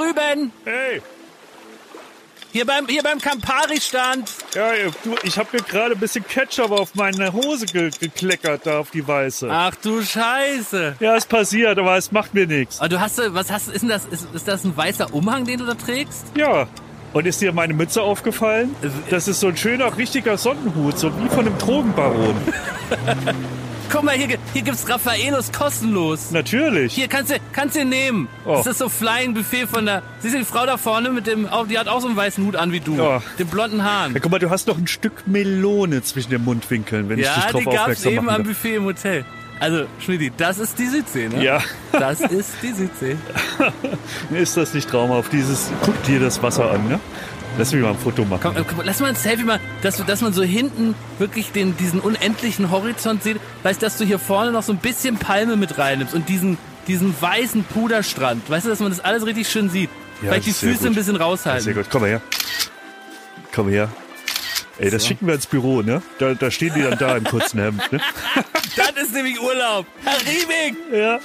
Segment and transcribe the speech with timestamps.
[0.00, 0.52] drüben.
[0.64, 1.02] Hey,
[2.52, 4.28] Hier beim, hier beim Campari-Stand.
[4.54, 4.70] ja,
[5.04, 8.90] du, ich habe mir gerade ein bisschen Ketchup auf meine Hose ge gekleckert, da auf
[8.90, 9.48] die weiße.
[9.50, 10.96] Ach du Scheiße.
[10.98, 12.80] Ja, es passiert, aber es macht mir nichts.
[12.80, 15.44] Aber du hast, äh, was hast, ist denn das, ist, ist das ein weißer Umhang,
[15.44, 16.24] den du da trägst?
[16.36, 16.66] Ja.
[17.12, 18.74] Und ist dir meine Mütze aufgefallen?
[19.10, 22.36] Das ist so ein schöner, richtiger Sonnenhut, so wie von einem Drogenbaron.
[23.90, 26.30] Guck mal, hier, hier gibt's Raffaelos kostenlos.
[26.30, 26.94] Natürlich.
[26.94, 28.28] Hier, kannst du, kannst du nehmen.
[28.44, 28.54] Oh.
[28.56, 31.48] Das ist so Flying Buffet von der, siehst du die Frau da vorne mit dem,
[31.68, 32.94] die hat auch so einen weißen Hut an wie du.
[32.94, 33.20] Ja.
[33.38, 34.14] Den blonden Haaren.
[34.14, 37.36] Ja, guck mal, du hast noch ein Stück Melone zwischen den Mundwinkeln, wenn ich dich
[37.36, 38.42] Ja, drauf die gab's aufmerksam eben am mache.
[38.42, 39.24] Buffet im Hotel.
[39.58, 41.44] Also, Schmidi, das ist die Südsee, ne?
[41.44, 41.60] Ja,
[41.92, 43.16] Das ist die Südsee.
[44.30, 45.32] ist das nicht traumhaft?
[45.32, 46.98] Dieses, guck dir das Wasser an, ne?
[47.58, 48.40] Lass mich mal ein Foto machen.
[48.42, 51.76] Komm, äh, mal, lass mal ein Selfie mal, dass, dass man so hinten wirklich den,
[51.76, 53.38] diesen unendlichen Horizont sieht.
[53.62, 56.56] Weißt du, dass du hier vorne noch so ein bisschen Palme mit reinnimmst und diesen,
[56.86, 58.48] diesen weißen Puderstrand.
[58.48, 59.90] Weißt du, dass man das alles richtig schön sieht?
[60.22, 60.86] Ja, Vielleicht die Füße gut.
[60.86, 61.64] ein bisschen raushalten.
[61.64, 62.22] Sehr gut, komm mal her.
[63.54, 63.88] Komm her.
[64.78, 66.00] Ey, das schicken wir ins Büro, ne?
[66.18, 68.00] Da, da stehen die dann da im kurzen Hemd, ne?
[68.76, 69.84] Das ist nämlich Urlaub.
[70.04, 70.76] Herr Riebing!
[70.92, 71.18] Ja.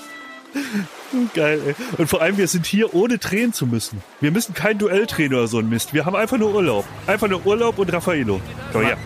[1.33, 1.75] Geil, ey.
[1.97, 4.01] Und vor allem, wir sind hier, ohne drehen zu müssen.
[4.21, 5.93] Wir müssen kein Duell drehen oder so ein Mist.
[5.93, 6.85] Wir haben einfach nur Urlaub.
[7.07, 8.39] Einfach nur Urlaub und Raffaello.
[8.71, 8.97] Komm her.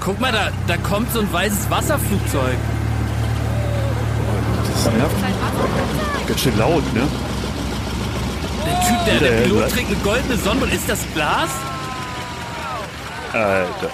[0.00, 2.56] Guck mal, da, da kommt so ein weißes Wasserflugzeug.
[4.72, 5.14] Das nervt.
[6.28, 7.02] Ganz schön laut, ne?
[8.66, 9.68] Der Typ, der, der Ja, Pilot ja.
[9.68, 10.74] trägt eine goldene Sonnenbrille.
[10.74, 11.48] Ist das Glas?
[13.32, 13.90] Alter,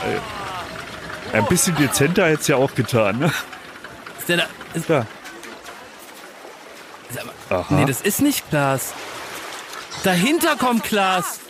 [1.32, 1.38] ey.
[1.38, 3.32] Ein bisschen dezenter hätte es ja auch getan, ne?
[4.18, 4.44] Ist der da?
[4.74, 5.06] Ist, Ja.
[7.50, 7.66] Aha.
[7.70, 8.92] nee, das ist nicht Glas.
[10.02, 11.40] Dahinter kommt Glas.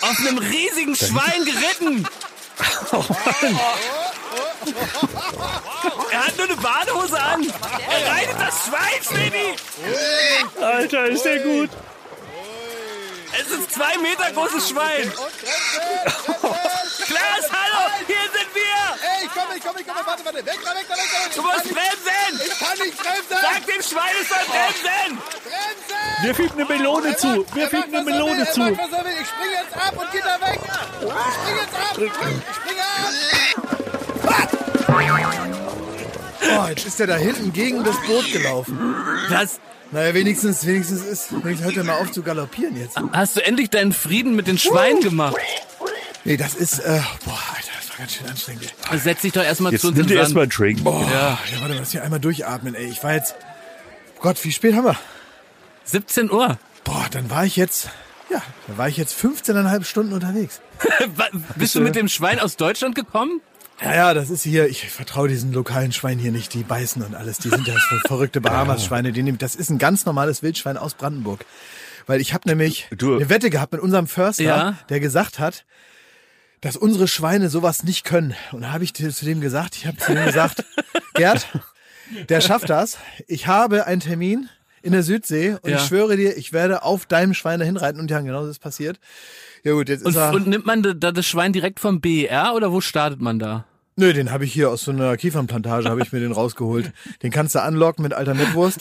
[0.00, 2.08] Auf einem riesigen Schwein geritten.
[6.10, 7.42] Er hat nur eine Badehose an.
[7.88, 9.56] Er reitet das Schwein, Schmidi.
[10.60, 11.70] Alter, ist der gut.
[13.32, 15.12] Es ist zwei Meter großes Schwein.
[17.06, 18.63] Klaas, hallo, hier sind wir.
[19.34, 21.34] Komme, ich komme, ich komme, warte, warte, weg, weg, weg, weg, weg.
[21.34, 22.34] Du musst bremsen.
[22.46, 23.38] Ich kann nicht bremsen.
[23.42, 25.18] Sag dem Schwein, es soll bremsen.
[25.44, 26.24] Bremsen.
[26.24, 27.44] Wir fügen eine Melone zu.
[27.54, 28.62] Wir fügen eine Melone zu.
[28.62, 30.60] Ich springe jetzt ab und geht da weg.
[30.62, 31.98] Ich springe jetzt ab.
[31.98, 33.44] Ich springe ab.
[36.56, 38.94] Oh, jetzt ist er da hinten gegen das Boot gelaufen.
[39.28, 39.60] Was?
[39.90, 42.96] Naja, wenigstens, wenigstens ist, wenigstens hört er mal auf zu galoppieren jetzt.
[43.12, 45.36] Hast du endlich deinen Frieden mit den Schweinen gemacht?
[46.24, 47.38] Nee, das ist, äh, boah,
[47.94, 48.74] war ganz schön anstrengend.
[48.90, 48.98] ey.
[48.98, 50.84] Setz dich doch erstmal Jetzt zu uns nimm dir erstmal einen Drink.
[50.84, 51.08] Boah, Ja.
[51.10, 52.86] ja, warte mal, lass hier einmal durchatmen, ey.
[52.86, 53.34] Ich war jetzt,
[54.20, 54.96] Gott, wie spät haben wir?
[55.84, 56.58] 17 Uhr.
[56.84, 57.88] Boah, dann war ich jetzt,
[58.30, 60.60] ja, dann war ich jetzt 15,5 Stunden unterwegs.
[61.56, 63.40] Bist du mit dem Schwein aus Deutschland gekommen?
[63.82, 67.14] Ja, ja, das ist hier, ich vertraue diesen lokalen Schweinen hier nicht, die beißen und
[67.14, 67.38] alles.
[67.38, 69.12] Die sind ja so verrückte Bahamas-Schweine.
[69.12, 71.44] Die nehmen, das ist ein ganz normales Wildschwein aus Brandenburg.
[72.06, 74.78] Weil ich habe nämlich Du- eine Wette gehabt mit unserem Förster, Ja.
[74.90, 75.64] der gesagt hat,
[76.64, 78.34] dass unsere Schweine sowas nicht können.
[78.52, 80.64] Und da habe ich zu zu dem gesagt, ich habe zu dem gesagt,
[81.14, 81.46] Gerd,
[82.28, 82.98] der schafft das.
[83.28, 84.48] Ich habe einen Termin
[84.82, 85.76] in der Südsee und Ja.
[85.76, 88.00] ich schwöre dir, ich werde auf deinem Schwein dahin reiten.
[88.00, 88.98] Und ja, genau das ist passiert.
[89.62, 90.32] Ja gut, jetzt Und, ist er...
[90.34, 93.64] und nimmt man da da das Schwein direkt vom BER oder wo startet man da?
[93.96, 96.92] Nö, den habe ich hier aus so einer Kiefernplantage, habe ich mir den rausgeholt.
[97.22, 98.80] Den kannst du anlocken mit alter Mitwurst.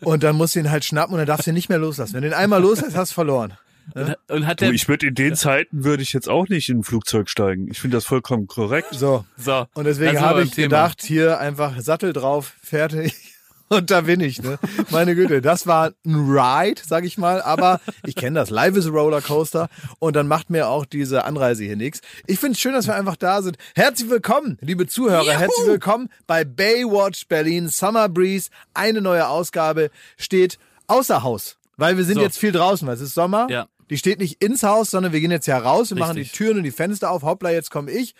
[0.00, 2.14] Und dann musst du ihn halt schnappen und dann darfst du ihn nicht mehr loslassen.
[2.14, 3.54] Wenn du ihn einmal loslässt, hast du verloren.
[3.94, 6.78] Und hat Du, der ich würde in den Zeiten würde ich jetzt auch nicht in
[6.78, 7.68] ein Flugzeug steigen.
[7.70, 8.88] Ich finde das vollkommen korrekt.
[8.92, 9.24] So.
[9.36, 10.64] so Und deswegen habe ich Thema.
[10.66, 13.14] gedacht, hier einfach Sattel drauf, fertig.
[13.68, 14.60] Und da bin ich, ne?
[14.90, 18.48] Meine Güte, das war ein Ride, sag ich mal, aber ich kenne das.
[18.48, 22.00] Live is a Rollercoaster und dann macht mir auch diese Anreise hier nichts.
[22.28, 23.58] Ich finde es schön, dass wir einfach da sind.
[23.74, 25.32] Herzlich willkommen, liebe Zuhörer, Juhu!
[25.32, 28.50] herzlich willkommen bei Baywatch Berlin Summer Breeze.
[28.72, 32.22] Eine neue Ausgabe steht außer Haus, weil wir sind So.
[32.22, 33.48] jetzt viel draußen, weil es ist Sommer.
[33.50, 33.66] Ja.
[33.90, 36.36] Die steht nicht ins Haus, sondern wir gehen jetzt ja raus, wir machen die Richtig.
[36.38, 37.22] Türen und die Fenster auf.
[37.22, 38.14] Hoppla, jetzt komme ich.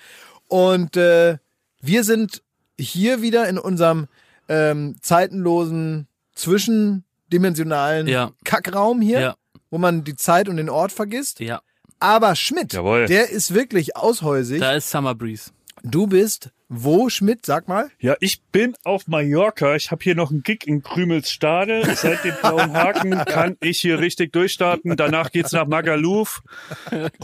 [0.49, 1.39] Und äh,
[1.81, 2.43] wir sind
[2.79, 4.07] hier wieder in unserem
[4.49, 8.33] ähm, zeitenlosen, zwischendimensionalen Ja.
[8.45, 9.37] Kackraum hier, Ja.
[9.71, 11.41] wo man die Zeit und den Ort vergisst.
[11.41, 11.61] Ja,
[11.99, 13.07] Aber Schmidt, Jawohl.
[13.07, 14.61] der ist wirklich aushäusig.
[14.61, 15.51] da ist Summer Breeze.
[15.83, 17.47] Du bist wo, Schmidt?
[17.47, 17.91] Sag mal.
[18.01, 19.77] Ja, ich bin auf Mallorca.
[19.77, 21.83] Ich habe hier noch einen Gig in Krümelsstade.
[21.95, 24.97] Seit dem blauen Haken kann ich hier richtig durchstarten.
[24.97, 26.43] Danach geht's nach Magaluf.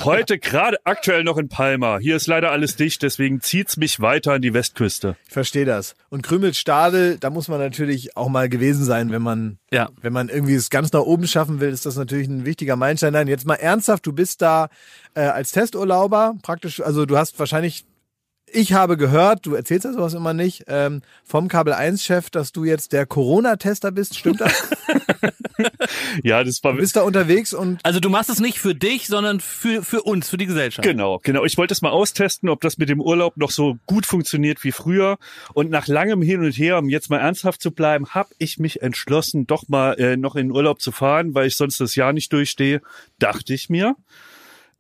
[0.05, 1.99] Heute gerade aktuell noch in Palma.
[1.99, 5.17] Hier ist leider alles dicht, deswegen zieht's mich weiter an die Westküste.
[5.27, 5.95] Ich verstehe das.
[6.09, 9.89] Und Krümelstadel, da muss man natürlich auch mal gewesen sein, wenn man, Ja.
[10.01, 13.13] wenn man irgendwie es ganz nach oben schaffen will, ist das natürlich ein wichtiger Meilenstein.
[13.13, 14.69] Nein, jetzt mal ernsthaft, du bist da
[15.15, 17.85] äh, als Testurlauber praktisch, also du hast wahrscheinlich
[18.53, 22.65] ich habe gehört, du erzählst ja sowas immer nicht, ähm, vom Kabel 1-Chef, dass du
[22.65, 24.19] jetzt der Corona-Tester bist.
[24.19, 24.71] Stimmt das?
[26.23, 29.07] Ja, das war Du bist da unterwegs und Also du machst es nicht für dich,
[29.07, 30.87] sondern für, für uns, für die Gesellschaft.
[30.87, 31.45] Genau, genau.
[31.45, 34.73] Ich wollte es mal austesten, ob das mit dem Urlaub noch so gut funktioniert wie
[34.73, 35.19] früher.
[35.55, 38.83] Und nach langem Hin und Her, um jetzt mal ernsthaft zu bleiben, habe ich mich
[38.83, 42.13] entschlossen, doch mal äh, noch in den Urlaub zu fahren, weil ich sonst das Jahr
[42.13, 42.81] nicht durchstehe,
[43.19, 43.97] dachte ich mir.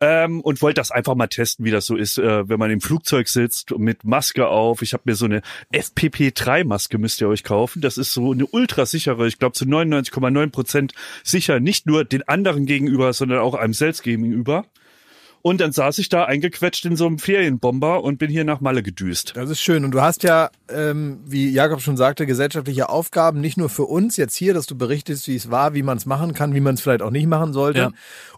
[0.04, 2.80] Ähm, und wollte das einfach mal testen, wie das so ist, äh, wenn man im
[2.80, 4.82] Flugzeug sitzt mit Maske auf.
[4.82, 7.80] Ich habe mir so eine FPP3-Maske, müsst ihr euch kaufen.
[7.80, 12.66] Das ist so eine ultrasichere, ich glaube zu 99,9 Prozent sicher, nicht nur den anderen
[12.66, 14.64] gegenüber, sondern auch einem selbst gegenüber.
[15.42, 18.82] Und dann saß ich da eingequetscht in so einem Ferienbomber und bin hier nach Malle
[18.84, 19.32] gedüst.
[19.34, 19.84] Das ist schön.
[19.84, 24.16] Und du hast ja, ähm, wie Jakob schon sagte, gesellschaftliche Aufgaben, nicht nur für uns
[24.16, 26.74] jetzt hier, dass du berichtest, wie es war, wie man es machen kann, wie man
[26.76, 27.90] es vielleicht auch nicht machen sollte, Ja.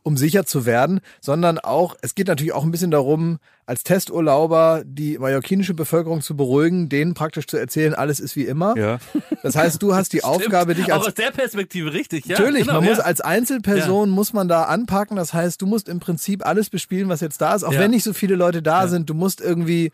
[0.03, 4.83] um sicher zu werden, sondern auch, es geht natürlich auch ein bisschen darum, als Testurlauber
[4.85, 8.77] die mallorquinische Bevölkerung zu beruhigen, denen praktisch zu erzählen, alles ist wie immer.
[8.77, 8.99] Ja.
[9.43, 12.39] Das heißt, du hast die Aufgabe, dich Auch als aus der Perspektive richtig, ja.
[12.39, 13.05] Natürlich, genau, man muss ja.
[13.05, 15.17] als Einzelperson muss man da anpacken.
[15.17, 17.81] Das heißt, du musst im Prinzip alles bespielen, was jetzt da ist, auch Ja.
[17.81, 19.09] wenn nicht so viele Leute da sind.
[19.09, 19.91] Du musst irgendwie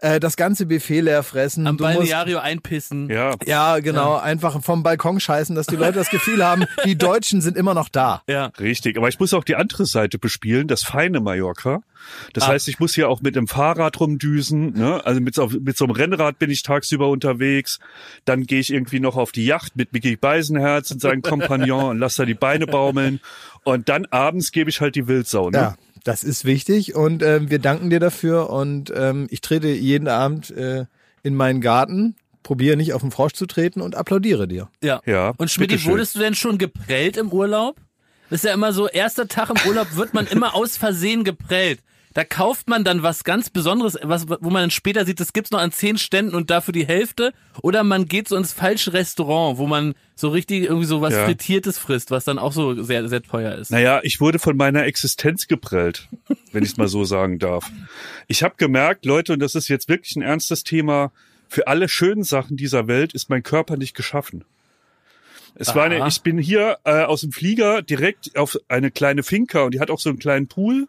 [0.00, 1.66] äh, das ganze Buffet leer fressen.
[1.66, 3.08] am du musst Balneario einpissen.
[3.10, 3.34] Ja.
[3.46, 7.56] ja, genau, einfach vom Balkon scheißen, dass die Leute das Gefühl haben, die Deutschen sind
[7.56, 8.22] immer noch da.
[8.28, 8.46] Ja.
[8.58, 11.82] Richtig, aber ich muss auch die andere Seite bespielen, das feine Mallorca.
[12.32, 12.48] Das Ah.
[12.48, 15.04] heißt, ich muss hier auch mit dem Fahrrad rumdüsen, ne?
[15.04, 17.78] also mit so, mit so einem Rennrad bin ich tagsüber unterwegs.
[18.24, 21.98] Dann gehe ich irgendwie noch auf die Yacht mit Mickey Beisenherz und seinem Kompagnon und
[21.98, 23.20] lass da die Beine baumeln.
[23.64, 25.50] Und dann abends gebe ich halt die Wildsau.
[25.50, 25.58] Ne?
[25.58, 25.74] Ja,
[26.04, 30.50] das ist wichtig und ähm, wir danken dir dafür und ähm, ich trete jeden Abend
[30.50, 30.86] äh,
[31.22, 34.70] in meinen Garten, probiere nicht auf den Frosch zu treten und applaudiere dir.
[34.82, 35.00] Ja.
[35.04, 37.76] Ja, Und Schmidt, wurdest du denn schon geprellt im Urlaub?
[38.30, 41.80] Das ist ja immer so, erster Tag im Urlaub wird man immer aus Versehen geprellt.
[42.12, 45.52] Da kauft man dann was ganz Besonderes, was, wo man dann später sieht, das gibt's
[45.52, 47.32] noch an zehn Ständen und dafür die Hälfte.
[47.62, 51.24] Oder man geht so ins falsche Restaurant, wo man so richtig irgendwie so was Ja.
[51.24, 53.70] Frittiertes frisst, was dann auch so sehr, sehr teuer ist.
[53.70, 56.08] Naja, ich wurde von meiner Existenz geprellt,
[56.52, 57.70] wenn ich es mal so sagen darf.
[58.26, 61.12] Ich habe gemerkt, Leute, und das ist jetzt wirklich ein ernstes Thema,
[61.48, 64.44] für alle schönen Sachen dieser Welt ist mein Körper nicht geschaffen.
[65.56, 69.62] Es war eine, ich bin hier äh, aus dem Flieger direkt auf eine kleine Finca
[69.62, 70.86] und die hat auch so einen kleinen Pool.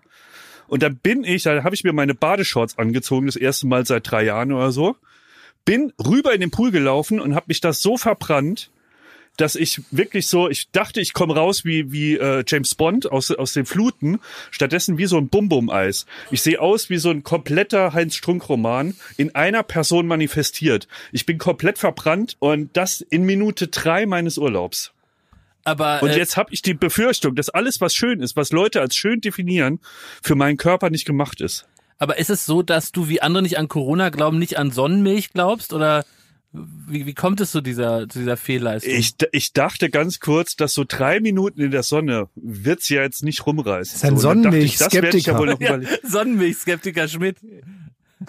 [0.72, 4.10] Und dann bin ich, da habe ich mir meine Badeshorts angezogen, das erste Mal seit
[4.10, 4.96] drei Jahren oder so.
[5.66, 8.72] Bin rüber in den Pool gelaufen und habe mich das so verbrannt,
[9.36, 13.32] dass ich wirklich so, ich dachte, ich komme raus wie wie äh, James Bond aus
[13.32, 16.06] aus den Fluten, stattdessen wie so ein Bum-Bum-Eis.
[16.32, 20.88] Ich sehe aus wie so ein kompletter Heinz Strunk-Roman in einer Person manifestiert.
[21.12, 24.94] Ich bin komplett verbrannt und das in Minute drei meines Urlaubs.
[25.64, 28.82] Aber Und äh, jetzt habe ich die Befürchtung, dass alles, was schön ist, was Leute
[28.82, 29.80] als schön definieren,
[30.22, 31.68] für meinen Körper nicht gemacht ist.
[32.00, 35.32] aber ist es so, dass du wie andere nicht an Corona glauben, nicht an Sonnenmilch
[35.34, 35.74] glaubst?
[35.74, 36.04] Oder
[36.54, 38.94] wie, wie kommt es zu dieser, zu dieser Fehlleistung?
[38.94, 43.24] Ich, ich dachte ganz kurz, dass so drei Minuten in der Sonne wird's ja jetzt
[43.24, 43.96] nicht rumreißen.
[43.96, 45.40] ist ein so, und dann dachte ich, das werde ich ja Sonnenmilch-Skeptiker.
[45.40, 46.10] wohl noch ja, überlegen.
[46.10, 47.38] Sonnenmilch-Skeptiker Schmidt.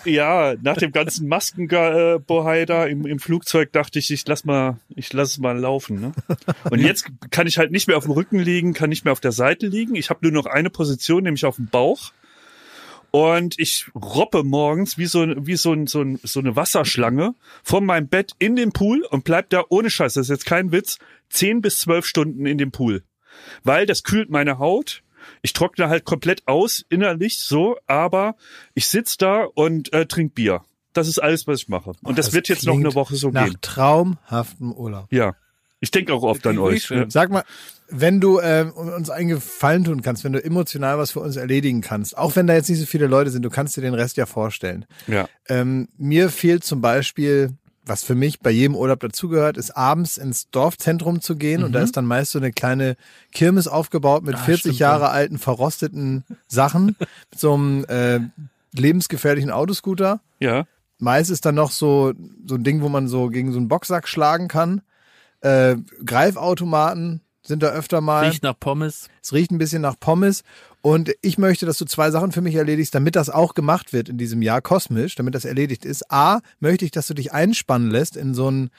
[0.04, 5.12] Ja, nach dem ganzen Maskenbohai da im, im Flugzeug dachte ich, ich lass mal, ich
[5.12, 6.00] lass es mal laufen.
[6.00, 6.12] Ne?
[6.70, 9.20] Und jetzt kann ich halt nicht mehr auf dem Rücken liegen, kann nicht mehr auf
[9.20, 9.94] der Seite liegen.
[9.94, 12.12] Ich habe nur noch eine Position, nämlich auf dem Bauch.
[13.10, 17.84] Und ich roppe morgens wie so, wie so, ein, so, ein, so eine Wasserschlange von
[17.84, 20.98] meinem Bett in den Pool und bleib da ohne Scheiß, das ist jetzt kein Witz,
[21.28, 23.02] zehn bis zwölf Stunden in dem Pool.
[23.64, 25.01] Weil das kühlt meine Haut.
[25.42, 28.36] Ich trockne halt komplett aus innerlich so, aber
[28.74, 30.62] ich sitz da und äh, trink Bier.
[30.92, 31.92] Das ist alles, was ich mache.
[32.02, 33.58] Und das, wird jetzt noch eine Woche so nach gehen.
[33.60, 35.06] traumhaftem Urlaub.
[35.10, 35.34] Ja.
[35.80, 36.90] Ich denke auch oft an euch.
[36.90, 37.10] Ja.
[37.10, 37.42] Sag mal,
[37.88, 41.80] wenn du äh, uns einen Gefallen tun kannst, wenn du emotional was für uns erledigen
[41.80, 44.16] kannst, auch wenn da jetzt nicht so viele Leute sind, du kannst dir den Rest
[44.16, 44.86] ja vorstellen.
[45.08, 45.28] ja.
[45.48, 50.48] Ähm, mir fehlt zum Beispiel, was für mich bei jedem Urlaub dazugehört, ist abends ins
[50.50, 52.96] Dorfzentrum zu gehen und da ist dann meist so eine kleine
[53.32, 55.10] Kirmes aufgebaut mit 40 stimmt, Jahre ja.
[55.10, 56.96] alten verrosteten Sachen,
[57.30, 58.20] mit so einem äh,
[58.72, 60.20] lebensgefährlichen Autoscooter.
[60.38, 60.64] Ja.
[60.98, 62.12] Meist ist dann noch so,
[62.46, 64.82] so ein Ding, wo man so gegen so einen Boxsack schlagen kann.
[65.40, 68.26] Äh, Greifautomaten sind da öfter mal.
[68.26, 69.08] Riecht nach Pommes.
[69.22, 70.42] Es riecht ein bisschen nach Pommes.
[70.80, 74.08] Und ich möchte, dass du zwei Sachen für mich erledigst, damit das auch gemacht wird
[74.08, 76.10] in diesem Jahr kosmisch, damit das erledigt ist.
[76.10, 78.70] A, möchte ich, dass du dich einspannen lässt in so ein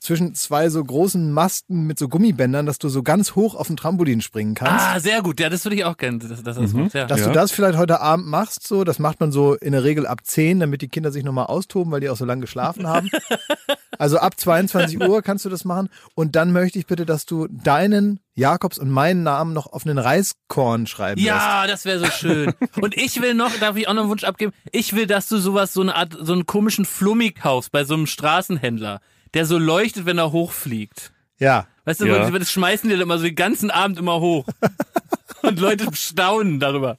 [0.00, 3.76] zwischen zwei so großen Masten mit so Gummibändern, dass du so ganz hoch auf den
[3.76, 4.84] Trampolin springen kannst.
[4.84, 5.40] Ah, sehr gut.
[5.40, 6.94] Ja, das würde ich auch gerne, dass, dass das macht.
[6.94, 7.06] Ja.
[7.06, 10.06] Dass du das vielleicht heute Abend machst, so, das macht man so in der Regel
[10.06, 13.08] ab 10, damit die Kinder sich nochmal austoben, weil die auch so lange geschlafen haben.
[13.98, 15.88] also ab 22 Uhr kannst du das machen.
[16.14, 19.98] Und dann möchte ich bitte, dass du deinen, Jakobs und meinen Namen noch auf einen
[19.98, 21.26] Reiskorn schreiben lässt.
[21.26, 22.54] Ja, das wäre so schön.
[22.80, 24.52] Und ich will noch, darf ich auch noch einen Wunsch abgeben?
[24.70, 27.94] Ich will, dass du sowas, so eine Art, so einen komischen Flummi kaufst bei so
[27.94, 29.00] einem Straßenhändler,
[29.34, 31.12] der so leuchtet, wenn er hochfliegt.
[31.38, 31.66] Ja.
[31.84, 32.28] Weißt du, Ja.
[32.30, 34.46] das schmeißen die dann immer so den ganzen Abend immer hoch.
[35.42, 36.98] Und Leute staunen darüber.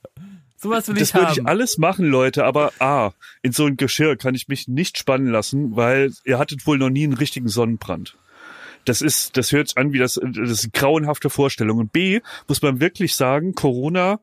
[0.58, 1.34] Sowas will Das ich würde haben.
[1.40, 5.28] ich alles machen, Leute, aber ah, in so ein Geschirr kann ich mich nicht spannen
[5.28, 8.18] lassen, weil ihr hattet wohl noch nie einen richtigen Sonnenbrand.
[8.86, 11.78] Das ist, das hört sich an wie das, das ist eine grauenhafte Vorstellung.
[11.80, 14.20] Und B, muss man wirklich sagen, Corona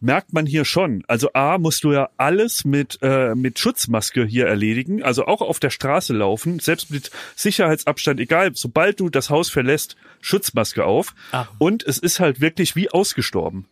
[0.00, 1.04] merkt man hier schon.
[1.08, 5.60] Also A, musst du ja alles mit, äh, mit Schutzmaske hier erledigen, also auch auf
[5.60, 11.14] der Straße laufen, selbst mit Sicherheitsabstand, egal, sobald du das Haus verlässt, Schutzmaske auf.
[11.32, 11.50] Ach.
[11.58, 13.66] Und es ist halt wirklich wie ausgestorben.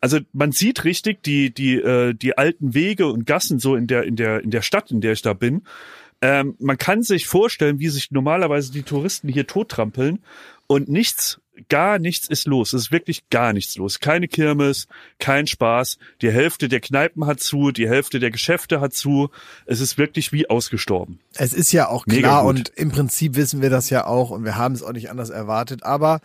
[0.00, 4.04] Also man sieht richtig die, die, äh, die alten Wege und Gassen so in der,
[4.04, 5.62] in der, in der Stadt, in der ich da bin.
[6.22, 10.20] Ähm, man kann sich vorstellen, wie sich normalerweise die Touristen hier tottrampeln
[10.66, 12.72] und nichts, gar nichts ist los.
[12.72, 14.00] Es ist wirklich gar nichts los.
[14.00, 14.86] Keine Kirmes,
[15.18, 15.98] kein Spaß.
[16.22, 19.30] Die Hälfte der Kneipen hat zu, die Hälfte der Geschäfte hat zu.
[19.66, 21.20] Es ist wirklich wie ausgestorben.
[21.34, 22.56] Es ist ja auch Mega klar gut.
[22.56, 25.30] und im Prinzip wissen wir das ja auch und wir haben es auch nicht anders
[25.30, 26.20] erwartet, aber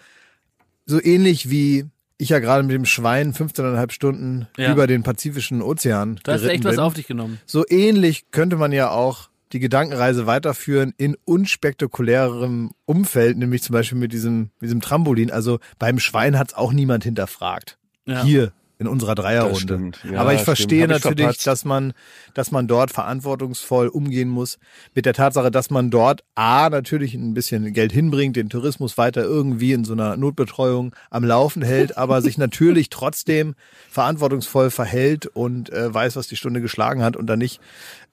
[0.85, 1.85] so ähnlich wie
[2.17, 4.71] ich ja gerade mit dem Schwein 15,5 Stunden Ja.
[4.71, 7.41] über den Pazifischen Ozean Da hast du geritten echt was bin, auf dich genommen.
[7.45, 13.97] so ähnlich könnte man ja auch die Gedankenreise weiterführen in unspektakulärerem Umfeld, nämlich zum Beispiel
[13.97, 15.31] mit diesem, diesem Trampolin.
[15.31, 17.77] Also beim Schwein hat es auch niemand hinterfragt.
[18.05, 18.21] Ja.
[18.21, 19.59] Hier in unserer Dreierrunde.
[19.59, 20.00] stimmt.
[20.12, 21.47] Ja, Aber ich verstehe ich natürlich, verpatzt.
[21.47, 21.93] dass man,
[22.33, 24.57] dass man dort verantwortungsvoll umgehen muss
[24.93, 29.24] mit der Tatsache, dass man dort A natürlich ein bisschen Geld hinbringt, den Tourismus weiter
[29.24, 33.55] irgendwie in so einer Notbetreuung am Laufen hält, aber sich natürlich trotzdem
[33.89, 37.62] verantwortungsvoll verhält und äh, weiß, was die Stunde geschlagen hat und dann nicht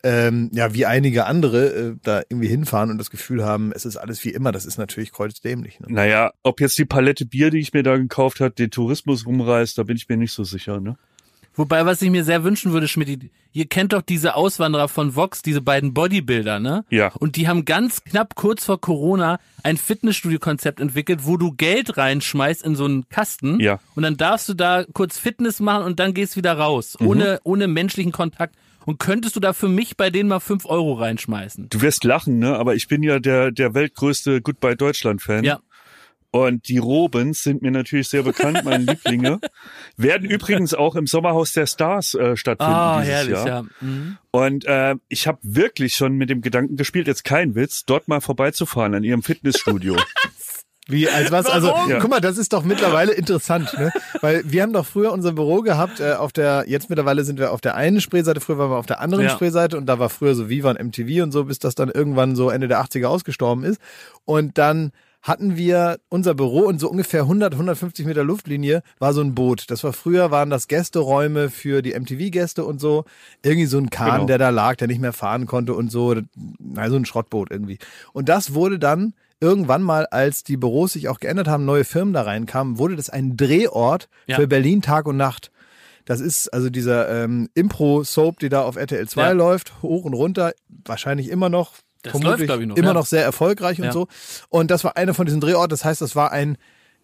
[0.02, 3.96] ähm, ja, wie einige andere äh, da irgendwie hinfahren und das Gefühl haben, es ist
[3.96, 4.52] alles wie immer.
[4.52, 5.80] Das ist natürlich kreuzdämlich.
[5.80, 5.86] Ne?
[5.90, 9.78] Naja, ob jetzt die Palette Bier, die ich mir da gekauft habe, den Tourismus rumreißt,
[9.78, 10.80] da bin ich mir nicht so sicher.
[10.80, 10.96] Ne?
[11.54, 15.42] Wobei, was ich mir sehr wünschen würde, Schmidt, ihr kennt doch diese Auswanderer von Vox,
[15.42, 16.84] diese beiden Bodybuilder, ne?
[16.88, 17.12] Ja.
[17.18, 22.62] Und die haben ganz knapp kurz vor Corona ein Fitnessstudio-Konzept entwickelt, wo du Geld reinschmeißt
[22.62, 23.60] in so einen Kasten.
[23.60, 23.80] Ja.
[23.94, 26.96] Und dann darfst du da kurz Fitness machen und dann gehst wieder raus.
[26.98, 27.06] Mhm.
[27.06, 28.56] Ohne, ohne menschlichen Kontakt.
[28.86, 31.68] Und könntest du da für mich bei denen mal fünf Euro reinschmeißen?
[31.70, 32.56] Du wirst lachen, ne?
[32.56, 35.44] Aber ich bin ja der, der weltgrößte Goodbye Deutschland-Fan.
[35.44, 35.60] Ja.
[36.34, 39.38] Und die Robens sind mir natürlich sehr bekannt, meine Lieblinge.
[39.98, 43.46] Werden übrigens auch im Sommerhaus der Stars äh, stattfinden Ah, dieses herrlich, Jahr.
[43.46, 43.62] ja.
[43.82, 44.16] Mhm.
[44.30, 48.22] Und äh, ich habe wirklich schon mit dem Gedanken gespielt, jetzt kein Witz, dort mal
[48.22, 49.96] vorbeizufahren an ihrem Fitnessstudio.
[50.88, 51.46] Wie, als was?
[51.46, 51.90] Also, Warum?
[51.90, 51.98] Ja.
[52.00, 53.92] guck mal, das ist doch mittlerweile interessant, ne?
[54.20, 57.52] Weil wir haben doch früher unser Büro gehabt, äh, auf der, jetzt mittlerweile sind wir
[57.52, 59.30] auf der einen Spreeseite, früher waren wir auf der anderen Ja.
[59.30, 62.34] Spreeseite und da war früher so Viva und MTV und so, bis das dann irgendwann
[62.34, 63.80] so Ende der 80er ausgestorben ist.
[64.24, 64.90] Und dann
[65.22, 69.70] hatten wir unser Büro und so ungefähr 100, 150 Meter Luftlinie war so ein Boot.
[69.70, 73.04] Das war früher, waren das Gästeräume für die MTV-Gäste und so.
[73.44, 74.26] Irgendwie so ein Kahn, Genau.
[74.26, 76.16] der da lag, der nicht mehr fahren konnte und so.
[76.58, 77.78] Na, so ein Schrottboot irgendwie.
[78.12, 82.14] Und das wurde dann irgendwann mal, als die Büros sich auch geändert haben, neue Firmen
[82.14, 84.36] da reinkamen, wurde das ein Drehort Ja.
[84.36, 85.50] für Berlin Tag und Nacht.
[86.04, 89.30] Das ist also dieser ähm, Impro-Soap, die da auf RTL 2 Ja.
[89.32, 90.52] läuft, hoch und runter,
[90.84, 91.74] wahrscheinlich immer noch.
[92.02, 92.94] Das vermutlich läuft, ich, noch, immer ja.
[92.94, 94.08] noch sehr erfolgreich und so.
[94.48, 95.70] Und das war einer von diesen Drehorten.
[95.70, 96.56] Das heißt, das war ein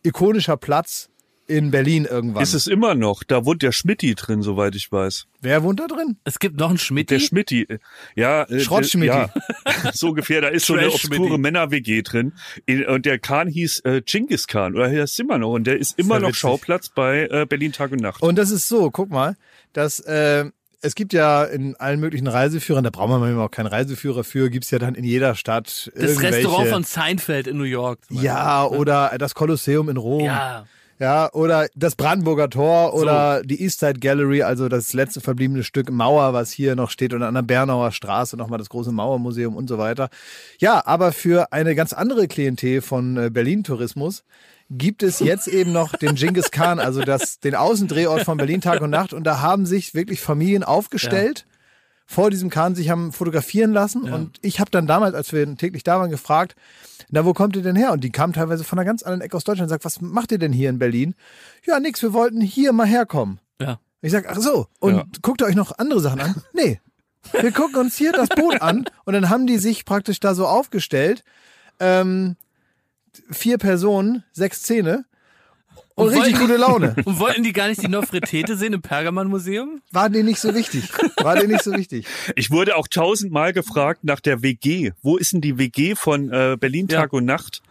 [0.03, 1.11] ikonischer Platz
[1.49, 2.43] in Berlin irgendwann.
[2.43, 3.25] Ist es immer noch?
[3.25, 5.27] Da wohnt der Schmitti drin, soweit ich weiß.
[5.41, 6.17] Wer wohnt da drin?
[6.25, 7.11] Es gibt noch einen Schmidt.
[7.11, 7.63] Der Schmitti.
[7.63, 7.79] äh,
[8.15, 9.07] Ja, äh, Schrott-Schmitti.
[9.07, 9.31] Ja,
[9.95, 10.41] so ungefähr.
[10.43, 12.35] Da ist so eine obskure Männer-WG drin.
[12.67, 14.75] In- Und der Kahn hieß äh, Genghis Khan.
[14.75, 15.53] Oder der ist immer noch.
[15.53, 16.41] Und der ist immer ja noch witzig.
[16.41, 18.23] Schauplatz bei äh, Berlin Tag und Nacht.
[18.23, 19.37] Und das ist so, guck mal,
[19.73, 20.45] dass äh,
[20.81, 24.49] es gibt ja in allen möglichen Reiseführern, da braucht man manchmal auch keinen Reiseführer für,
[24.49, 27.99] gibt's ja dann in jeder Stadt Das irgendwelche, Restaurant von Seinfeld in New York.
[28.11, 30.25] Ja, oder das Kolosseum in Rom.
[30.25, 30.67] Ja.
[31.01, 36.33] Ja, oder das Brandenburger Tor oder die Eastside Gallery, also das letzte verbliebene Stück Mauer,
[36.33, 39.79] was hier noch steht, und an der Bernauer Straße nochmal das große Mauermuseum und so
[39.79, 40.09] weiter.
[40.59, 44.25] Ja, aber für eine ganz andere Klientel von äh, Berlin-Tourismus
[44.71, 48.81] gibt es jetzt eben noch den Genghis Khan, also das, den Außendrehort von Berlin Tag
[48.81, 49.13] und Nacht.
[49.13, 51.47] Und da haben sich wirklich Familien aufgestellt.
[52.11, 55.83] Vor diesem Kahn sich haben fotografieren lassen und ich habe dann damals, als wir täglich
[55.85, 56.57] da waren, gefragt,
[57.11, 57.93] na, wo kommt ihr denn her?
[57.93, 60.33] Und die kamen teilweise von einer ganz anderen Ecke aus Deutschland und sagt, was macht
[60.33, 61.15] ihr denn hier in Berlin?
[61.67, 63.41] Ja, nix, wir wollten hier mal herkommen.
[63.61, 63.79] Ja.
[64.01, 65.05] Ich sag, ach so, und Ja.
[65.21, 66.35] guckt ihr euch noch andere Sachen an?
[66.55, 66.81] Nee.
[67.39, 70.47] Wir gucken uns hier das Boot an und dann haben die sich praktisch da so
[70.47, 71.25] aufgestellt.
[71.79, 72.37] Ähm,
[73.31, 75.05] vier Personen, sechs Zähne
[75.99, 76.95] und, Und richtig wollten- gute Laune.
[77.05, 79.81] Und wollten die gar nicht die Nofretete sehen im Pergamonmuseum?
[79.91, 80.85] War dir nicht so wichtig.
[81.19, 82.07] War dir nicht so wichtig.
[82.37, 84.93] Ich wurde auch tausendmal gefragt nach der WG.
[85.03, 87.01] Wo ist denn die WG von äh, Berlin Ja.
[87.01, 87.63] Tag und Nacht?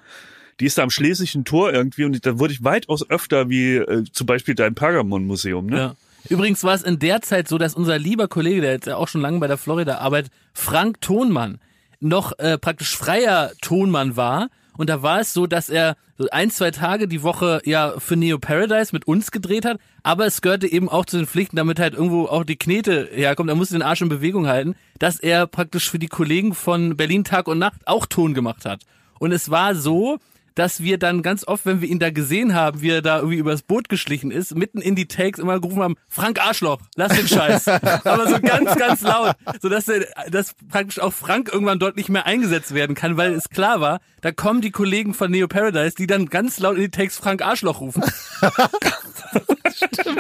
[0.60, 4.04] Die ist da am Schlesischen Tor irgendwie und da wurde ich weitaus öfter wie äh,
[4.12, 5.68] zum Beispiel dein Pergamon-Museum.
[5.68, 5.78] Ne?
[5.78, 5.96] Ja.
[6.30, 9.08] Übrigens war es in der Zeit so, dass unser lieber Kollege, der jetzt ja auch
[9.08, 11.60] schon lange bei der Florida arbeitet, Frank Tonmann,
[12.02, 14.50] noch äh, praktisch freier Tonmann war.
[14.78, 15.98] Und da war es so, dass er
[16.32, 20.42] ein, zwei Tage die Woche ja für Neo Paradise mit uns gedreht hat, aber es
[20.42, 23.76] gehörte eben auch zu den Pflichten, damit halt irgendwo auch die Knete herkommt, er musste
[23.76, 27.60] den Arsch in Bewegung halten, dass er praktisch für die Kollegen von Berlin Tag und
[27.60, 28.82] Nacht auch Ton gemacht hat.
[29.20, 30.20] Und es war so,
[30.58, 33.38] dass wir dann ganz oft, wenn wir ihn da gesehen haben, wie er da irgendwie
[33.38, 37.28] übers Boot geschlichen ist, mitten in die Takes immer gerufen haben, Frank Arschloch, lass den
[37.28, 37.68] Scheiß.
[38.04, 42.26] Aber so ganz, ganz laut, sodass er, dass praktisch auch Frank irgendwann dort nicht mehr
[42.26, 46.08] eingesetzt werden kann, weil es klar war, da kommen die Kollegen von Neo Paradise, die
[46.08, 48.04] dann ganz laut in die Takes Frank Arschloch rufen.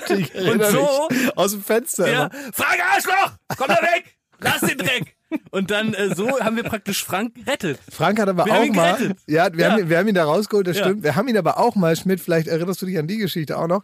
[0.09, 2.09] Ich erinnere so- mich aus dem Fenster.
[2.09, 2.29] Ja.
[2.53, 5.16] Frank Arschloch, komm da weg, lass den Dreck.
[5.51, 7.79] Und dann äh, so haben wir praktisch Frank gerettet.
[7.91, 9.17] Frank hat aber Wir haben auch ihn mal, gerettet.
[9.27, 9.71] ja, wir, Ja.
[9.71, 10.85] Haben, ihn- wir haben ihn da rausgeholt, das Ja.
[10.85, 11.03] stimmt.
[11.03, 13.67] Wir haben ihn aber auch mal, Schmidt, vielleicht erinnerst du dich an die Geschichte auch
[13.67, 13.83] noch.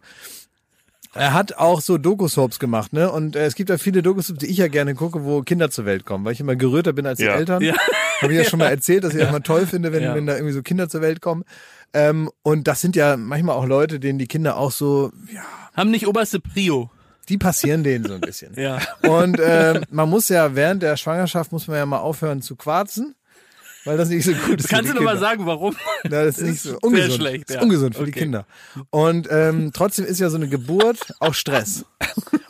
[1.15, 3.11] Er hat auch so Doku-Soaps gemacht, ne?
[3.11, 5.85] Und äh, es gibt ja viele Doku-Soaps, die ich ja gerne gucke, wo Kinder zur
[5.85, 7.35] Welt kommen, weil ich immer gerührter bin als die Ja.
[7.35, 7.61] Eltern.
[7.61, 7.75] Ja.
[8.21, 10.15] Habe ich ja schon mal erzählt, dass ich das immer toll finde, wenn, Ja.
[10.15, 11.43] wenn da irgendwie so Kinder zur Welt kommen.
[11.93, 15.43] Ähm, und das sind ja manchmal auch Leute, denen die Kinder auch so, ja,
[15.75, 16.89] Haben nicht oberste Prio.
[17.29, 18.53] Die passieren denen so ein bisschen.
[18.55, 18.79] Ja.
[19.01, 23.15] Und ähm, man muss ja während der Schwangerschaft muss man ja mal aufhören zu quarzen,
[23.85, 24.69] weil das nicht so gut ist.
[24.69, 25.27] Kannst die du noch mal Kinder.
[25.27, 25.75] sagen, warum?
[26.03, 27.13] Na, das ist nicht so sehr ungesund.
[27.13, 27.61] schlecht, Das ist ja.
[27.61, 28.19] ungesund für die Okay.
[28.21, 28.45] Kinder.
[28.91, 31.85] Und ähm, trotzdem ist ja so eine Geburt auch Stress.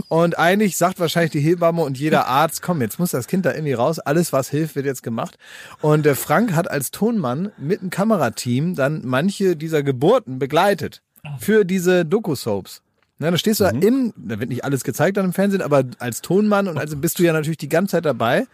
[0.10, 3.52] Und eigentlich sagt wahrscheinlich die Hebamme und jeder Arzt, komm, jetzt muss das Kind da
[3.54, 3.98] irgendwie raus.
[3.98, 5.40] Alles, was hilft, wird jetzt gemacht.
[5.82, 11.02] Und der Frank hat als Tonmann mit einem Kamerateam dann manche dieser Geburten begleitet
[11.40, 12.83] für diese Doku-Soaps.
[13.24, 13.80] Na, da stehst du Mhm.
[13.82, 16.98] da im, da wird nicht alles gezeigt dann im Fernsehen, aber als Tonmann und also
[16.98, 18.48] bist du ja natürlich die ganze Zeit dabei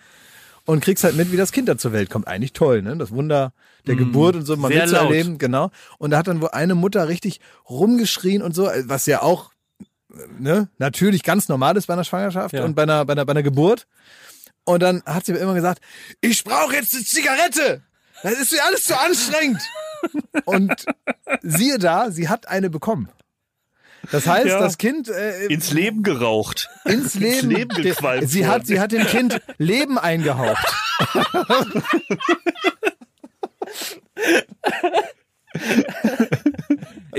[0.65, 2.27] und kriegst halt mit, wie das Kind da zur Welt kommt.
[2.27, 2.95] Eigentlich toll, ne?
[2.95, 3.51] Das Wunder
[3.87, 5.71] der Geburt und so mal mitzuerleben, genau.
[5.97, 9.51] Und da hat dann wohl eine Mutter richtig rumgeschrien und so, was ja auch
[10.37, 12.63] ne, natürlich ganz normal ist bei einer Schwangerschaft Ja.
[12.63, 13.87] und bei einer, bei einer, bei einer Geburt.
[14.65, 15.81] Und dann hat sie mir immer gesagt,
[16.21, 17.81] ich brauche jetzt eine Zigarette.
[18.21, 19.61] Das ist mir alles zu anstrengend.
[20.45, 20.85] und
[21.41, 23.09] siehe da, sie hat eine bekommen.
[24.11, 24.59] Das heißt, Ja.
[24.59, 26.69] das Kind äh, Ins Leben geraucht.
[26.85, 30.65] ins Leben, Leben gequalmt sie hat, sie hat dem Kind Leben eingehaucht.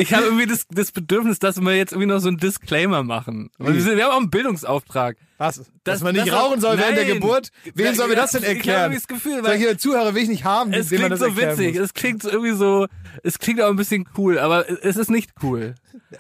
[0.01, 3.51] Ich habe irgendwie das, das Bedürfnis, dass wir jetzt irgendwie noch so einen Disclaimer machen.
[3.59, 5.17] Wir, sind, wir haben auch einen Bildungsauftrag.
[5.39, 5.57] Was?
[5.57, 7.07] Dass Das- man nicht das- rauchen soll während der.
[7.07, 7.49] Geburt?
[7.75, 8.81] Wem Ja, sollen wir das denn ich habe erklären?
[8.93, 11.75] irgendwie das Gefühl, weil- Solche Zuhörer will ich nicht haben, Es klingt so erklären witzig,
[11.77, 11.85] muss.
[11.85, 12.87] es klingt irgendwie so,
[13.23, 15.75] es klingt auch ein bisschen cool, aber es ist nicht cool.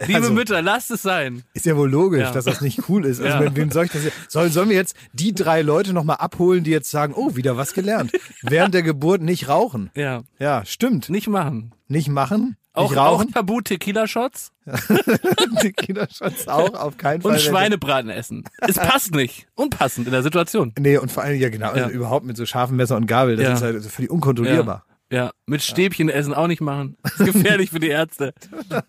[0.06, 1.42] Liebe Also- Mütter, lasst es sein.
[1.52, 2.32] Ist ja wohl logisch, Ja.
[2.32, 3.20] dass das nicht cool ist.
[3.20, 3.54] Also Ja.
[3.56, 6.90] wem soll ich das sollen, sollen wir jetzt die drei Leute nochmal abholen, die jetzt
[6.90, 8.12] sagen, oh, wieder was gelernt.
[8.42, 9.90] Während der Geburt nicht rauchen.
[9.94, 11.10] Ja, Ja, stimmt.
[11.10, 11.74] nicht machen.
[11.88, 13.24] Nicht machen, Auch, auch.
[13.35, 14.52] Tabu Tequila Shots
[15.62, 17.33] die Kinderschutz auch, auf keinen Fall.
[17.33, 18.44] und Schweinebraten essen.
[18.61, 19.48] Es passt nicht.
[19.56, 20.72] Unpassend in der Situation.
[20.78, 21.85] Nee, und vor allem, ja genau, Ja.
[21.85, 23.52] Also überhaupt mit so scharfem Messer und Gabel, das Ja.
[23.54, 24.85] ist halt völlig unkontrollierbar.
[25.12, 26.96] Ja, mit Stäbchen essen auch nicht machen.
[27.02, 28.33] Das ist gefährlich für die Ärzte.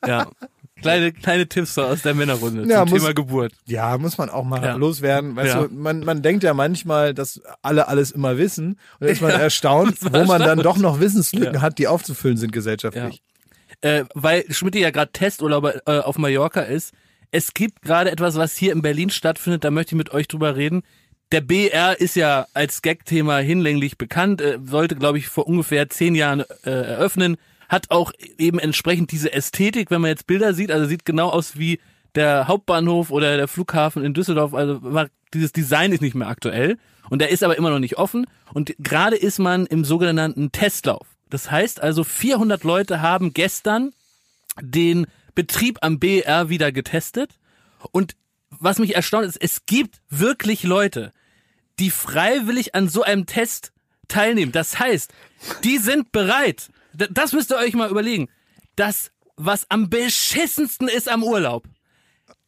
[0.05, 0.27] Ja.
[0.79, 3.53] Kleine, kleine Tipps aus der Männerrunde Ja, zum muss- Thema Geburt.
[3.65, 4.75] Ja, muss man auch mal Ja.
[4.75, 5.35] loswerden.
[5.35, 5.63] Weißt Ja.
[5.63, 8.69] du, man, man denkt ja manchmal, dass alle alles immer wissen.
[8.69, 11.61] Und dann ist man erstaunt, wo man dann doch noch Wissenslücken Ja.
[11.61, 13.21] hat, die aufzufüllen sind gesellschaftlich.
[13.81, 16.93] Äh, weil Schmidt ja gerade Testurlauber äh, auf Mallorca ist.
[17.31, 20.55] Es gibt gerade etwas, was hier in Berlin stattfindet, da möchte ich mit euch drüber
[20.55, 20.83] reden.
[21.31, 26.13] Der BR ist ja als Gag-Thema hinlänglich bekannt, äh, sollte, glaube ich, vor ungefähr zehn
[26.13, 27.37] Jahren äh, eröffnen,
[27.69, 31.57] hat auch eben entsprechend diese Ästhetik, wenn man jetzt Bilder sieht, also sieht genau aus
[31.57, 31.79] wie
[32.15, 34.81] der Hauptbahnhof oder der Flughafen in Düsseldorf, also
[35.33, 36.77] dieses Design ist nicht mehr aktuell
[37.09, 41.07] und der ist aber immer noch nicht offen und gerade ist man im sogenannten Testlauf.
[41.31, 43.91] Das heißt also 400 Leute haben gestern
[44.61, 47.39] den Betrieb am BR wieder getestet
[47.91, 48.15] und
[48.49, 51.13] was mich erstaunt ist, es gibt wirklich Leute,
[51.79, 53.71] die freiwillig an so einem Test
[54.09, 54.51] teilnehmen.
[54.51, 55.13] Das heißt,
[55.63, 56.69] die sind bereit.
[56.93, 58.27] Das müsst ihr euch mal überlegen.
[58.75, 61.65] Das, was am beschissensten ist am Urlaub,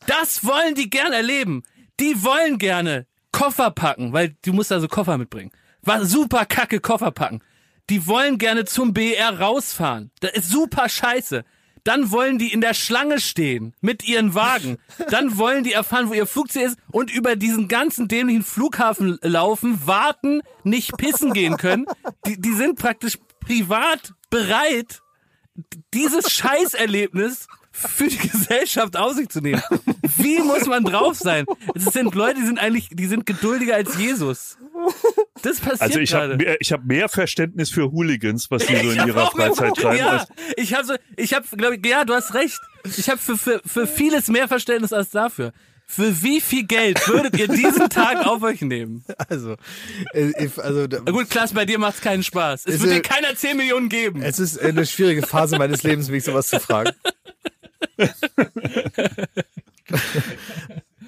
[0.06, 1.64] das wollen die gern erleben.
[2.02, 5.52] Die wollen gerne Koffer packen, weil du musst da so Koffer mitbringen.
[5.82, 7.42] War super kacke Koffer packen.
[7.90, 10.12] Die wollen gerne zum BR rausfahren.
[10.22, 11.44] Das ist super scheiße.
[11.84, 14.78] Dann wollen die in der Schlange stehen mit ihren Wagen.
[15.10, 19.86] Dann wollen die erfahren, wo ihr Flugzeug ist und über diesen ganzen dämlichen Flughafen laufen,
[19.86, 21.86] warten, nicht pissen gehen können.
[22.26, 25.02] Die, die sind praktisch privat bereit,
[25.94, 29.62] dieses Scheißerlebnis für die Gesellschaft auf sich zu nehmen.
[30.18, 31.46] Wie muss man drauf sein?
[31.76, 34.58] Es sind Leute, die sind eigentlich, die sind geduldiger als Jesus.
[35.42, 39.08] Das passiert Also ich habe ich hab mehr Verständnis für Hooligans, was die so in
[39.08, 39.98] ihrer Freizeit treiben.
[39.98, 42.60] Ja, ich habe so, ich habe, glaube ich, ja, du hast recht.
[42.98, 45.52] Ich habe für, für, für vieles mehr Verständnis als dafür.
[45.86, 49.04] Für wie viel Geld würdet ihr diesen Tag auf euch nehmen?
[49.28, 49.58] Also,
[50.14, 52.66] äh, if- also gut, Klaas, bei dir macht's keinen Spaß.
[52.66, 54.22] Es Ist, wird dir keiner 10 Millionen geben.
[54.22, 56.92] es ist eine schwierige Phase meines Lebens, mich sowas zu fragen.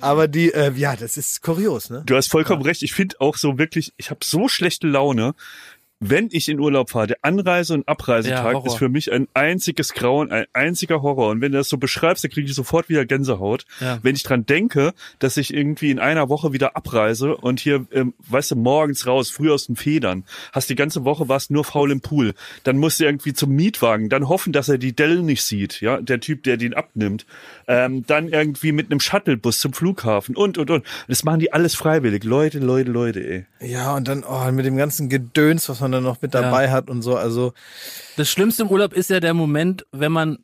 [0.01, 2.03] Aber die, äh, ja, das ist kurios, ne?
[2.05, 2.83] Du hast vollkommen recht.
[2.83, 5.33] Ich finde auch so wirklich, ich habe so schlechte Laune,
[5.99, 7.07] wenn ich in Urlaub fahre.
[7.07, 8.67] Der Anreise- und Ja, Abreisetag Horror.
[8.67, 11.29] ist für mich ein einziges Grauen, ein einziger Horror.
[11.29, 13.65] Und wenn du das so beschreibst, dann kriege ich sofort wieder Gänsehaut.
[13.79, 13.99] Ja.
[14.01, 18.13] Wenn ich dran denke, dass ich irgendwie in einer Woche wieder abreise und hier, ähm,
[18.27, 21.91] weißt du, morgens raus, früh aus den Federn, hast die ganze Woche warst nur faul
[21.91, 22.33] im Pool.
[22.63, 26.01] Dann musst du irgendwie zum Mietwagen, dann hoffen, dass er die Dell nicht sieht, ja,
[26.01, 27.25] der Typ, der den abnimmt.
[27.67, 30.85] Ähm, dann irgendwie mit einem Shuttlebus zum Flughafen und, und, und.
[31.07, 32.23] Das machen die alles freiwillig.
[32.23, 33.45] Leute, Leute, Leute, ey.
[33.61, 36.89] Ja, und dann, oh, mit dem ganzen Gedöns, was man dann noch mit dabei hat
[36.89, 37.53] und so, also,
[38.17, 40.39] Das Schlimmste im Urlaub ist ja der Moment, wenn man,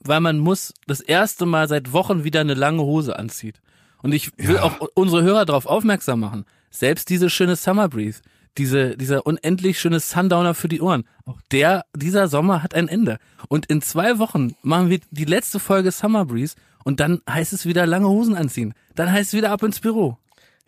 [0.00, 3.60] weil man muss das erste Mal seit Wochen wieder eine lange Hose anzieht.
[4.02, 6.44] Und ich will auch unsere Hörer darauf aufmerksam machen.
[6.70, 8.20] Selbst diese schöne Summer Breeze,
[8.58, 13.18] diese, dieser unendlich schöne Sundowner für die Ohren, auch der, dieser Sommer hat ein Ende.
[13.48, 17.64] Und in zwei Wochen machen wir die letzte Folge Summer Breeze und dann heißt es
[17.64, 18.74] wieder lange Hosen anziehen.
[18.94, 20.18] Dann heißt es wieder ab ins Büro.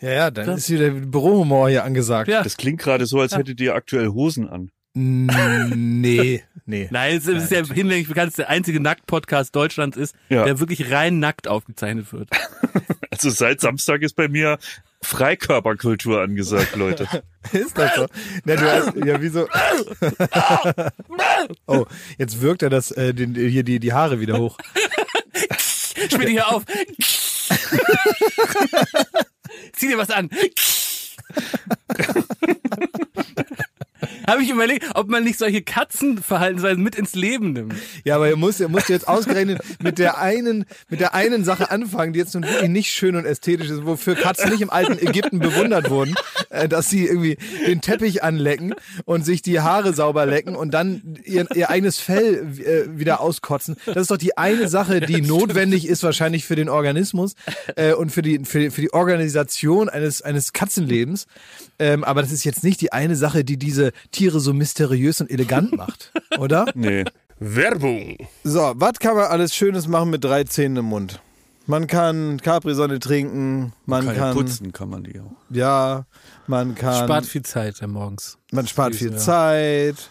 [0.05, 2.29] Ja, ja, dann ist wieder Bürohumor hier angesagt.
[2.29, 2.43] Ja.
[2.43, 4.71] Das klingt gerade so, als hättet ihr aktuell Hosen an.
[4.95, 5.31] Mm,
[6.01, 6.89] Nee, nee.
[6.91, 10.45] Nein, es ist ja hinlänglich bekannt, dass der einzige Nackt-Podcast Deutschlands ist, Ja.
[10.45, 12.29] der wirklich rein nackt aufgezeichnet wird.
[13.11, 14.59] Also seit Samstag ist bei mir
[15.01, 17.07] Freikörperkultur angesagt, Leute.
[17.53, 18.07] Ist das so?
[18.45, 19.47] Na, du hast, ja, wieso?
[21.69, 21.87] oh,
[22.19, 24.59] jetzt wirkt er das, äh, den, hier die, die Haare wieder hoch.
[26.11, 26.65] Spiel hier auf.
[29.77, 30.31] Zieh dir was an.
[34.27, 37.75] Habe ich überlegt, ob man nicht solche Katzenverhaltensweisen mit ins Leben nimmt.
[38.05, 41.71] Ja, aber er muss, er muss jetzt ausgerechnet mit der einen, mit der einen Sache
[41.71, 44.99] anfangen, die jetzt nun wirklich nicht schön und ästhetisch ist, wofür Katzen nicht im alten
[44.99, 46.15] Ägypten bewundert wurden,
[46.51, 47.37] äh, dass sie irgendwie
[47.67, 52.47] den Teppich anlecken und sich die Haare sauber lecken und dann ihr, ihr eigenes Fell
[52.59, 53.77] äh, wieder auskotzen.
[53.87, 57.35] Das ist doch die eine Sache, die notwendig ist wahrscheinlich für den Organismus
[57.77, 61.27] äh, und für die, für, für die Organisation eines, eines Katzenlebens.
[61.79, 65.31] Ähm, aber das ist jetzt nicht die eine Sache, die diese Tiere so mysteriös und
[65.31, 66.67] elegant macht, oder?
[66.75, 67.05] Nee.
[67.39, 68.17] Werbung.
[68.45, 71.21] So, was kann man alles Schönes machen mit drei Zähnen im Mund?
[71.67, 75.33] Man kann Capri-Sonne trinken, man Kann ja kann, putzen kann man die auch.
[75.49, 76.05] ja,
[76.47, 78.37] man kann, Spart viel Zeit ja, morgens.
[78.53, 79.17] man spart viel ja.
[79.17, 80.11] Zeit.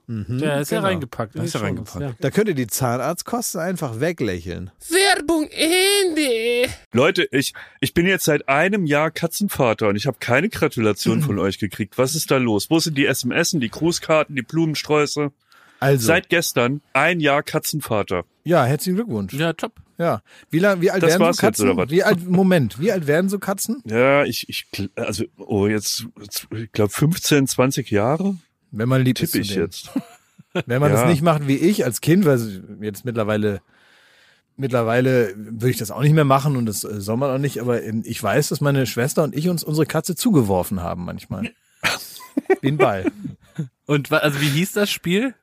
[0.39, 0.87] Ja, ist ja genau.
[0.89, 1.35] reingepackt.
[1.35, 2.23] Da ist Die er Shownotes, reingepackt.
[2.23, 4.71] Da könnt ihr die Zahnarztkosten einfach weglächeln.
[4.89, 6.69] Werbung Ende.
[6.91, 11.39] Leute, ich, ich bin jetzt seit einem Jahr Katzenvater und ich habe keine Gratulation von
[11.39, 11.97] euch gekriegt.
[11.97, 12.69] Was ist da los?
[12.69, 15.31] Wo sind die SMS, die Grußkarten, die Blumensträuße?
[15.79, 18.25] Also, Seit gestern ein Jahr Katzenvater.
[18.43, 19.33] ja, herzlichen Glückwunsch.
[19.33, 19.73] Ja, top.
[19.97, 20.21] Ja.
[20.51, 21.69] Wie, lang, wie alt Das werden war's so jetzt, Katzen?
[21.71, 21.89] oder was?
[21.89, 23.81] Wie alt, Moment, wie alt werden so Katzen?
[23.85, 28.35] Ja, ich, ich, also, oh, jetzt, jetzt ich glaube 15, 20 Jahre
[28.71, 29.89] Wenn man lieb ist tippe zu ich jetzt.
[30.65, 31.01] Wenn man Ja.
[31.01, 32.39] das nicht macht wie ich als Kind, weil
[32.81, 33.61] jetzt mittlerweile
[34.57, 37.59] mittlerweile würde ich das auch nicht mehr machen und das äh, soll man auch nicht,
[37.59, 41.51] aber ähm, ich weiß, dass meine Schwester und ich uns unsere Katze zugeworfen haben manchmal.
[42.61, 43.11] Wie ein Ball.
[43.87, 45.33] Und also wie hieß das Spiel?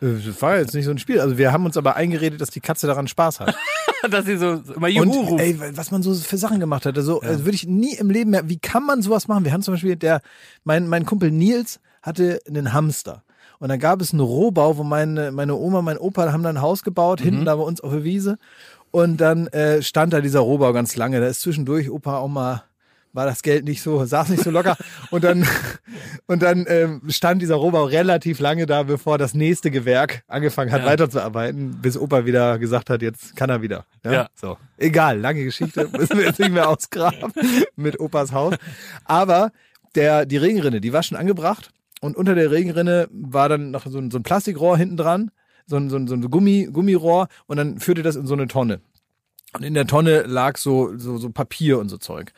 [0.00, 1.20] Äh, Das war jetzt nicht so ein Spiel.
[1.20, 3.54] Also wir haben uns aber eingeredet, dass die Katze daran Spaß hat.
[4.10, 5.42] Dass sie so immer Juhu Und ruft.
[5.44, 8.30] ey, was man so für Sachen gemacht hat, also, also würde ich nie im Leben
[8.30, 9.44] mehr, wie kann man sowas machen?
[9.44, 10.22] Wir haben zum Beispiel, der,
[10.64, 13.22] mein, mein Kumpel Nils hatte einen Hamster.
[13.58, 16.62] Und dann gab es einen Rohbau, wo meine, meine Oma, mein Opa haben dann ein
[16.62, 18.38] Haus gebaut, hinten da bei uns auf der Wiese.
[18.90, 21.20] Und dann äh, stand da dieser Rohbau ganz lange.
[21.20, 22.64] Da ist zwischendurch Opa auch mal,
[23.12, 24.76] war das Geld nicht so, saß nicht so locker.
[25.10, 25.46] Und dann,
[26.26, 30.82] und dann ähm, stand dieser Rohbau relativ lange da, bevor das nächste Gewerk angefangen hat,
[30.82, 30.86] Ja.
[30.86, 33.84] weiterzuarbeiten, bis Opa wieder gesagt hat, jetzt kann er wieder.
[34.04, 34.28] Ja.
[34.36, 34.56] So.
[34.78, 37.32] Egal, lange Geschichte, müssen wir jetzt nicht mehr ausgraben
[37.76, 38.54] mit Opas Haus.
[39.04, 39.50] Aber
[39.96, 41.70] der, die Regenrinne, die war schon angebracht.
[42.00, 45.30] Und unter der Regenrinne war dann noch so ein, so ein Plastikrohr hinten dran,
[45.66, 48.48] so ein, so ein, so ein Gummi, Gummirohr und dann führte das in so eine
[48.48, 48.80] Tonne.
[49.52, 52.32] Und in der Tonne lag so, so, so Papier und so Zeug.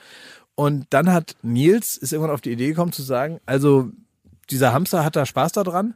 [0.55, 3.91] Und dann hat Nils, ist irgendwann auf die Idee gekommen zu sagen, also
[4.51, 5.95] dieser Hamster hat da Spaß daran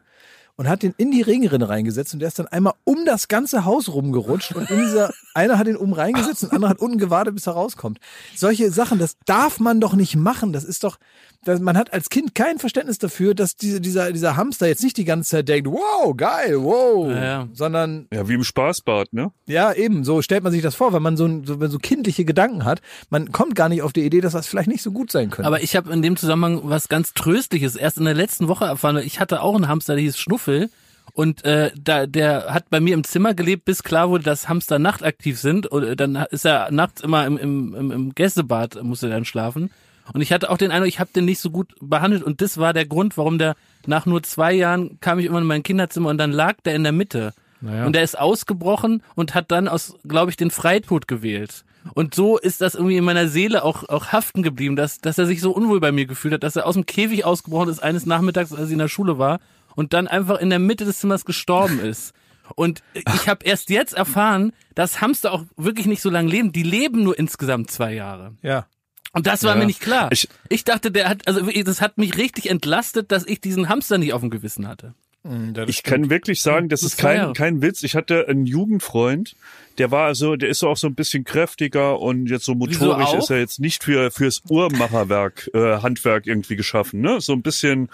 [0.57, 3.65] und hat den in die Regenrinne reingesetzt und der ist dann einmal um das ganze
[3.65, 6.99] Haus rumgerutscht und in dieser, einer hat ihn oben reingesetzt und der andere hat unten
[6.99, 7.99] gewartet, bis er rauskommt.
[8.35, 10.53] Solche Sachen, das darf man doch nicht machen.
[10.53, 10.99] Das ist doch,
[11.61, 15.05] man hat als Kind kein Verständnis dafür, dass diese, dieser, dieser Hamster jetzt nicht die
[15.05, 17.49] ganze Zeit denkt, wow, geil, wow, Ja, ja.
[17.53, 19.31] sondern Ja, wie im Spaßbad, ne?
[19.47, 21.79] ja, eben, so stellt man sich das vor, wenn man so, ein- so, wenn so
[21.79, 22.81] kindliche Gedanken hat.
[23.11, 25.47] Man kommt gar nicht auf die Idee, dass das vielleicht nicht so gut sein könnte.
[25.47, 28.97] Aber ich habe in dem Zusammenhang was ganz Tröstliches erst in der letzten Woche erfahren.
[28.99, 30.71] Ich hatte auch einen Hamster, der hieß Schnuffel.
[31.13, 34.79] Und äh, da, der hat bei mir im Zimmer gelebt, bis klar wurde, dass Hamster
[34.79, 35.67] nachtaktiv sind.
[35.67, 39.71] Und äh, dann ist er nachts immer im, im, im, Gästebad, musste er dann schlafen.
[40.13, 42.23] Und ich hatte auch den Eindruck, ich habe den nicht so gut behandelt.
[42.23, 45.47] Und das war der Grund, warum der nach nur zwei Jahren kam ich immer in
[45.47, 47.33] mein Kinderzimmer und dann lag der in der Mitte.
[47.61, 47.87] Naja.
[47.87, 51.65] Und der ist ausgebrochen und hat dann aus, glaube ich, den Freitod gewählt.
[51.95, 55.27] Und so ist das irgendwie in meiner Seele auch, auch haften geblieben, dass, dass er
[55.27, 58.07] sich so unwohl bei mir gefühlt hat, dass er aus dem Käfig ausgebrochen ist eines
[58.07, 59.41] Nachmittags, als ich in der Schule war
[59.75, 62.13] und dann einfach in der Mitte des Zimmers gestorben ist.
[62.55, 66.53] Und ich habe erst jetzt erfahren, dass Hamster auch wirklich nicht so lange leben.
[66.53, 68.35] Die leben nur insgesamt zwei Jahre.
[68.43, 68.67] ja.
[69.13, 69.59] Und das war Ja.
[69.61, 70.11] mir nicht klar.
[70.13, 73.99] Ich- Ich, dachte, der hat, also das hat mich richtig entlastet, dass ich diesen Hamster
[73.99, 74.95] nicht auf dem Gewissen hatte.
[75.67, 77.83] Ich kann wirklich sagen, das Das ist kein, kein Witz.
[77.83, 79.35] Ich hatte einen Jugendfreund,
[79.79, 83.13] der war also, der ist so auch so ein bisschen kräftiger und jetzt so motorisch
[83.15, 87.21] ist er jetzt nicht für fürs Uhrmacherwerk, äh, Handwerk irgendwie geschaffen, ne?
[87.21, 87.89] So ein bisschen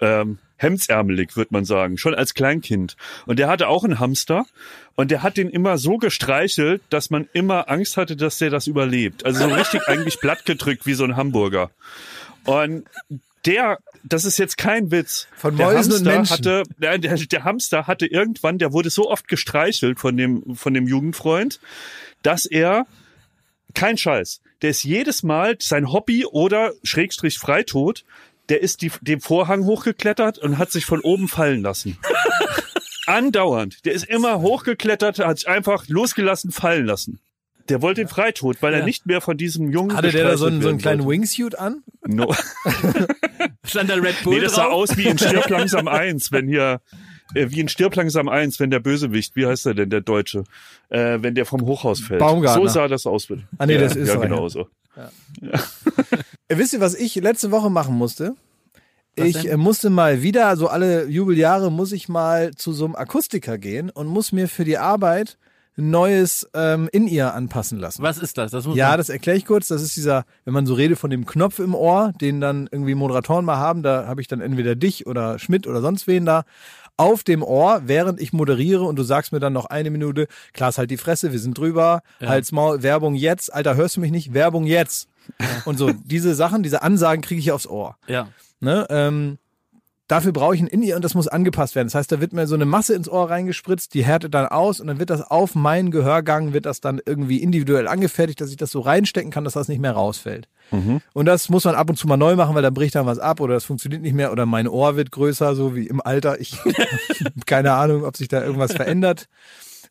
[0.00, 2.96] ähm, hemdsärmelig, würde man sagen, schon als Kleinkind.
[3.26, 4.46] Und der hatte auch einen Hamster
[4.94, 8.66] und der hat den immer so gestreichelt, dass man immer Angst hatte, dass der das
[8.66, 9.24] überlebt.
[9.24, 11.70] Also so richtig eigentlich plattgedrückt wie so ein Hamburger.
[12.44, 12.84] Und
[13.44, 15.28] der, das ist jetzt kein Witz.
[15.36, 16.32] Von der Mäusen und Hamster Menschen.
[16.32, 20.74] hatte, der, der, der Hamster hatte irgendwann, der wurde so oft gestreichelt von dem, von
[20.74, 21.60] dem Jugendfreund,
[22.22, 22.86] dass er,
[23.74, 28.04] kein Scheiß, der ist jedes Mal sein Hobby oder Schrägstrich Freitod,
[28.48, 31.98] der ist die, den Vorhang hochgeklettert und hat sich von oben fallen lassen.
[33.06, 33.84] Andauernd.
[33.84, 37.20] Der ist immer hochgeklettert, hat sich einfach losgelassen, fallen lassen.
[37.68, 38.84] Der wollte den Freitod, weil er Ja.
[38.84, 41.82] nicht mehr von diesem Jungen Hatte der da so einen, so einen kleinen Wingsuit an?
[42.06, 42.32] No.
[43.64, 44.72] Stand da Red Bull Nee, das sah drauf?
[44.90, 46.80] aus wie in Stirb langsam eins, wenn hier,
[47.34, 50.44] äh, wie in Stirb langsam eins, wenn der Bösewicht, wie heißt er denn, der Deutsche,
[50.90, 52.20] äh, wenn der vom Hochhaus fällt.
[52.20, 52.68] Baumgartner.
[52.68, 53.26] So sah das aus.
[53.58, 54.48] Ah, nee, ja, das ist Ja, er, genau ja.
[54.48, 54.68] so.
[54.96, 55.58] Äh,
[56.48, 58.34] wisst ihr, was ich letzte Woche machen musste?
[59.16, 59.52] Was ich denn?
[59.52, 63.90] äh, musste mal wieder, so alle Jubeljahre, muss ich mal zu so einem Akustiker gehen
[63.90, 65.38] und muss mir für die Arbeit
[65.78, 68.02] ein neues ähm, In-Ear anpassen lassen.
[68.02, 68.50] Was ist das?
[68.50, 69.68] Das muss Ja, man- das erkläre ich kurz.
[69.68, 72.94] Das ist dieser, wenn man so redet von dem Knopf im Ohr, den dann irgendwie
[72.94, 76.44] Moderatoren mal haben, da habe ich dann entweder dich oder Schmidt oder sonst wen da
[76.98, 80.78] auf dem Ohr, während ich moderiere und du sagst mir dann noch eine Minute, Klaas,
[80.78, 82.28] halt die Fresse, wir sind drüber, Ja.
[82.28, 84.32] halt's Maul, Werbung jetzt, Alter, hörst du mich nicht?
[84.32, 85.08] Werbung jetzt.
[85.64, 87.96] Und so, diese Sachen, diese Ansagen kriege ich aufs Ohr.
[88.06, 88.28] Ja.
[88.60, 88.86] Ne?
[88.90, 89.38] Ähm,
[90.08, 91.88] dafür brauche ich ein In-Ear und das muss angepasst werden.
[91.88, 94.80] Das heißt, da wird mir so eine Masse ins Ohr reingespritzt, die härtet dann aus
[94.80, 98.56] und dann wird das auf meinen Gehörgang, wird das dann irgendwie individuell angefertigt, dass ich
[98.56, 100.48] das so reinstecken kann, dass das nicht mehr rausfällt.
[101.12, 103.18] Und das muss man ab und zu mal neu machen, weil dann bricht dann was
[103.20, 106.40] ab oder das funktioniert nicht mehr oder mein Ohr wird größer, so wie im Alter.
[106.40, 106.58] Ich
[107.46, 109.28] keine Ahnung, ob sich da irgendwas verändert.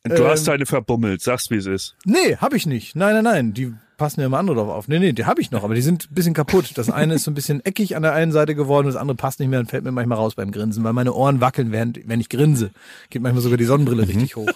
[0.03, 1.95] Du Ähm, hast deine verbummelt, sagst wie es ist.
[2.05, 2.95] Nee, habe ich nicht.
[2.95, 3.53] Nein, nein, nein.
[3.53, 4.87] Die passen ja immer andere drauf auf.
[4.87, 6.71] Nee, nee, die habe ich noch, aber die sind ein bisschen kaputt.
[6.75, 9.39] Das eine ist so ein bisschen eckig an der einen Seite geworden, das andere passt
[9.39, 12.19] nicht mehr und fällt mir manchmal raus beim Grinsen, weil meine Ohren wackeln, während, wenn
[12.19, 12.71] ich grinse.
[13.09, 14.49] Geht manchmal sogar die Sonnenbrille richtig hoch.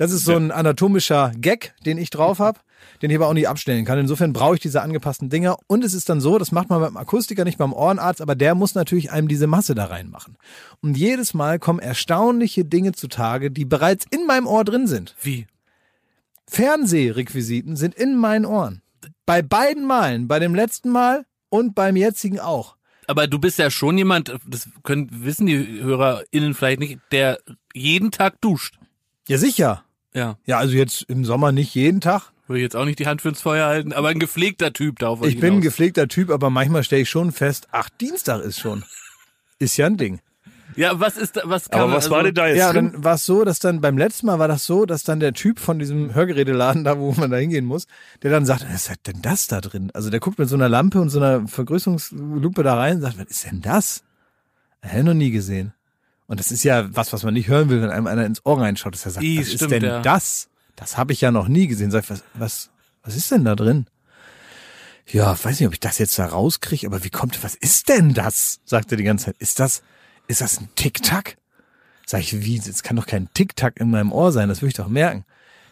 [0.00, 2.58] Das ist so ein anatomischer Gag, den ich drauf habe,
[3.02, 3.98] den ich aber auch nicht abstellen kann.
[3.98, 5.58] Insofern brauche ich diese angepassten Dinger.
[5.66, 8.54] Und es ist dann so, das macht man beim Akustiker, nicht beim Ohrenarzt, aber der
[8.54, 10.38] muss natürlich einem diese Masse da reinmachen.
[10.80, 15.14] Und jedes Mal kommen erstaunliche Dinge zutage, die bereits in meinem Ohr drin sind.
[15.20, 15.46] Wie?
[16.50, 18.82] Fernsehrequisiten sind in meinen Ohren.
[19.24, 22.76] Bei beiden Malen, bei dem letzten Mal und beim jetzigen auch.
[23.06, 27.38] Aber du bist ja schon jemand, das können, wissen die HörerInnen vielleicht nicht, der
[27.72, 28.78] jeden Tag duscht.
[29.28, 29.84] Ja, sicher.
[30.12, 30.38] Ja.
[30.44, 32.32] Ja, also jetzt im Sommer nicht jeden Tag.
[32.46, 34.98] Würde ich jetzt auch nicht die Hand für ins Feuer halten, aber ein gepflegter Typ
[34.98, 35.24] darauf.
[35.24, 35.64] Ich bin ein hinaus.
[35.64, 38.84] gepflegter Typ, aber manchmal stelle ich schon fest, ach, Dienstag ist schon.
[39.60, 40.20] Ist ja ein Ding.
[40.76, 42.92] Ja, was ist da, was kann Aber was also, war denn da jetzt Ja, drin?
[42.92, 45.32] dann war es so, dass dann beim letzten Mal war das so, dass dann der
[45.32, 47.86] Typ von diesem Hörgeräteladen da, wo man da hingehen muss,
[48.22, 49.90] der dann sagt, was ist denn das da drin?
[49.94, 53.18] Also der guckt mit so einer Lampe und so einer Vergrößerungslupe da rein und sagt,
[53.18, 54.02] was ist denn das?
[54.80, 55.72] Hätte ich noch nie gesehen.
[56.26, 58.60] Und das ist ja was, was man nicht hören will, wenn einem einer ins Ohr
[58.60, 60.00] reinschaut, dass er sagt, Ih, was ist stimmt, denn ja.
[60.00, 60.48] das?
[60.76, 61.90] Das habe ich ja noch nie gesehen.
[61.90, 62.70] Sag ich, was, was,
[63.02, 63.86] was ist denn da drin?
[65.06, 68.14] Ja, weiß nicht, ob ich das jetzt da rauskriege, aber wie kommt, was ist denn
[68.14, 68.60] das?
[68.64, 69.36] Sagt er die ganze Zeit.
[69.38, 69.82] Ist das,
[70.30, 71.36] ist das ein Tic-Tac?
[72.06, 74.74] Sag ich, wie, es kann doch kein Tic-Tac in meinem Ohr sein, das würde ich
[74.74, 75.24] doch merken.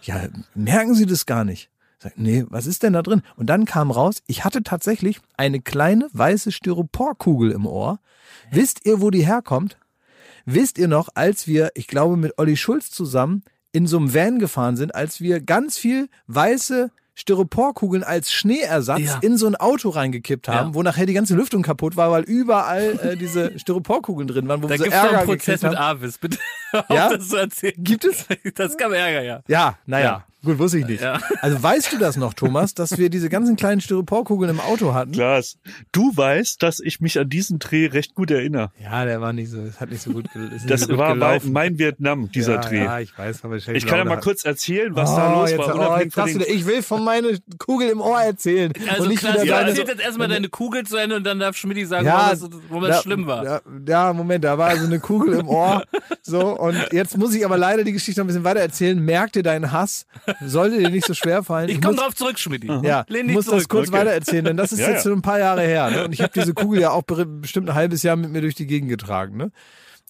[0.02, 1.70] Ja, merken Sie das gar nicht?
[1.98, 3.22] Sag, nee, was ist denn da drin?
[3.36, 8.00] Und dann kam raus, ich hatte tatsächlich eine kleine weiße Styroporkugel im Ohr.
[8.50, 9.78] Wisst ihr, wo die herkommt?
[10.44, 13.42] Wisst ihr noch, als wir, ich glaube, mit Olli Schulz zusammen
[13.72, 19.18] in so einem Van gefahren sind, als wir ganz viel weiße Styroporkugeln als Schneeersatz Ja.
[19.22, 20.74] in so ein Auto reingekippt haben, Ja.
[20.74, 24.68] wo nachher die ganze Lüftung kaputt war, weil überall äh, diese Styroporkugeln drin waren, wo
[24.68, 25.76] Da wir so Ärger einen Prozess mit.
[25.76, 26.18] Avis.
[26.18, 26.38] Bitte
[26.70, 27.08] hör auf, Ja?
[27.16, 27.74] das zu erzählen.
[27.78, 28.24] Gibt es?
[28.54, 29.40] Das gab Ärger, ja.
[29.48, 30.04] Ja, naja.
[30.04, 30.24] Ja.
[30.44, 31.02] Gut, wusste ich nicht.
[31.02, 31.18] Ja.
[31.40, 35.10] Also weißt du das noch, Thomas, dass wir diese ganzen kleinen Styroporkugeln im Auto hatten?
[35.12, 35.58] Klaas,
[35.90, 38.70] du weißt, dass ich mich an diesen Dreh recht gut erinnere.
[38.80, 40.98] Ja, der war nicht so, es hat nicht so gut, ist nicht Das so gut
[40.98, 41.52] war mein, gelaufen.
[41.52, 42.84] mein Vietnam, dieser ja, Dreh.
[42.84, 45.50] Ja, ich weiß, aber ich, Ich kann ja mal kurz erzählen, was da oh, los
[45.50, 45.96] jetzt, war.
[45.96, 49.34] oh, jetzt du, ich will von meine Kugel im Ohr erzählen Also und nicht Klaas,
[49.34, 49.68] wieder du deine.
[49.70, 52.32] erzählst jetzt erstmal deine Kugel zu Ende und dann darf Schmidt sagen, Ja,
[52.70, 53.44] warum es, da- schlimm war.
[53.44, 55.82] Ja, ja, Moment, da war so eine Kugel im Ohr.
[56.22, 59.02] So, und jetzt muss ich aber leider die Geschichte noch ein bisschen weiter erzählen.
[59.02, 60.04] Merk dir deinen Hass.
[60.44, 61.68] Sollte dir nicht so schwer fallen.
[61.68, 62.64] Ich komme muss- drauf zurück, Schmidt.
[62.64, 63.58] Ja, Lehn ich dich muss zurück.
[63.60, 63.98] das kurz Okay.
[63.98, 65.10] weiter erzählen, denn das ist Ja, jetzt ja.
[65.10, 65.90] schon ein paar Jahre her.
[65.90, 66.04] Ne?
[66.04, 68.54] Und ich habe diese Kugel ja auch be- bestimmt ein halbes Jahr mit mir durch
[68.54, 69.36] die Gegend getragen.
[69.36, 69.50] Ne?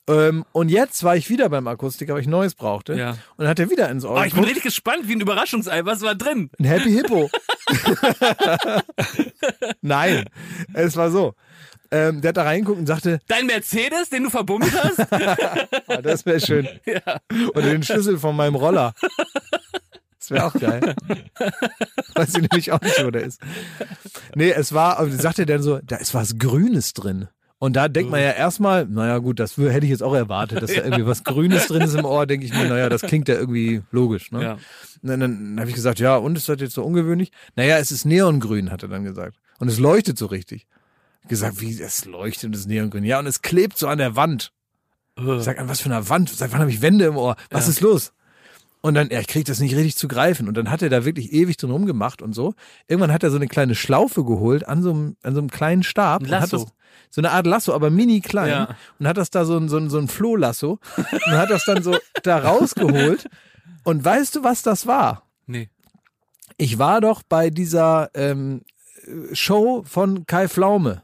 [0.09, 2.95] Ähm, und jetzt war ich wieder beim Akustiker, weil ich Neues brauchte.
[2.95, 3.11] Ja.
[3.11, 5.85] Und dann hat er wieder ins Ohr Oh, ich bin richtig gespannt, wie ein Überraschungsei.
[5.85, 6.49] Was war drin?
[6.59, 7.31] Ein Happy Hippo.
[9.83, 10.25] Nein,
[10.75, 11.35] es war so.
[11.91, 15.01] Ähm, der hat da reingeguckt und sagte, Dein Mercedes, den du verbummelt hast?
[15.89, 16.69] ah, das wäre schön.
[17.55, 18.93] Oder den Schlüssel von meinem Roller.
[20.29, 20.95] Das wäre auch geil.
[22.15, 23.41] Weiß ich nämlich auch nicht, wo der ist.
[24.35, 27.29] Nee, es war, aber sagte dann so, da ist was Grünes drin.
[27.61, 30.73] Und da denkt man ja erstmal, naja gut, das hätte ich jetzt auch erwartet, dass
[30.73, 33.35] da irgendwie was Grünes drin ist im Ohr, denke ich mir, naja, das klingt ja
[33.35, 34.31] irgendwie logisch.
[34.31, 34.43] Ne?
[34.43, 34.53] Ja.
[35.03, 37.33] Und dann, dann habe ich gesagt, ja, und ist das jetzt so ungewöhnlich?
[37.57, 39.39] Naja, es ist Neongrün, hat er dann gesagt.
[39.59, 40.67] Und es leuchtet so richtig.
[41.27, 43.05] Gesagt, wie, es leuchtet und es ist Neongrün.
[43.05, 44.53] Ja, und es klebt so an der Wand.
[45.17, 46.31] Ich sag, an was für einer Wand?
[46.31, 47.35] Seit wann habe ich Wände im Ohr?
[47.51, 48.13] Was ist los?
[48.81, 50.47] Und dann, ja, ich krieg das nicht richtig zu greifen.
[50.47, 52.55] Und dann hat er da wirklich ewig drin rumgemacht und so.
[52.87, 55.83] Irgendwann hat er so eine kleine Schlaufe geholt an so einem, an so einem kleinen
[55.83, 56.23] Stab.
[56.23, 56.65] Ein und Hat Lasso.
[56.65, 56.73] das,
[57.11, 58.51] so eine Art Lasso, aber mini klein.
[58.51, 58.77] Ja.
[59.01, 60.79] Und hat das da so ein, so ein, so ein Flohlasso.
[60.97, 63.29] und hat das dann so da rausgeholt.
[63.85, 65.25] Und weißt du, was das war?
[65.47, 65.71] Nee.
[66.57, 68.63] Ich war doch bei dieser ähm,
[69.33, 71.03] Show von Kai Pflaume.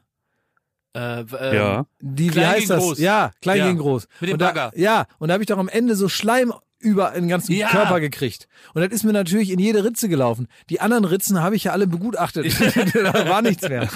[0.95, 1.87] Äh, äh, Ja.
[2.01, 2.79] Die, Klein wie heißt gegen das?
[2.85, 2.99] groß.
[2.99, 4.07] Ja, klein Ja, gegen groß.
[4.21, 4.73] mit dem und da, Bagger.
[4.79, 6.53] Ja, und da habe ich doch am Ende so Schleim
[6.85, 7.69] über den ganzen Ja.
[7.69, 8.47] Körper gekriegt.
[8.75, 10.47] Und das ist mir natürlich in jede Ritze gelaufen.
[10.71, 12.47] Die anderen Ritzen habe ich ja alle begutachtet.
[12.95, 13.89] da war nichts mehr.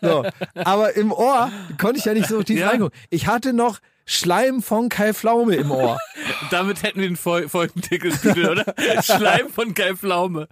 [0.00, 0.24] So.
[0.54, 2.68] Aber im Ohr konnte ich ja nicht so tief Ja.
[2.68, 2.96] reingucken.
[3.10, 5.98] Ich hatte noch Schleim von Kai Pflaume im Ohr.
[6.50, 8.74] Damit hätten wir den Fol Folgentitel, Titel, oder?
[9.02, 10.46] Schleim von Kai Pflaume.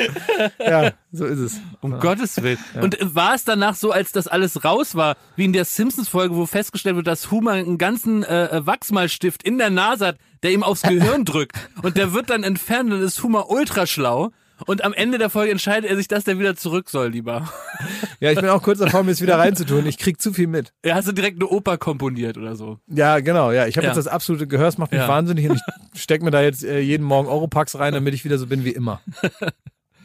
[0.58, 1.60] ja, so ist es.
[1.80, 2.58] Um Gottes Willen.
[2.80, 6.34] Und äh, war es danach so, als das alles raus war, wie in der Simpsons-Folge,
[6.36, 10.62] wo festgestellt wird, dass Homer einen ganzen äh, Wachsmalstift in der Nase hat, der ihm
[10.62, 11.56] aufs Gehirn drückt.
[11.82, 14.30] Und der wird dann entfernt und dann ist Homer ultra schlau.
[14.64, 17.52] Und am Ende der Folge entscheidet er sich, dass der wieder zurück soll, lieber.
[18.20, 19.86] Ja, ich bin auch kurz davor, mir es wieder reinzutun.
[19.86, 20.72] Ich krieg zu viel mit.
[20.82, 22.78] Er hast du direkt eine Oper komponiert oder so.
[22.86, 23.50] Ja, genau.
[23.50, 23.90] Ja, ich habe Ja.
[23.92, 25.08] jetzt das absolute Gehör, es macht mich Ja.
[25.08, 25.60] wahnsinnig und
[25.94, 28.64] ich steck mir da jetzt äh, jeden Morgen Europax rein, damit ich wieder so bin
[28.64, 29.00] wie immer.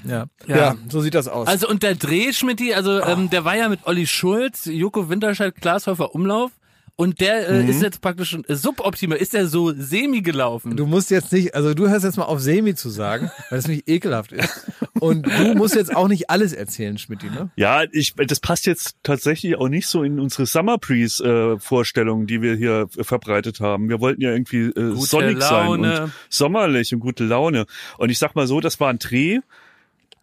[0.07, 0.57] Ja, ja.
[0.57, 0.75] Ja.
[0.89, 1.47] so sieht das aus.
[1.47, 5.55] Also und der Dreh, Schmidti, also ähm, der war ja mit Olli Schulz, Joko Winterscheid,
[5.55, 6.51] Glashäufer Umlauf.
[6.99, 10.75] Und der äh, ist jetzt praktisch schon suboptimal, ist der so semi gelaufen.
[10.75, 13.67] Du musst jetzt nicht, also du hörst jetzt mal auf Semi zu sagen, weil das
[13.67, 14.65] nämlich ekelhaft ist.
[14.99, 17.51] Und du musst jetzt auch nicht alles erzählen, Schmidti, ne?
[17.55, 22.25] Ja, ich, das passt jetzt tatsächlich auch nicht so in unsere Summer Breeze äh, Vorstellungen,
[22.25, 23.89] die wir hier verbreitet haben.
[23.89, 25.95] Wir wollten ja irgendwie äh, Gute sonnig Laune.
[25.95, 27.67] sein und sommerlich und gute Laune.
[27.99, 29.37] Und ich sag mal so, das war ein Dreh.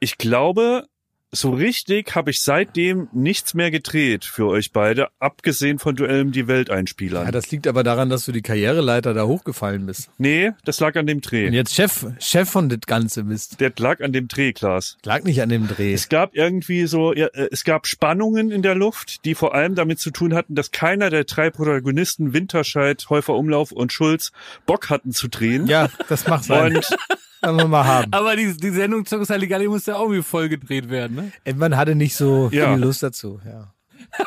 [0.05, 0.84] Ich glaube,
[1.32, 6.46] so richtig habe ich seitdem nichts mehr gedreht für euch beide, abgesehen von Duellen die
[6.46, 7.24] Welt einspielern.
[7.24, 10.11] Ja, das liegt aber daran, dass du die Karriereleiter da hochgefallen bist.
[10.18, 11.46] nee, das lag an dem Dreh.
[11.46, 13.62] Und jetzt Chef, Chef von das Ganze bist.
[13.62, 14.98] Der lag an dem Dreh, Klaas.
[15.07, 15.94] Lag nicht an dem Dreh.
[15.94, 19.74] Es gab irgendwie so, ja, äh, es gab Spannungen in der Luft, die vor allem
[19.74, 24.32] damit zu tun hatten, dass keiner der drei Protagonisten, Winterscheid, Häufer Umlauf und Schulz,
[24.66, 25.66] Bock hatten zu drehen.
[25.66, 26.76] Ja, das macht sein.
[26.76, 26.94] Und
[27.45, 28.12] Wollen wir mal haben.
[28.12, 31.32] Aber die, die Sendung Zirkus Halligalli muss ja auch irgendwie voll gedreht werden, ne?
[31.45, 32.72] Irgendwann hatte nicht so Ja.
[32.74, 33.40] viel Lust dazu.
[33.47, 33.72] Ja.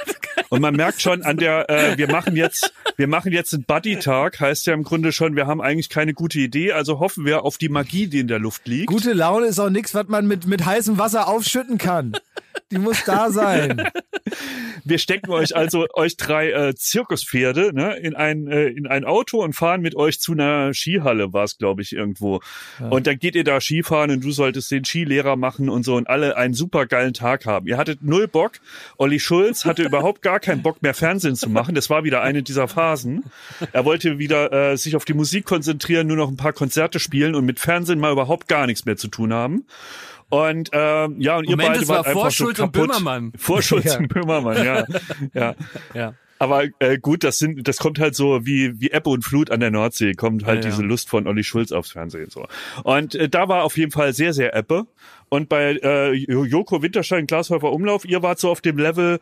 [0.50, 4.40] Und man merkt schon an der, äh, wir machen jetzt, wir machen jetzt einen Buddy-Tag,
[4.40, 7.58] heißt ja im Grunde schon, wir haben eigentlich keine gute Idee, also hoffen wir auf
[7.58, 8.88] die Magie, die in der Luft liegt.
[8.88, 12.14] Gute Laune ist auch nichts, was man mit, mit heißem Wasser aufschütten kann.
[12.72, 13.90] Die muss da sein.
[14.84, 19.44] Wir stecken euch also, euch drei äh, Zirkuspferde, ne, in ein, äh, in ein Auto
[19.44, 22.42] und fahren mit euch zu einer Skihalle, war es, glaube ich, irgendwo.
[22.80, 26.10] Und dann geht ihr da Skifahren und du solltest den Skilehrer machen und so und
[26.10, 27.68] alle einen super geilen Tag haben.
[27.68, 28.54] Ihr hattet null Bock.
[28.98, 31.76] Olli Schulz hatte überhaupt gar keinen Bock mehr Fernsehen zu machen.
[31.76, 33.24] Das war wieder eine dieser Phasen.
[33.74, 37.36] Er wollte wieder äh, sich auf die Musik konzentrieren, nur noch ein paar Konzerte spielen
[37.36, 39.66] und mit Fernsehen mal überhaupt gar nichts mehr zu tun haben.
[40.30, 42.74] Und ähm, ja, und ihr Moment, beide es war wart einfach vor so Schulz und
[42.74, 42.88] kaputt.
[42.90, 43.32] Böhmermann.
[43.38, 43.98] Vor Schulz Ja.
[43.98, 44.86] und Böhmermann, ja.
[45.34, 45.56] ja.
[45.94, 46.14] Ja.
[46.40, 49.60] Aber äh, gut, das sind, das kommt halt so wie wie Ebbe und Flut an
[49.60, 50.76] der Nordsee, kommt halt Ja, ja.
[50.76, 52.46] diese Lust von Olli Schulz aufs Fernsehen so.
[52.84, 54.86] Und äh, da war auf jeden Fall sehr sehr Ebbe.
[55.30, 59.20] Und bei äh, Joko Winterschein, Glashäufer Umlauf, ihr wart so auf dem Level,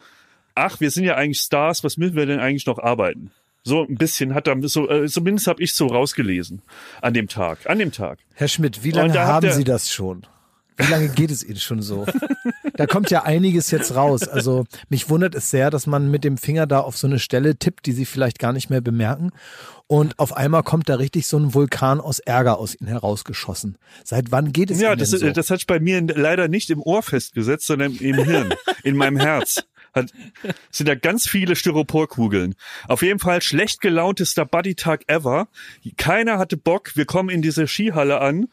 [0.56, 3.32] ach, wir sind ja eigentlich Stars, was müssen wir denn eigentlich noch arbeiten?
[3.64, 6.62] So ein bisschen hat er so, äh, zumindest habe ich so rausgelesen
[7.02, 8.20] an dem Tag, an dem Tag.
[8.34, 10.28] Herr Schmidt, wie lange da haben ihr- Sie das schon?
[10.78, 12.06] Wie lange geht es Ihnen schon so?
[12.74, 14.28] Da kommt ja einiges jetzt raus.
[14.28, 17.56] Also mich wundert es sehr, dass man mit dem Finger da auf so eine Stelle
[17.58, 19.32] tippt, die Sie vielleicht gar nicht mehr bemerken.
[19.88, 23.78] Und auf einmal kommt da richtig so ein Vulkan aus Ärger aus Ihnen herausgeschossen.
[24.04, 25.30] Seit wann geht es Ja, Ihnen das, so?
[25.30, 28.54] das hat sich bei mir leider nicht im Ohr festgesetzt, sondern im Hirn,
[28.84, 29.64] in meinem Herz.
[29.94, 30.12] Hat,
[30.72, 32.56] sind da ganz viele Styroporkugeln.
[32.90, 35.48] Auf jeden Fall schlecht gelauntester Buddy-Tag ever.
[35.96, 36.98] Keiner hatte Bock.
[36.98, 38.48] Wir kommen in diese Skihalle an.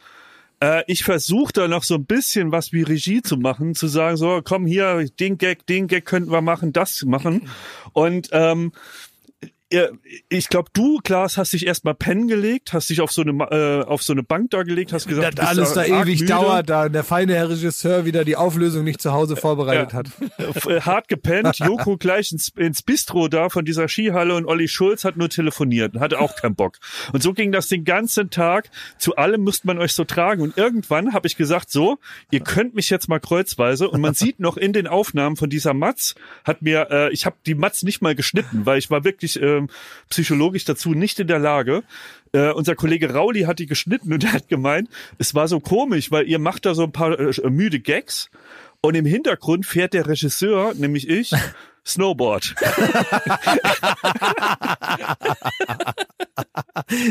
[0.63, 4.17] Äh, ich versuche da noch so ein bisschen was wie Regie zu machen, zu sagen,
[4.17, 7.49] so, komm hier, den Gag, den Gag könnten wir machen, das machen.
[7.93, 8.73] Und ähm,
[10.29, 13.85] ich glaube, du, Klaas, hast dich erstmal pennen gelegt, hast dich auf so eine äh,
[13.85, 16.33] auf so eine Bank da gelegt, hast gesagt, das du bist alles da ewig müde.
[16.33, 19.99] dauert, da der feine Herr Regisseur wieder die Auflösung nicht zu Hause vorbereitet Ja.
[19.99, 20.67] hat.
[20.67, 25.05] Äh, hart gepennt, Joko gleich ins, ins Bistro da von dieser Skihalle und Olli Schulz
[25.05, 26.79] hat nur telefoniert und hatte auch keinen Bock.
[27.13, 28.71] Und so ging das den ganzen Tag.
[28.99, 30.43] Zu allem müsste man euch so tragen.
[30.43, 31.99] Und irgendwann habe ich gesagt, so,
[32.31, 33.89] ihr könnt mich jetzt mal kreuzweise.
[33.89, 36.15] Und man sieht noch in den Aufnahmen von dieser Matz,
[36.45, 39.69] hat mir, äh, ich habe die Matz nicht mal geschnitten, weil ich war wirklich ähm,
[40.09, 41.83] psychologisch dazu nicht in der Lage.
[42.33, 44.89] Äh, unser Kollege Rauli hat die geschnitten und er hat gemeint,
[45.19, 48.31] es war so komisch, weil ihr macht da so ein paar äh, müde Gags
[48.81, 51.33] und im Hintergrund fährt der Regisseur, nämlich ich,
[51.87, 52.55] Snowboard.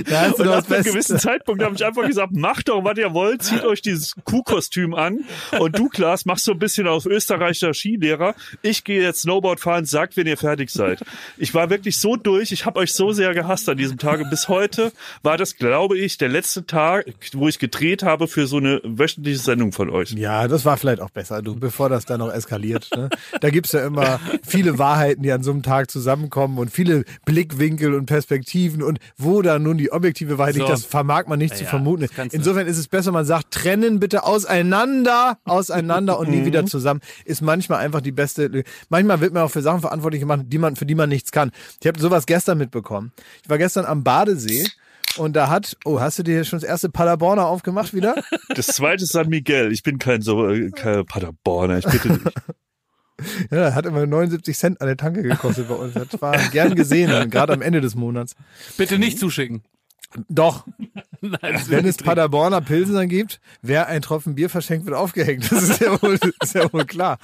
[0.06, 2.98] Da hast du Und ab einem gewissen Zeitpunkt habe ich einfach gesagt, macht doch, was
[2.98, 5.26] ihr wollt, zieht euch dieses Kuhkostüm an
[5.60, 8.36] und du, Klaas, machst so ein bisschen auf österreichischer Skilehrer.
[8.62, 11.04] Ich gehe jetzt Snowboard fahren, sagt, wenn ihr fertig seid.
[11.38, 14.48] Ich war wirklich so durch, ich habe euch so sehr gehasst an diesem Tag bis
[14.48, 14.92] heute
[15.24, 19.40] war das, glaube ich, der letzte Tag, wo ich gedreht habe für so eine wöchentliche
[19.40, 20.12] Sendung von euch.
[20.12, 22.90] Ja, das war vielleicht auch besser, du, bevor das dann noch eskaliert.
[22.96, 23.10] Ne?
[23.40, 24.20] Da gibt's ja immer
[24.64, 29.42] viele Wahrheiten, die an so einem Tag zusammenkommen und viele Blickwinkel und Perspektiven und wo
[29.42, 30.72] da nun die objektive Wahrheit liegt, So.
[30.74, 32.08] das vermag man nicht zu ja, vermuten.
[32.16, 36.66] kannst du- Insofern ist es besser, man sagt, trennen bitte auseinander, auseinander und nie wieder
[36.66, 40.58] zusammen, ist manchmal einfach die beste, manchmal wird man auch für Sachen verantwortlich gemacht, die
[40.58, 41.52] man, für die man nichts kann.
[41.82, 43.12] Ich habe sowas gestern mitbekommen.
[43.44, 44.66] Ich war gestern am Badesee
[45.18, 48.16] Und da hat, oh, hast du dir schon das erste Paderborner aufgemacht wieder?
[48.56, 49.72] Das zweite ist San Miguel.
[49.74, 52.22] Ich bin kein so äh, kein Paderborner, ich bitte nicht.
[53.50, 55.94] Ja, hat immer 79 Cent an der Tanke gekostet bei uns.
[55.94, 58.36] Das war gern gesehen, gerade am Ende des Monats.
[58.78, 59.64] Bitte nicht zuschicken.
[60.28, 60.66] Doch,
[61.22, 61.98] Nein, wenn es.
[61.98, 65.52] Paderborner Pilsen gibt, wer ein Tropfen Bier verschenkt, wird aufgehängt.
[65.52, 67.20] Das ist ja wohl, ist ja wohl klar.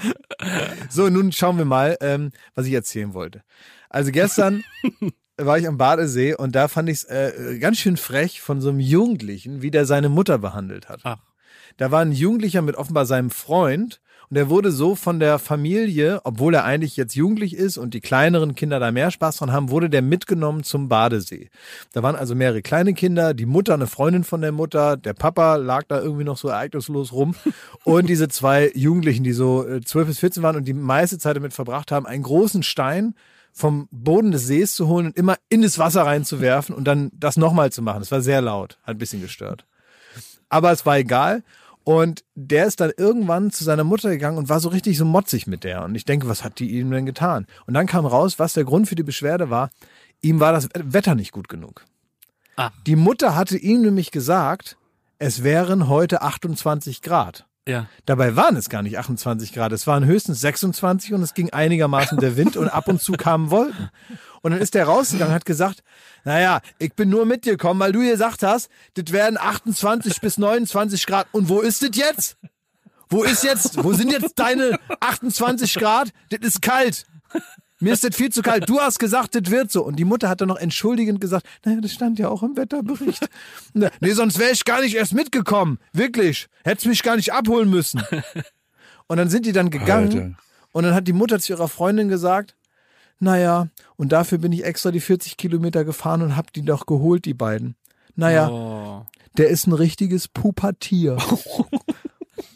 [0.89, 3.41] So, nun schauen wir mal, ähm, was ich erzählen wollte.
[3.89, 4.63] Also gestern
[5.37, 8.69] war ich am Badesee und da fand ich es äh, ganz schön frech von so
[8.69, 11.01] einem Jugendlichen, wie der seine Mutter behandelt hat.
[11.03, 11.17] Ach.
[11.77, 16.19] Da war ein Jugendlicher mit offenbar seinem Freund und er wurde so von der Familie,
[16.25, 19.69] obwohl er eigentlich jetzt jugendlich ist und die kleineren Kinder da mehr Spaß dran haben,
[19.69, 21.49] wurde der mitgenommen zum Badesee.
[21.93, 25.55] Da waren also mehrere kleine Kinder, die Mutter, eine Freundin von der Mutter, der Papa
[25.55, 27.35] lag da irgendwie noch so ereignislos rum
[27.85, 31.37] und diese zwei Jugendlichen, die so äh, 12 bis 14 waren und die meiste Zeit
[31.37, 33.15] damit verbracht haben, einen großen Stein
[33.53, 37.37] vom Boden des Sees zu holen und immer in das Wasser reinzuwerfen und dann das
[37.37, 37.99] nochmal zu machen.
[37.99, 39.65] Das war sehr laut, hat ein bisschen gestört.
[40.49, 41.43] Aber es war egal.
[41.87, 45.47] Und der ist dann irgendwann zu seiner Mutter gegangen und war so richtig so motzig
[45.47, 45.85] mit der.
[45.85, 47.47] Und ich denke, was hat die ihm denn getan?
[47.65, 49.69] Und dann kam raus, was der Grund für die Beschwerde war.
[50.19, 51.85] Ihm war das Wetter nicht gut genug.
[52.57, 52.71] Ah.
[52.85, 54.75] Die Mutter hatte ihm nämlich gesagt,
[55.17, 57.46] es wären heute 28 Grad.
[57.67, 57.87] Ja.
[58.05, 59.71] Dabei waren es gar nicht 28 Grad.
[59.73, 63.51] Es waren höchstens 26 und es ging einigermaßen der Wind und ab und zu kamen
[63.51, 63.89] Wolken.
[64.41, 65.83] Und dann ist der rausgegangen, hat gesagt,
[66.23, 71.27] naja, ich bin nur mitgekommen, weil du gesagt hast, das werden 28 bis 29 Grad.
[71.33, 72.37] Und wo ist das jetzt?
[73.09, 76.09] Wo ist jetzt, wo sind jetzt deine 28 Grad?
[76.29, 77.05] Das ist kalt.
[77.79, 78.67] Mir ist das viel zu kalt.
[78.67, 79.83] Du hast gesagt, das wird so.
[79.85, 83.29] Und die Mutter hat dann noch entschuldigend gesagt, naja, das stand ja auch im Wetterbericht.
[83.73, 85.77] Nee, sonst wäre ich gar nicht erst mitgekommen.
[85.93, 86.47] Wirklich.
[86.63, 88.01] Hättest mich gar nicht abholen müssen.
[89.07, 90.11] Und dann sind die dann gegangen.
[90.11, 90.37] Alter.
[90.71, 92.55] Und dann hat die Mutter zu ihrer Freundin gesagt,
[93.19, 97.25] naja, und dafür bin ich extra die 40 Kilometer gefahren und hab die doch geholt,
[97.25, 97.75] die beiden.
[98.15, 99.05] Naja, Oh.
[99.37, 101.17] der ist ein richtiges Pubertier.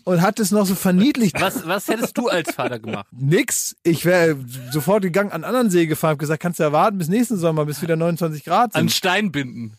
[0.04, 1.40] und hat es noch so verniedlicht.
[1.42, 3.08] Was, was hättest du als Vater gemacht?
[3.12, 3.76] Nix.
[3.84, 4.38] Ich wäre
[4.72, 7.66] sofort gegangen an anderen See gefahren, hab gesagt, kannst du ja warten bis nächsten Sommer,
[7.66, 8.92] bis wieder 29 Grad An sind.
[8.92, 9.78] Stein binden.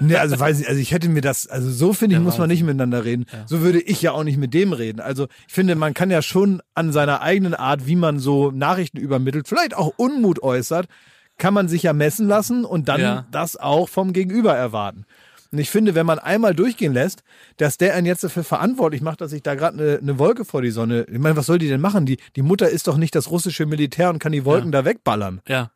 [0.00, 2.48] Nee, also weiß ich, also ich hätte mir das, also so finde ich, muss man
[2.48, 3.24] nicht miteinander reden.
[3.46, 5.00] So würde ich ja auch nicht mit dem reden.
[5.00, 8.98] Also ich finde, man kann ja schon an seiner eigenen Art, wie man so Nachrichten
[8.98, 10.88] übermittelt, vielleicht auch Unmut äußert,
[11.38, 13.26] kann man sich ja messen lassen und dann Ja.
[13.30, 15.06] das auch vom Gegenüber erwarten.
[15.50, 17.22] Und ich finde, wenn man einmal durchgehen lässt,
[17.56, 20.60] dass der einen jetzt dafür verantwortlich macht, dass sich da gerade eine, eine Wolke vor
[20.62, 21.06] die Sonne.
[21.10, 22.04] Ich meine, was soll die denn machen?
[22.04, 25.40] Die, die Mutter ist doch nicht das russische Militär und kann die Wolken da wegballern.
[25.48, 25.70] Ja.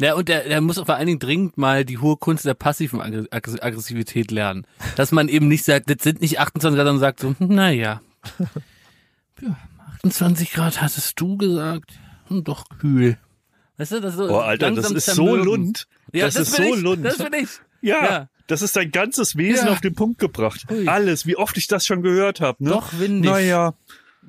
[0.00, 3.00] Ja, und der, der muss vor allen Dingen dringend mal die hohe Kunst der passiven
[3.02, 4.64] Aggr- Aggr- Aggressivität lernen.
[4.94, 8.00] Dass man eben nicht sagt, das sind nicht 28 Grad, sondern sagt so, hm, naja.
[9.42, 9.56] Ja,
[10.04, 11.92] 28 Grad hattest du gesagt.
[12.28, 13.18] Hm, doch kühl.
[13.76, 15.36] Weißt du, das ist so Oh, Alter, das ist so.
[15.36, 15.86] Lund.
[16.12, 16.80] Ja, das, das, ist bin so ich.
[16.82, 17.04] Lund.
[17.04, 17.48] Das bin ich.
[17.82, 18.28] ja, Ja.
[18.48, 19.72] Das ist dein ganzes Wesen Ja.
[19.72, 20.66] auf den Punkt gebracht.
[20.86, 22.64] Alles, wie oft ich das schon gehört habe.
[22.64, 22.70] Ne?
[22.70, 23.30] Doch windig.
[23.30, 23.74] Naja,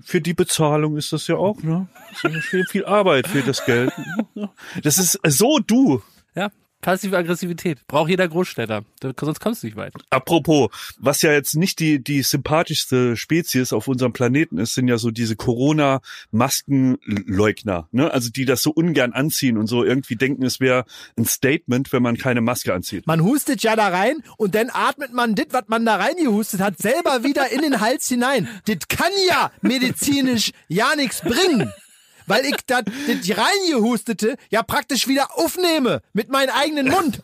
[0.03, 1.87] für die Bezahlung ist das ja auch, ne?
[2.11, 3.91] Das ist ja viel, viel Arbeit für das Geld.
[4.83, 6.01] Das ist so du.
[6.35, 6.51] Ja,
[6.81, 7.85] passive Aggressivität.
[7.87, 8.83] Braucht jeder Großstädter.
[9.19, 9.93] Sonst kommst du nicht weit.
[10.09, 14.97] Apropos, was ja jetzt nicht die, die sympathischste Spezies auf unserem Planeten ist, sind ja
[14.97, 18.11] so diese Corona-Maskenleugner, ne?
[18.11, 20.85] Also die das so ungern anziehen und so irgendwie denken, es wäre
[21.17, 23.07] ein Statement, wenn man keine Maske anzieht.
[23.07, 26.77] Man hustet ja da rein und dann atmet man das, was man da reingehustet hat,
[26.77, 28.47] selber wieder in den Hals hinein.
[28.65, 31.71] Das kann ja medizinisch ja nichts bringen.
[32.29, 37.21] Weil ich das das reingehustete ja praktisch wieder aufnehme mit meinem eigenen Mund.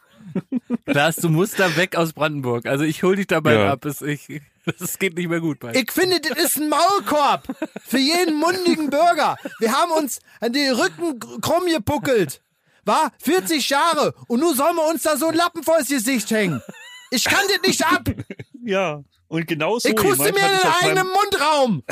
[0.86, 2.66] Lars, du musst da weg aus Brandenburg.
[2.66, 3.72] Also ich hol dich dabei Ja.
[3.72, 3.86] ab.
[3.86, 4.42] Es, ich,
[4.80, 5.74] das geht nicht mehr gut bei.
[5.74, 7.48] Ich finde, das ist ein Maulkorb
[7.86, 9.38] für jeden mundigen Bürger.
[9.60, 12.42] Wir haben uns an die Rücken krumm gepuckelt.
[12.84, 16.62] War 40 Jahre und nun sollen wir uns da so einen Lappen vors Gesicht hängen.
[17.12, 18.04] Ich kann das nicht ab.
[18.64, 19.04] Ja.
[19.28, 21.84] Und genau so Ich huste mir in den eigenen Mundraum.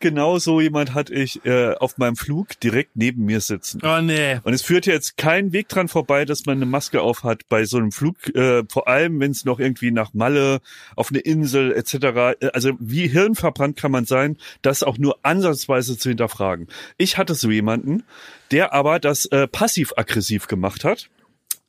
[0.00, 3.80] Genau so jemand hatte ich äh, auf meinem Flug direkt neben mir sitzen.
[3.84, 4.38] oh nee.
[4.42, 7.64] Und es führt jetzt kein Weg dran vorbei, dass man eine Maske auf hat bei
[7.64, 10.60] so einem Flug, äh, vor allem wenn es noch irgendwie nach Malle,
[10.96, 11.94] auf eine Insel etc.
[12.40, 16.66] Äh, Also wie hirnverbrannt kann man sein, das auch nur ansatzweise zu hinterfragen.
[16.96, 18.02] Ich hatte so jemanden,
[18.50, 21.08] der aber das äh, passiv-aggressiv gemacht hat.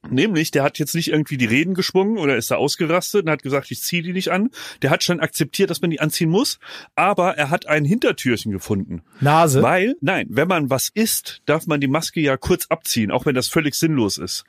[0.09, 3.43] Nämlich, der hat jetzt nicht irgendwie die Reden geschwungen oder ist da ausgerastet und hat
[3.43, 4.49] gesagt, ich ziehe die nicht an.
[4.81, 6.59] Der hat schon akzeptiert, dass man die anziehen muss,
[6.95, 9.03] aber er hat ein Hintertürchen gefunden.
[9.19, 9.61] Nase.
[9.61, 13.35] Weil, nein, wenn man was isst, darf man die Maske ja kurz abziehen, auch wenn
[13.35, 14.43] das völlig sinnlos ist.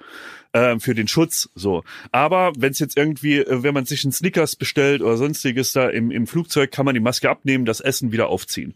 [0.54, 1.82] Ähm, für den Schutz, so.
[2.12, 5.88] Aber wenn es jetzt irgendwie, äh, wenn man sich einen Snickers bestellt oder sonstiges da
[5.88, 8.74] im, im Flugzeug, kann man die Maske abnehmen, das Essen wieder aufziehen.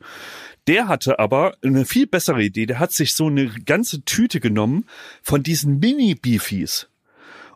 [0.67, 2.67] Der hatte aber eine viel bessere Idee.
[2.67, 4.87] Der hat sich so eine ganze Tüte genommen
[5.23, 6.89] von diesen Mini-Beefies.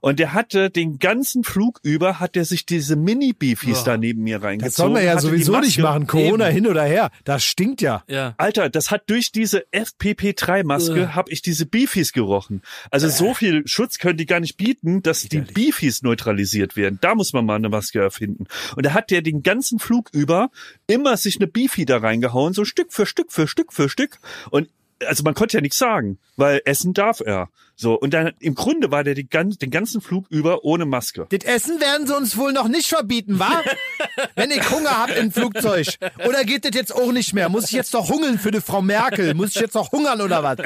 [0.01, 4.43] Und der hatte den ganzen Flug über, hat er sich diese Mini-Beefies da neben mir
[4.43, 4.67] reingezogen.
[4.69, 6.07] Das soll man ja sowieso nicht machen.
[6.07, 6.55] Corona Eben.
[6.55, 7.11] hin oder her.
[7.25, 8.03] Das stinkt ja.
[8.09, 8.35] Ja.
[8.39, 11.15] Alter, das hat durch diese FPP3-Maske Ugh.
[11.15, 12.63] habe ich diese Beefies gerochen.
[12.91, 15.41] Also so viel Schutz können die gar nicht bieten, dass die.
[15.41, 16.99] Beefies neutralisiert werden.
[17.01, 18.47] Da muss man mal eine Maske erfinden.
[18.77, 20.51] Und da hat der den ganzen Flug über
[20.87, 24.19] immer sich eine Beefy da reingehauen, so Stück für Stück für Stück für Stück.
[24.51, 24.69] Und
[25.07, 27.49] also man konnte ja nichts sagen, weil essen darf er.
[27.77, 31.27] So und dann im Grunde war der die gan den ganzen Flug über ohne Maske.
[31.31, 33.63] Das Essen werden sie uns wohl noch nicht verbieten, wa?
[34.35, 35.87] Wenn ich Hunger hab im Flugzeug.
[36.29, 37.49] Oder geht das jetzt auch nicht mehr?
[37.49, 39.35] Muss ich jetzt doch hungern für die Frau Merkel?
[39.35, 40.59] Muss ich jetzt doch hungern oder was?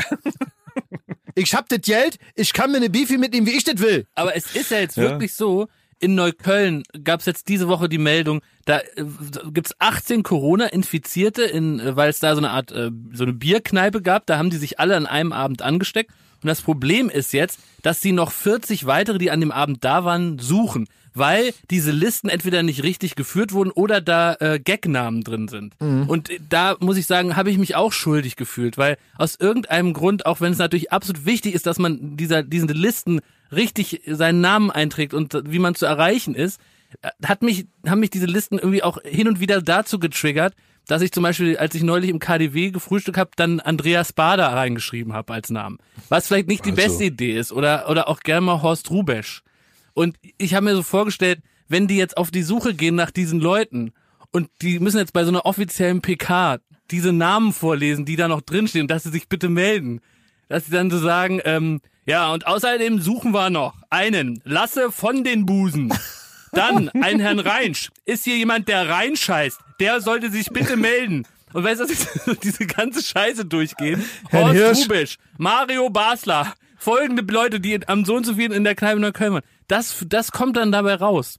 [1.36, 4.06] Ich hab das Geld, ich kann mir eine Beefy mitnehmen, wie ich das will.
[4.14, 5.02] Aber es ist ja jetzt Ja.
[5.04, 5.68] wirklich so,
[6.00, 9.04] in Neukölln gab es jetzt diese Woche die Meldung, da äh,
[9.52, 14.02] gibt's 18 Corona-Infizierte, in, äh, weil es da so eine Art, äh, so eine Bierkneipe
[14.02, 16.10] gab, da haben die sich alle an einem Abend angesteckt.
[16.42, 20.04] Und das Problem ist jetzt, dass sie noch 40 weitere, die an dem Abend da
[20.04, 25.48] waren, suchen, weil diese Listen entweder nicht richtig geführt wurden oder da äh, Gagnamen drin
[25.48, 25.74] sind.
[26.08, 29.94] Und äh, da muss ich sagen, habe ich mich auch schuldig gefühlt, weil aus irgendeinem
[29.94, 33.20] Grund, auch wenn es natürlich absolut wichtig ist, dass man dieser, diesen Listen
[33.56, 36.60] richtig seinen Namen einträgt und wie man zu erreichen ist,
[37.02, 40.54] äh, hat mich, haben mich diese Listen irgendwie auch hin und wieder dazu getriggert,
[40.86, 45.12] dass ich zum Beispiel, als ich neulich im KDW gefrühstückt habe, dann Andreas Bader reingeschrieben
[45.14, 45.78] habe als Namen.
[46.08, 46.82] Was vielleicht nicht die Also.
[46.82, 49.42] beste Idee ist oder, oder auch gerne mal Horst Rubesch.
[49.94, 53.40] Und ich habe mir so vorgestellt, wenn die jetzt auf die Suche gehen nach diesen
[53.40, 53.92] Leuten
[54.30, 56.58] und die müssen jetzt bei so einer offiziellen PK
[56.90, 60.00] diese Namen vorlesen, die da noch drinstehen, dass sie sich bitte melden.
[60.48, 65.24] Dass sie dann so sagen, ähm, ja, und außerdem suchen wir noch einen Lasse von
[65.24, 65.92] den Busen.
[66.52, 67.90] Dann einen Herrn Reinsch.
[68.04, 69.58] Ist hier jemand, der reinscheißt?
[69.80, 71.26] Der sollte sich bitte melden.
[71.52, 74.04] Und weißt du, dass diese ganze Scheiße durchgehen?
[74.28, 74.82] Herrn Horst Hirsch.
[74.84, 79.02] Rubisch, Mario Basler, folgende Leute, die am so und so vielen in der Kneipe in
[79.02, 79.42] Neukölln waren.
[79.68, 81.38] Das, das kommt dann dabei raus.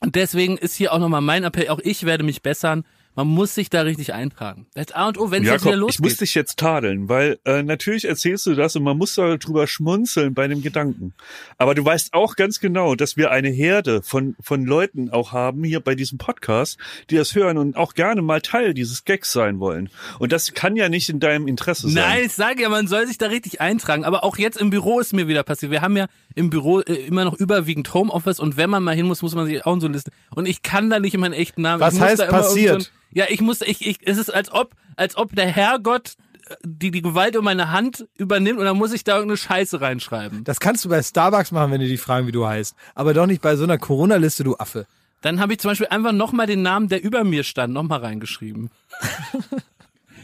[0.00, 2.84] Und deswegen ist hier auch nochmal mein Appell, auch ich werde mich bessern.
[3.16, 4.66] Man muss sich da richtig eintragen.
[4.74, 5.94] Das A und O, wenn es jetzt wieder losgeht.
[5.94, 9.66] ich muss dich jetzt tadeln, weil äh, natürlich erzählst du das und man muss darüber
[9.68, 11.14] schmunzeln bei dem Gedanken.
[11.56, 15.62] Aber du weißt auch ganz genau, dass wir eine Herde von, von Leuten auch haben
[15.62, 16.78] hier bei diesem Podcast,
[17.10, 19.90] die das hören und auch gerne mal Teil dieses Gags sein wollen.
[20.18, 21.94] Und das kann ja nicht in deinem Interesse sein.
[21.94, 24.04] Nein, ich sage ja, man soll sich da richtig eintragen.
[24.04, 25.70] Aber auch jetzt im Büro ist mir wieder passiert.
[25.70, 29.06] Wir haben ja im Büro äh, immer noch überwiegend Homeoffice und wenn man mal hin
[29.06, 30.10] muss, muss man sich auch in so listen.
[30.34, 31.80] Und ich kann da nicht in meinen echten Namen.
[31.80, 32.90] Was heißt da immer passiert?
[33.14, 36.14] Ja, ich muss, ich, ich, es ist als ob, als ob der Herrgott
[36.48, 39.80] äh, die, die Gewalt um meine Hand übernimmt und dann muss ich da irgendeine Scheiße
[39.80, 40.44] reinschreiben.
[40.44, 42.74] Das kannst du bei Starbucks machen, wenn die dich fragen, wie du heißt.
[42.94, 44.86] Aber doch nicht bei so einer Corona-Liste, du Affe.
[45.22, 48.70] Dann habe ich zum Beispiel einfach nochmal den Namen, der über mir stand, nochmal reingeschrieben.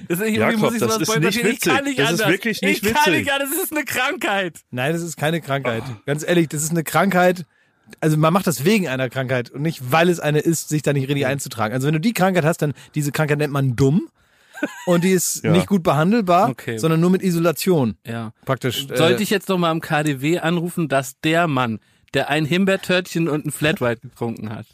[0.08, 1.84] Das ist, irgendwie Jakob, muss ich das sowas ist nicht Ich kann witzig.
[1.84, 2.28] nicht Das ist anders.
[2.32, 3.18] wirklich nicht ich kann witzig.
[3.24, 3.50] nicht anders.
[3.50, 4.60] Das ist eine Krankheit.
[4.70, 5.84] Nein, das ist keine Krankheit.
[6.06, 7.44] Ganz ehrlich, das ist eine Krankheit.
[8.00, 10.92] Also man macht das wegen einer Krankheit und nicht, weil es eine ist, sich da
[10.92, 11.74] nicht richtig einzutragen.
[11.74, 14.08] Also wenn du die Krankheit hast, dann diese Krankheit nennt man dumm
[14.86, 15.52] und die ist Ja.
[15.52, 16.78] nicht gut behandelbar, Okay.
[16.78, 17.96] sondern nur mit Isolation.
[18.06, 18.32] Ja.
[18.44, 18.86] Praktisch.
[18.88, 21.80] Sollte äh, ich jetzt noch mal am KDW anrufen, dass der Mann,
[22.14, 24.66] der ein Himbeertörtchen und ein Flat White getrunken hat,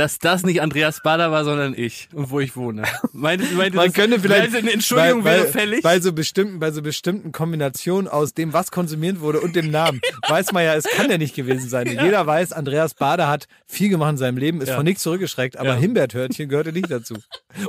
[0.00, 2.84] dass das nicht Andreas Bader war, sondern ich und wo ich wohne.
[3.12, 5.82] Meinte, meinte, man das- könnte vielleicht eine Entschuldigung weil, wäre weil, fällig.
[5.82, 10.00] bei so bestimmten bei so bestimmten Kombinationen aus dem was konsumiert wurde und dem Namen
[10.28, 13.90] weiß man ja es kann ja nicht gewesen sein jeder weiß Andreas Bader hat viel
[13.90, 14.76] gemacht in seinem Leben ist Ja.
[14.76, 15.74] von nichts zurückgeschreckt aber Ja.
[15.76, 17.14] Himbeertörtchen gehörte nicht dazu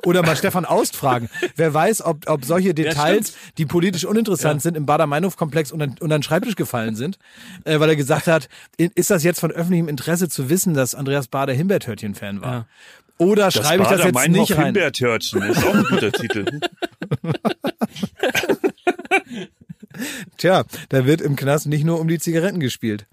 [0.05, 4.77] oder mal Stefan Aust fragen wer weiß ob ob solche Details die politisch uninteressant sind
[4.77, 7.17] im Bader Meinhof Komplex unter, unter den Schreibtisch gefallen sind
[7.65, 11.27] äh, weil er gesagt hat ist das jetzt von öffentlichem Interesse zu wissen dass Andreas
[11.27, 12.65] Bader Himbeertörtchen Fan war Ja.
[13.17, 16.45] oder Das schreibe ich das jetzt Bader-Meinhof nicht rein Himbeertörtchen ist auch ein guter Titel.
[20.37, 23.05] Tja, da wird im Knast nicht nur um die Zigaretten gespielt.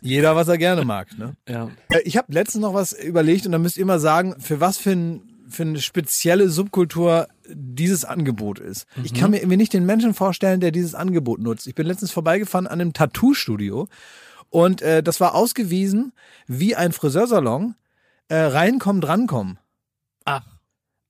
[0.00, 1.08] Jeder, was er gerne mag.
[1.18, 1.34] Ne?
[1.48, 1.70] ja.
[1.90, 4.78] Äh, Ich habe letztens noch was überlegt und da müsst ihr mal sagen, für was
[4.78, 8.86] für, ein, für eine spezielle Subkultur dieses Angebot ist.
[9.04, 11.66] Ich kann mir irgendwie nicht den Menschen vorstellen, der dieses Angebot nutzt.
[11.66, 13.88] Ich bin letztens vorbeigefahren an einem Tattoo-Studio
[14.56, 16.14] und äh, das war ausgewiesen
[16.46, 17.74] wie ein Friseursalon.
[18.28, 19.58] Äh, reinkommen, drankommen.
[20.24, 20.46] Ach,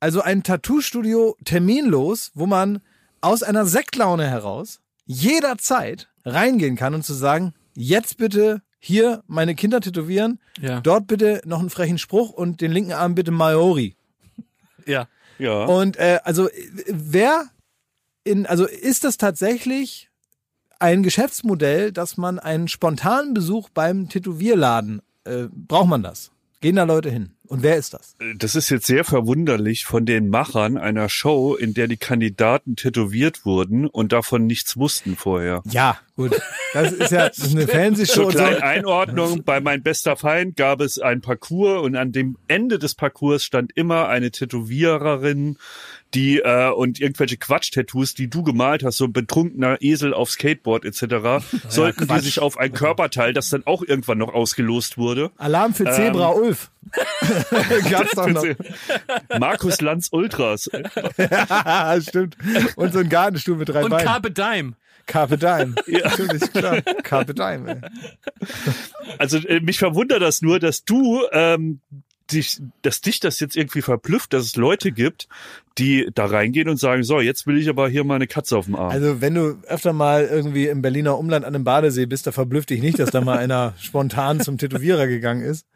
[0.00, 2.80] Also ein Tattoo-Studio terminlos, wo man
[3.20, 9.80] aus einer Sektlaune heraus jederzeit reingehen kann und zu sagen, jetzt bitte hier meine Kinder
[9.80, 10.80] tätowieren, ja.
[10.80, 13.94] dort bitte noch einen frechen Spruch und den linken Arm bitte Maori.
[14.86, 15.06] Ja.
[15.38, 15.66] Ja.
[15.66, 17.44] Und äh, also äh, wer
[18.24, 20.10] in, also ist das tatsächlich
[20.78, 26.30] ein Geschäftsmodell, dass man einen spontanen Besuch beim Tätowierladen, äh, braucht man das?
[26.60, 27.32] Gehen da Leute hin?
[27.48, 28.16] Und wer ist das?
[28.38, 33.44] Das ist jetzt sehr verwunderlich von den Machern einer Show, in der die Kandidaten tätowiert
[33.44, 35.62] wurden und davon nichts wussten vorher.
[35.66, 36.40] Ja, gut.
[36.72, 38.14] Das ist ja das ist eine Fernsehshow.
[38.14, 38.38] Zur und so.
[38.38, 42.94] kleinen Einordnung, bei Mein bester Feind gab es ein Parcours und an dem Ende des
[42.94, 45.58] Parcours stand immer eine Tätowiererin,
[46.16, 50.84] die äh, und irgendwelche Quatsch-Tattoos, die du gemalt hast, so ein betrunkener Esel auf Skateboard
[50.86, 52.22] etc., sollten die Quatsch.
[52.22, 55.30] sich auf ein Körperteil, das dann auch irgendwann noch ausgelost wurde.
[55.36, 56.70] Alarm für Zebra Ulf.
[57.90, 58.44] Gab's doch noch.
[59.38, 60.70] Markus Lanz Ultras.
[61.18, 62.36] Ja, stimmt.
[62.76, 64.06] Und so ein Gartenstuhl mit drei Und Beinen.
[64.06, 64.72] Carpe Dime.
[65.06, 65.74] Carpe Dime.
[65.86, 66.80] Natürlich, klar.
[67.02, 68.48] Carpe Dime, ey.
[69.18, 71.80] Also äh, mich verwundert das nur, dass du ähm,
[72.32, 75.28] dich, dass dich das jetzt irgendwie verblüfft, dass es Leute gibt,
[75.78, 78.66] die da reingehen und sagen, so, jetzt will ich aber hier mal eine Katze auf
[78.66, 78.90] dem Arm.
[78.90, 82.70] Also wenn du öfter mal irgendwie im Berliner Umland an einem Badesee bist, da verblüfft
[82.70, 85.66] dich nicht, dass da mal einer spontan zum Tätowierer gegangen ist.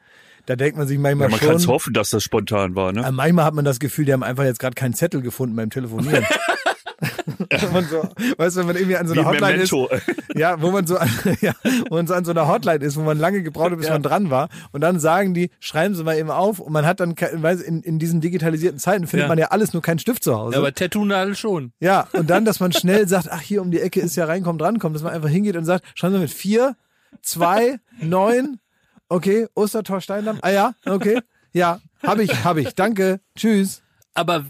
[0.47, 1.75] Da denkt man sich manchmal ja, man kann es schon.
[1.75, 3.09] hoffen, dass das spontan war, ne?
[3.13, 6.25] Manchmal hat man das Gefühl, die haben einfach jetzt gerade keinen Zettel gefunden beim Telefonieren.
[7.61, 9.89] Wenn man so, weißt du, wenn man irgendwie an so Wie einer Hotline Memento.
[9.89, 10.03] ist,
[10.37, 11.09] ja, wo man so, an,
[11.41, 11.53] ja,
[11.89, 13.95] wo man so an so einer Hotline ist, wo man lange gebraucht hat, bis Ja.
[13.95, 17.01] man dran war, und dann sagen die, schreiben Sie mal eben auf, und man hat
[17.01, 19.29] dann, weiß, in, in diesen digitalisierten Zeiten findet Ja.
[19.29, 20.53] man ja alles nur keinen Stift zu Hause.
[20.55, 21.73] Ja, aber Tattoo-Nadel schon.
[21.81, 24.61] Ja, und dann, dass man schnell sagt, ach, hier um die Ecke ist ja reinkommt,
[24.61, 26.77] drankommt, dass man einfach hingeht und sagt, schreiben Sie mit vier,
[27.23, 28.61] zwei, neun,
[29.09, 31.21] okay, Ostertor Steindamm, ah ja, okay,
[31.53, 33.83] ja, hab ich, hab ich, danke, tschüss.
[34.15, 34.45] Aber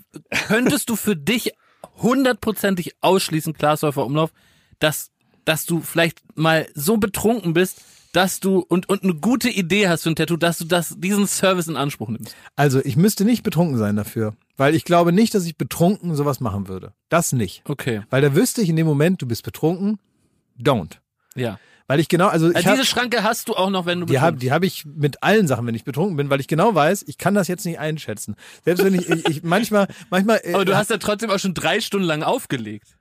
[0.49, 1.53] könntest du für dich
[2.01, 4.33] hundertprozentig ausschließen, Klaasdorfer Umlauf,
[4.79, 5.11] dass,
[5.45, 7.83] dass du vielleicht mal so betrunken bist,
[8.13, 11.27] dass du und, und eine gute Idee hast für ein Tattoo, dass du das, diesen
[11.27, 12.35] Service in Anspruch nimmst?
[12.57, 16.41] Also, ich müsste nicht betrunken sein dafür, weil ich glaube nicht, dass ich betrunken sowas
[16.41, 16.93] machen würde.
[17.09, 17.63] Das nicht.
[17.69, 19.99] Okay, Weil da wüsste ich in dem Moment, du bist betrunken,
[20.59, 20.95] don't.
[21.37, 21.59] ja.
[21.91, 24.07] Weil ich genau, also ich Also hab, diese Schranke hast du auch noch, wenn du
[24.07, 26.47] die habe betrunken die hab ich mit allen Sachen, wenn ich betrunken bin, weil ich
[26.47, 28.37] genau weiß, ich kann das jetzt nicht einschätzen.
[28.65, 30.41] Selbst wenn ich, ich, ich manchmal, manchmal.
[30.45, 32.97] äh, Aber du hast ja trotzdem auch schon drei Stunden lang aufgelegt.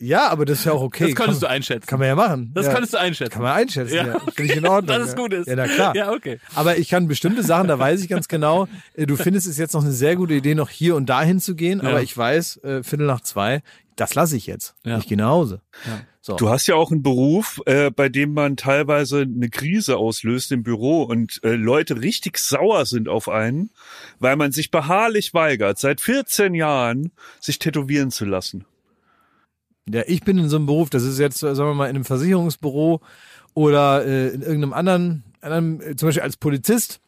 [0.00, 1.06] ja, aber das ist ja auch okay.
[1.06, 1.86] Das konntest kann, du einschätzen.
[1.86, 2.50] Kann man ja machen.
[2.54, 2.72] das ja.
[2.72, 3.34] konntest du einschätzen.
[3.34, 4.06] Kann man einschätzen, ja.
[4.08, 4.18] Ja.
[4.18, 4.98] Finde ich in Ordnung.
[4.98, 5.46] Dass es gut ist.
[5.46, 5.94] Ja, na klar.
[5.94, 6.40] Ja, okay.
[6.56, 9.74] Aber ich kann bestimmte Sachen, da weiß ich ganz genau, äh, du findest es jetzt
[9.74, 11.90] noch eine sehr gute Idee, noch hier und dahin zu gehen, Ja.
[11.90, 13.62] aber ich weiß, äh, Viertel nach zwei,
[13.94, 14.74] das lasse ich jetzt.
[14.84, 14.98] Ja.
[14.98, 15.60] Ich gehe nach Hause.
[15.86, 16.00] Ja.
[16.28, 16.36] So.
[16.36, 20.62] Du hast ja auch einen Beruf, äh, bei dem man teilweise eine Krise auslöst im
[20.62, 23.70] Büro und äh, Leute richtig sauer sind auf einen,
[24.18, 28.66] weil man sich beharrlich weigert, seit 14 Jahren sich tätowieren zu lassen.
[29.88, 32.04] Ja, ich bin in so einem Beruf, das ist jetzt, sagen wir mal, in einem
[32.04, 33.00] Versicherungsbüro
[33.54, 37.00] oder äh, in irgendeinem anderen, anderen äh, zum Beispiel als Polizist.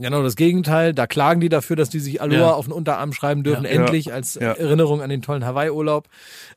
[0.00, 0.92] Genau das Gegenteil.
[0.94, 2.52] Da klagen die dafür, dass die sich Aloha Ja.
[2.52, 3.70] auf den Unterarm schreiben dürfen, Ja.
[3.70, 4.52] endlich als Ja.
[4.52, 6.08] Erinnerung an den tollen Hawaii-Urlaub.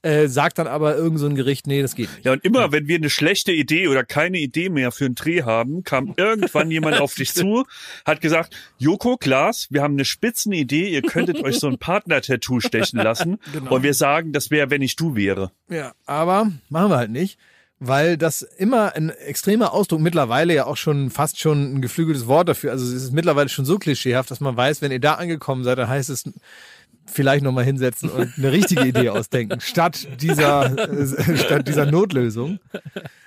[0.01, 2.25] Äh, sagt dann aber irgend so ein Gericht, nee, das geht nicht.
[2.25, 5.43] Ja, und immer, wenn wir eine schlechte Idee oder keine Idee mehr für einen Dreh
[5.43, 7.65] haben, kam irgendwann jemand auf dich zu,
[8.05, 12.59] hat gesagt, Joko, Klaas, wir haben eine spitzen Idee, ihr könntet euch so ein Partner-Tattoo
[12.59, 13.39] stechen lassen.
[13.69, 15.51] Und wir sagen, das wäre, wenn ich du wäre.
[15.69, 17.37] Ja, aber machen wir halt nicht,
[17.79, 22.49] weil das immer ein extremer Ausdruck mittlerweile ja auch schon fast schon ein geflügeltes Wort
[22.49, 22.71] dafür.
[22.71, 25.77] Also es ist mittlerweile schon so klischeehaft, dass man weiß, wenn ihr da angekommen seid,
[25.77, 26.23] dann heißt es
[27.05, 32.59] vielleicht nochmal hinsetzen und eine richtige Idee ausdenken, statt dieser, äh, statt dieser Notlösung.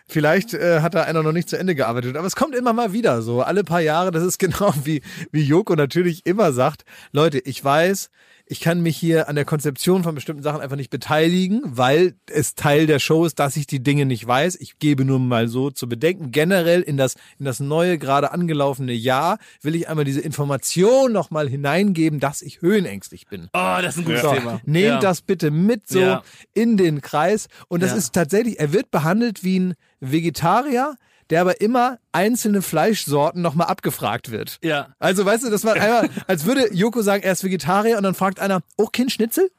[0.06, 2.92] Vielleicht äh, hat da einer noch nicht zu Ende gearbeitet, aber es kommt immer mal
[2.92, 7.38] wieder so, alle paar Jahre, das ist genau wie, wie Joko natürlich immer sagt, Leute,
[7.38, 8.10] ich weiß,
[8.52, 12.56] ich kann mich hier an der Konzeption von bestimmten Sachen einfach nicht beteiligen, weil es
[12.56, 14.56] Teil der Show ist, dass ich die Dinge nicht weiß.
[14.56, 16.32] Ich gebe nur mal so zu bedenken.
[16.32, 21.48] Generell in das, in das neue, gerade angelaufene Jahr will ich einmal diese Information nochmal
[21.48, 23.44] hineingeben, dass ich höhenängstlich bin.
[23.52, 24.60] Oh, das ist ein gutes So, Thema.
[24.64, 24.98] nehmt ja.
[24.98, 26.22] das bitte mit so Ja.
[26.52, 27.46] in den Kreis.
[27.68, 27.98] Und das Ja.
[27.98, 30.96] ist tatsächlich, er wird behandelt wie ein Vegetarier,
[31.30, 34.58] der aber immer einzelne Fleischsorten nochmal abgefragt wird.
[34.62, 34.88] Ja.
[34.98, 38.14] Also weißt du, das war einmal, als würde Joko sagen, er ist Vegetarier und dann
[38.14, 39.50] fragt einer, oh, Kind Schnitzel?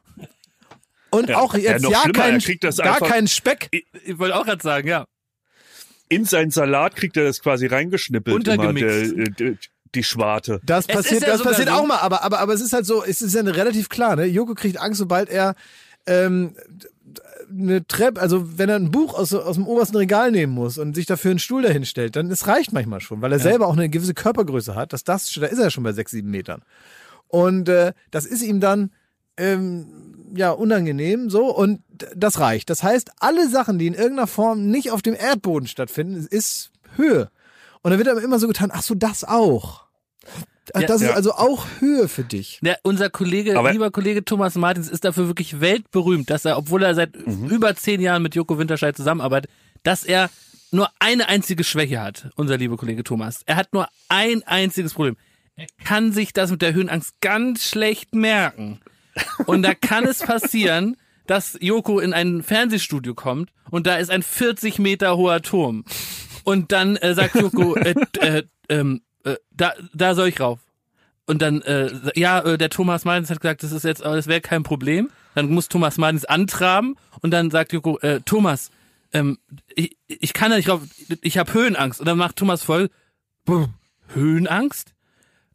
[1.10, 1.40] Und Ja.
[1.40, 3.70] auch Ja, jetzt ja, schlimmer, kein, kriegt das gar keinen Speck.
[4.06, 5.06] Ich wollte auch gerade sagen, ja.
[6.10, 9.18] In seinen Salat kriegt er das quasi reingeschnippelt, immer Untergemixt.
[9.18, 9.58] der, der,
[9.96, 10.60] die Schwarte.
[10.64, 12.86] Das Es passiert, ja das passiert so- auch mal, aber, aber, aber es ist halt
[12.86, 14.26] so, es ist ja relativ klar, ne?
[14.26, 15.56] Joko kriegt Angst, sobald er
[16.08, 16.56] ähm,
[17.52, 20.96] eine Treppe, also wenn er ein Buch aus, aus dem obersten Regal nehmen muss und
[20.96, 23.74] sich dafür einen Stuhl dahin stellt, dann es reicht manchmal schon, weil er selber auch
[23.74, 26.64] eine gewisse Körpergröße hat, dass das, da ist er schon bei sechs, sieben Metern.
[27.28, 28.92] Und äh, das ist ihm dann
[29.38, 29.88] ähm,
[30.36, 31.82] ja unangenehm so und
[32.16, 32.70] das reicht.
[32.70, 37.30] Das heißt, alle Sachen, die in irgendeiner Form nicht auf dem Erdboden stattfinden, ist Höhe.
[37.82, 39.86] Und dann wird aber immer so getan, ach so, das auch.
[40.74, 40.88] Ach, Ja.
[40.88, 41.14] das ist Ja.
[41.14, 42.60] also auch Höhe für dich.
[42.62, 46.84] Der, unser Kollege, Aber- lieber Kollege Thomas Martins ist dafür wirklich weltberühmt, dass er, obwohl
[46.84, 47.48] er seit Mhm.
[47.50, 49.50] über zehn Jahren mit Joko Winterscheid zusammenarbeitet,
[49.84, 50.30] dass er
[50.72, 53.42] nur eine einzige Schwäche hat, unser lieber Kollege Thomas.
[53.46, 55.18] Er hat nur ein einziges Problem.
[55.58, 58.80] er kann sich das mit der Höhenangst ganz schlecht merken.
[59.46, 60.96] Und da kann es passieren,
[61.28, 65.84] dass Joko in ein Fernsehstudio kommt und da ist ein 40 Meter hoher Turm.
[66.46, 70.60] Und dann äh, sagt Joko, äh, äh, ähm, äh, da, da soll ich rauf.
[71.26, 74.42] Und dann, äh, ja, äh, der Thomas Martins hat gesagt, das ist jetzt, das wäre
[74.42, 75.10] kein Problem.
[75.36, 78.70] Dann muss Thomas Martins antraben und dann sagt Joko, äh, Thomas,
[79.14, 79.38] ähm,
[79.76, 80.82] ich, ich kann da nicht rauf,
[81.22, 82.00] ich habe Höhenangst.
[82.00, 82.90] Und dann macht Thomas voll,
[84.14, 84.94] Höhenangst?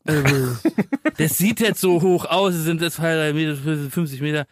[0.06, 0.22] Äh,
[1.18, 4.46] das sieht jetzt so hoch aus, es sind jetzt 2, Meter, 50 Meter.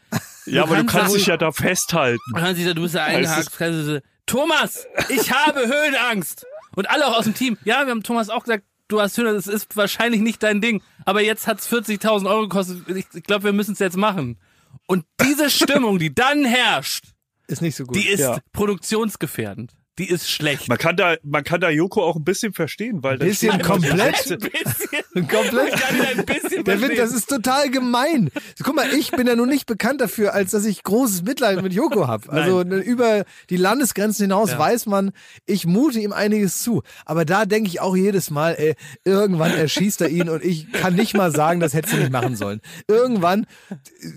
[0.47, 2.21] Ja, aber du kannst da- dich ja da festhalten.
[2.35, 3.57] und dann sieht er, du bist ja eingehakt.
[3.57, 6.45] kannst du so, Thomas, ich habe Höhenangst.
[6.77, 7.57] Und alle auch aus dem Team.
[7.65, 10.83] Ja, wir haben Thomas auch gesagt, du hast Höhenangst, das ist wahrscheinlich nicht dein Ding.
[11.05, 12.89] Aber jetzt hat's 40.000 Euro gekostet.
[12.89, 14.39] Ich, ich glaube, wir müssen es jetzt machen.
[14.87, 17.05] Und diese Stimmung, die dann herrscht,
[17.47, 17.97] Ist nicht so gut.
[17.97, 18.39] die ist Ja.
[18.53, 19.75] produktionsgefährdend.
[19.99, 20.69] Die ist schlecht.
[20.69, 24.29] Man kann da, man kann da Joko auch ein bisschen verstehen, weil das Bisschen komplett.
[24.31, 25.29] Ein bisschen.
[25.29, 25.75] Komplett.
[25.75, 28.31] Ich kann ihn ein bisschen Der Wind, das ist total gemein.
[28.65, 31.73] Guck mal, ich bin ja nun nicht bekannt dafür, als dass ich großes Mitleid mit
[31.73, 32.29] Joko habe.
[32.33, 34.59] Also ne, über die Landesgrenzen hinaus Ja.
[34.59, 35.13] weiß man,
[35.47, 36.83] ich mute ihm einiges zu.
[37.05, 38.75] Aber da denke ich auch jedes Mal, ey,
[39.05, 42.35] irgendwann erschießt er ihn und ich kann nicht mal sagen, das hättest du nicht machen
[42.35, 42.61] sollen.
[42.89, 43.47] Irgendwann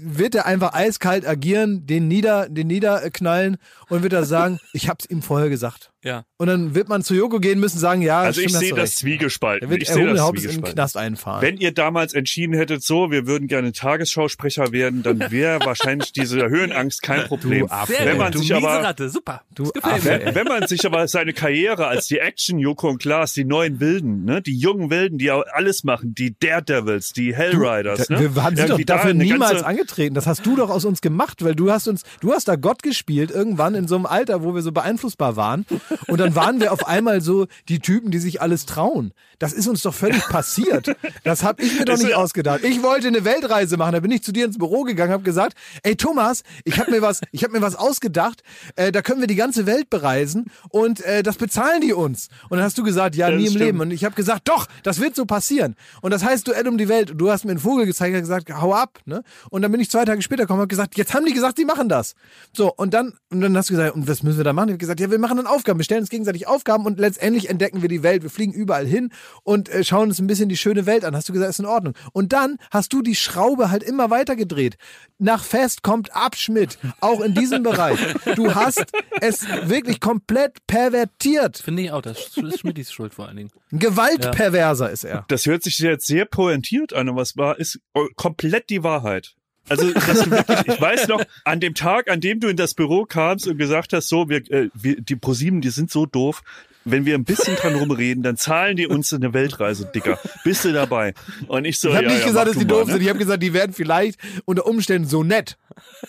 [0.02, 3.58] wird er einfach eiskalt agieren, den nieder, den niederknallen
[3.90, 5.92] und wird er sagen, ich hab's ihm vorher gesagt gesagt.
[6.04, 6.24] Ja.
[6.38, 8.60] Und dann wird man zu Joko gehen müssen und sagen, ja, Also ich stimmt, hast
[8.62, 9.68] sehe du das zwiegespalten.
[9.68, 10.74] Er wird Ich sehe erhobenen das Hauptes in den.
[10.74, 11.42] Knast einfahren.
[11.42, 16.48] Wenn ihr damals entschieden hättet, so, wir würden gerne Tagesschausprecher werden, dann wäre wahrscheinlich diese
[16.50, 17.68] Höhenangst kein Problem.
[17.88, 19.10] Sehr wenn man du sich aber Ratte.
[19.10, 19.42] Super.
[19.56, 20.36] Du ey.
[20.36, 24.24] wenn man sich aber seine Karriere als die Action Joko und Klaas, die neuen Wilden,
[24.24, 28.36] ne, die jungen Wilden, die alles machen, die Daredevils, die Hellriders, Da- ne?
[28.36, 30.14] Wir haben sie doch da dafür eine niemals angetreten.
[30.14, 32.84] Das hast du doch aus uns gemacht, weil du hast uns, du hast da Gott
[32.84, 35.66] gespielt irgendwann in so einem Alter, wo wir so beeinflussbar waren.
[36.08, 39.14] Und dann waren wir auf einmal so die Typen, die sich alles trauen.
[39.40, 40.96] Das ist uns doch völlig passiert.
[41.24, 42.64] Das habe ich mir doch nicht ausgedacht.
[42.64, 43.94] Ich wollte eine Weltreise machen.
[43.94, 47.02] Da bin ich zu dir ins Büro gegangen, habe gesagt, ey Thomas, ich habe mir
[47.02, 48.42] was, ich habe mir was ausgedacht.
[48.76, 52.30] Äh, da können wir die ganze Welt bereisen und äh, das bezahlen die uns.
[52.50, 53.66] Und dann hast du gesagt, ja, Das nie im stimmt.
[53.66, 53.80] Leben.
[53.82, 55.76] Und ich habe gesagt, doch, das wird so passieren.
[56.02, 57.14] Und das heißt Duell um die Welt.
[57.16, 59.00] Du hast mir einen Vogel gezeigt, hast gesagt, hau ab.
[59.06, 59.24] Ne?
[59.50, 61.58] Und dann bin ich zwei Tage später gekommen und habe gesagt, jetzt haben die gesagt,
[61.58, 62.16] sie machen das.
[62.56, 64.70] So, und dann, und dann hast du gesagt, und was müssen wir da machen?
[64.70, 65.77] Ich habe gesagt, ja, wir machen dann Aufgaben.
[65.78, 68.24] Wir stellen uns gegenseitig Aufgaben und letztendlich entdecken wir die Welt.
[68.24, 69.12] Wir fliegen überall hin
[69.44, 71.16] und äh, schauen uns ein bisschen die schöne Welt an.
[71.16, 71.94] Hast du gesagt, ist in Ordnung.
[72.14, 74.78] Und dann hast du die Schraube halt immer weiter gedreht.
[75.20, 78.00] Nach Fest kommt Abschmidt, auch in diesem Bereich.
[78.36, 78.86] Du hast
[79.22, 81.58] es wirklich komplett pervertiert.
[81.58, 82.02] Finde ich auch.
[82.02, 83.52] Das ist Schmidtis Schuld vor allen Dingen.
[83.72, 85.26] Ein Gewaltperverser ist er.
[85.28, 89.36] Das hört sich jetzt sehr pointiert an, aber es war, ist äh, komplett die Wahrheit.
[89.70, 92.74] Also, dass du wirklich, ich weiß noch, an dem Tag, an dem du in das
[92.74, 96.44] Büro kamst und gesagt hast, so, wir, äh, wir die ProSieben, die sind so doof,
[96.92, 100.20] wenn wir ein bisschen dran rumreden, dann zahlen die uns eine Weltreise, Dicker.
[100.44, 101.14] Bist du dabei?
[101.48, 102.94] Und ich so, Ich habe ja, nicht ja, gesagt, dass die mal, doof ne?
[102.94, 103.02] sind.
[103.04, 105.58] Ich habe gesagt, die werden vielleicht unter Umständen so nett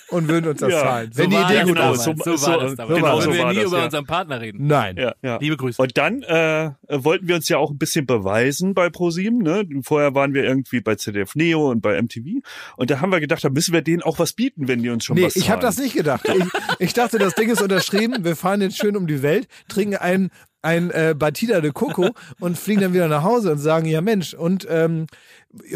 [0.08, 1.12] und würden uns das Ja, zahlen.
[1.12, 1.98] So Wenn die war Idee gut damals.
[1.98, 2.04] ist.
[2.04, 2.96] so- So, so- war das damals.
[3.00, 3.84] genau so wir war nie das, über ja.
[3.84, 4.66] unseren Partner reden.
[4.66, 4.96] Nein.
[4.96, 5.38] Ja, ja.
[5.38, 5.80] Liebe Grüße.
[5.80, 9.38] Und dann äh, wollten wir uns ja auch ein bisschen beweisen bei ProSieben.
[9.38, 9.64] Ne?
[9.82, 12.40] Vorher waren wir irgendwie bei ZDF Neo und bei MTV.
[12.76, 15.04] Und da haben wir gedacht, da müssen wir denen auch was bieten, wenn die uns
[15.04, 15.74] schon Nee, was ich habe zahlen.
[15.76, 16.28] das nicht gedacht.
[16.28, 16.44] Ich,
[16.78, 18.24] ich dachte, das Ding ist unterschrieben.
[18.24, 20.30] Wir fahren jetzt schön um die Welt, trinken ein,
[20.62, 24.34] ein äh, Batida de Coco und fliegen dann wieder nach Hause und sagen, ja Mensch,
[24.34, 25.06] und ähm,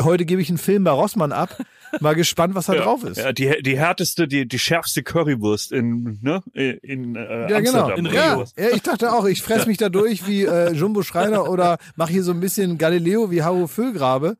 [0.01, 1.57] heute gebe ich einen Film bei Rossmann ab.
[2.01, 3.18] Mal gespannt, was da drauf ist.
[3.18, 7.85] Ja, die, die härteste, die, die schärfste Currywurst in, ne, in äh, Ja, genau.
[7.87, 7.99] Amsterdam.
[7.99, 8.45] In Ja, Rio.
[8.59, 12.12] ja, ich dachte auch, ich fress mich da durch wie äh, Jumbo Schreiner oder mache
[12.12, 14.37] hier so ein bisschen Galileo wie Haro Füllgrabe.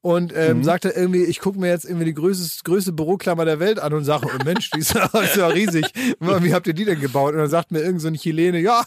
[0.00, 0.64] Und ähm, Mhm.
[0.64, 4.04] sagte irgendwie, ich gucke mir jetzt irgendwie die größte, größte Büroklammer der Welt an und
[4.04, 5.86] sage, oh Mensch, die ist ja, ist ja riesig.
[6.20, 7.32] Wie habt ihr die denn gebaut?
[7.32, 8.84] Und dann sagt mir irgend so ein Chilene, ja,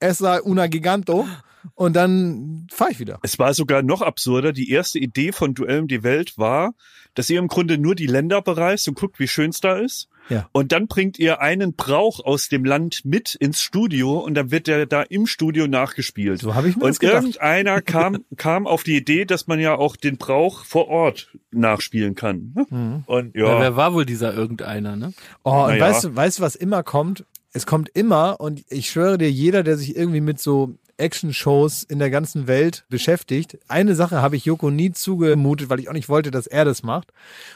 [0.00, 1.26] essa una giganto.
[1.74, 3.18] Und dann fahre ich wieder.
[3.22, 4.52] Es war sogar noch absurder.
[4.52, 6.72] Die erste Idee von Duell um die Welt war,
[7.14, 10.08] dass ihr im Grunde nur die Länder bereist und guckt, wie schön es da ist.
[10.28, 10.48] Ja.
[10.52, 14.66] Und dann bringt ihr einen Brauch aus dem Land mit ins Studio und dann wird
[14.66, 16.40] der da im Studio nachgespielt.
[16.40, 17.14] So habe ich mir das und gedacht.
[17.24, 22.14] irgendeiner kam, kam auf die Idee, dass man ja auch den Brauch vor Ort nachspielen
[22.14, 22.54] kann.
[22.70, 23.02] Mhm.
[23.06, 23.46] Und Ja.
[23.54, 25.12] ja, wer war wohl dieser irgendeiner, ne?
[25.44, 25.80] Oh, und Naja.
[25.86, 27.24] weißt du, weißt du, was immer kommt?
[27.52, 32.00] Es kommt immer, und ich schwöre dir, jeder, der sich irgendwie mit so Action-Shows in
[32.00, 33.56] der ganzen Welt beschäftigt.
[33.68, 36.82] Eine Sache habe ich Joko nie zugemutet, weil ich auch nicht wollte, dass er das
[36.82, 37.12] macht.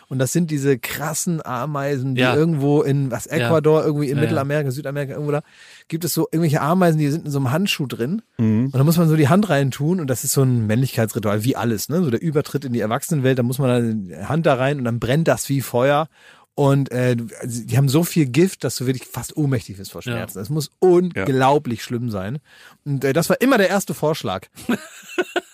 [0.08, 2.36] Und das sind diese krassen Ameisen, die Ja.
[2.36, 4.20] irgendwo in was Ecuador, irgendwie in Ja, ja.
[4.22, 5.42] Mittelamerika, Südamerika, irgendwo da,
[5.88, 8.22] gibt es so irgendwelche Ameisen, die sind in so einem Handschuh drin.
[8.38, 11.42] Und da muss man so die Hand rein tun und das ist so ein Männlichkeitsritual,
[11.42, 12.02] wie alles, ne?
[12.02, 14.84] So der Übertritt in die Erwachsenenwelt, da muss man dann die Hand da rein und
[14.84, 16.08] dann brennt das wie Feuer.
[16.54, 20.38] Und äh, die haben so viel Gift, dass du wirklich fast ohnmächtig wirst vor Schmerzen.
[20.38, 22.40] Es muss unglaublich schlimm sein.
[22.84, 24.48] Und äh, das war immer der erste Vorschlag.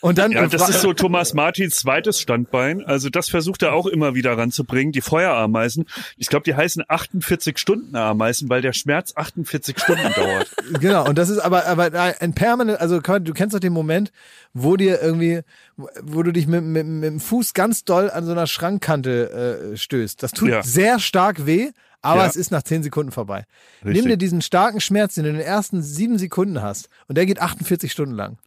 [0.00, 2.84] Und dann Ja, das ist so Thomas Martins zweites Standbein.
[2.84, 4.92] Also das versucht er auch immer wieder ranzubringen.
[4.92, 5.86] Die Feuerameisen.
[6.16, 10.54] Ich glaube, die heißen 48 Stunden Ameisen, weil der Schmerz 48 Stunden dauert.
[10.80, 11.90] Genau, und das ist aber, aber
[12.20, 14.12] ein permanent, also du kennst doch den Moment,
[14.52, 15.40] wo dir irgendwie,
[16.02, 19.76] wo du dich mit, mit, mit dem Fuß ganz doll an so einer Schrankkante äh,
[19.76, 20.22] stößt.
[20.22, 20.62] Das tut Ja.
[20.62, 21.70] sehr stark weh,
[22.02, 22.26] aber Ja.
[22.26, 23.44] es ist nach zehn Sekunden vorbei.
[23.84, 24.02] Richtig.
[24.02, 27.26] Nimm dir diesen starken Schmerz, den du in den ersten sieben Sekunden hast, und der
[27.26, 28.38] geht 48 Stunden lang.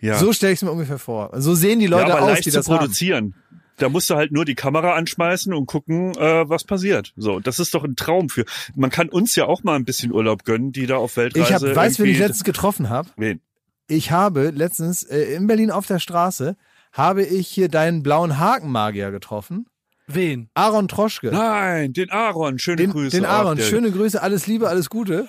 [0.00, 0.16] Ja.
[0.18, 1.30] So stelle ich es mir ungefähr vor.
[1.40, 2.78] So sehen die Leute ja, aber aus, leicht die zu das haben.
[2.78, 3.34] produzieren.
[3.78, 7.12] Da musst du halt nur die Kamera anschmeißen und gucken, äh, was passiert.
[7.16, 8.44] So, das ist doch ein Traum für.
[8.74, 11.44] Man kann uns ja auch mal ein bisschen Urlaub gönnen, die da auf Weltreise.
[11.46, 13.08] Ich hab, weißt du, wen ich letztens getroffen habe?
[13.16, 13.40] Wen?
[13.86, 16.56] Ich habe letztens äh, in Berlin auf der Straße
[16.92, 19.66] habe ich hier deinen blauen Hakenmagier getroffen.
[20.06, 20.48] Wen?
[20.54, 21.30] Aaron Troschke.
[21.30, 22.58] Nein, den Aaron.
[22.58, 23.16] Schöne den, Grüße.
[23.16, 25.28] den Aaron, der- schöne Grüße, alles Liebe, alles Gute.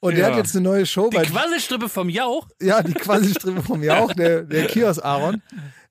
[0.00, 0.30] Und der Ja.
[0.30, 2.48] hat jetzt eine neue Show Die Quasselstrippe vom Jauch?
[2.60, 5.42] ja, die Quasi-Strippe vom Jauch, der, der Kiosk Aaron.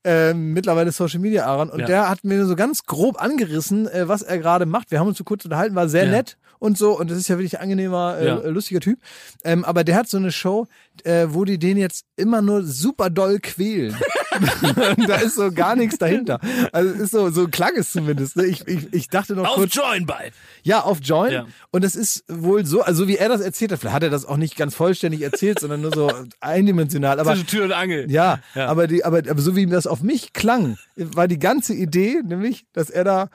[0.04, 1.70] Ähm, mittlerweile Social Media Aaron.
[1.72, 1.86] Und Ja.
[1.88, 4.92] der hat mir so ganz grob angerissen, äh, was er gerade macht.
[4.92, 6.12] Wir haben uns so kurz unterhalten, war sehr Ja.
[6.12, 6.98] nett und so.
[7.00, 8.36] Und das ist ja wirklich ein angenehmer, äh, Ja.
[8.48, 9.00] lustiger Typ.
[9.44, 10.68] Ähm, aber der hat so eine Show,
[11.04, 13.96] äh, wo die den jetzt immer nur super doll quälen.
[15.08, 16.40] da ist so gar nichts dahinter.
[16.72, 18.36] Also ist so, so klang es zumindest.
[18.36, 18.46] Ne?
[18.46, 20.34] Ich, ich, ich dachte noch Auf kurz, Join bald.
[20.64, 21.32] ja, auf Join.
[21.32, 21.46] Ja.
[21.72, 24.26] Und es ist wohl so, also wie er das erzählt hat, vielleicht hat er das
[24.26, 27.20] auch nicht ganz vollständig erzählt, sondern nur so eindimensional.
[27.20, 28.10] Aber Zwischen Tür und Angel.
[28.12, 28.68] ja, Ja.
[28.68, 32.66] aber die, aber, aber so wie das auf mich klang, war die ganze Idee, nämlich,
[32.74, 33.30] dass er da,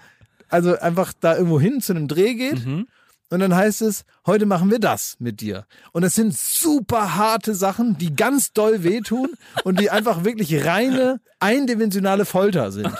[0.48, 2.64] also einfach da irgendwo hin zu einem Dreh geht.
[2.66, 2.86] Mhm.
[3.30, 5.64] Und dann heißt es, heute machen wir das mit dir.
[5.92, 9.30] Und das sind super harte Sachen, die ganz doll wehtun
[9.62, 12.92] und die einfach wirklich reine, eindimensionale Folter sind.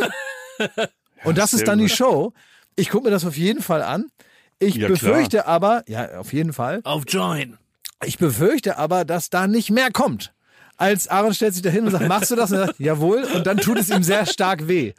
[1.24, 1.88] Und das ist dann die.
[1.88, 2.32] Show.
[2.76, 4.06] Ich gucke mir das auf jeden Fall an.
[4.58, 6.80] Ich Ja, befürchte aber, ja, auf jeden Fall.
[6.84, 7.58] Auf Join.
[8.04, 10.32] Ich befürchte aber, dass da nicht mehr kommt.
[10.80, 12.50] Als Aaron stellt sich da hin und sagt, machst du das?
[12.50, 13.24] Und er sagt, jawohl.
[13.34, 14.94] Und dann tut es ihm sehr stark weh.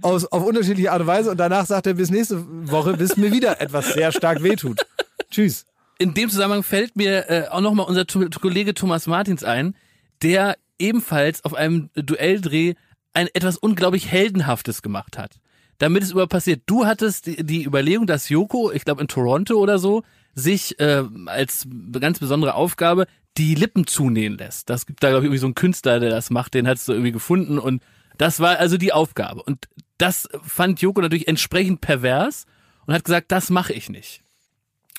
[0.00, 1.30] Aus, auf unterschiedliche Art und Weise.
[1.30, 4.80] Und danach sagt er, bis nächste Woche, bis mir wieder etwas sehr stark weh tut.
[5.30, 5.66] Tschüss.
[5.98, 9.74] In dem Zusammenhang fällt mir äh, auch nochmal unser Kollege Thomas Martins ein,
[10.22, 12.72] der ebenfalls auf einem Duelldreh
[13.12, 15.32] ein etwas unglaublich Heldenhaftes gemacht hat.
[15.76, 16.62] Damit es über passiert.
[16.64, 20.04] Du hattest die, die Überlegung, dass Yoko, ich glaube in Toronto oder so,
[20.38, 21.66] sich äh, als
[21.98, 24.70] ganz besondere Aufgabe die Lippen zunähen lässt.
[24.70, 26.92] Das gibt da, glaube ich, irgendwie so einen Künstler, der das macht, den hast du
[26.92, 27.82] irgendwie gefunden und
[28.16, 29.42] das war also die Aufgabe.
[29.42, 32.46] Und das fand Yoko natürlich entsprechend pervers
[32.86, 34.22] und hat gesagt, das mache ich nicht.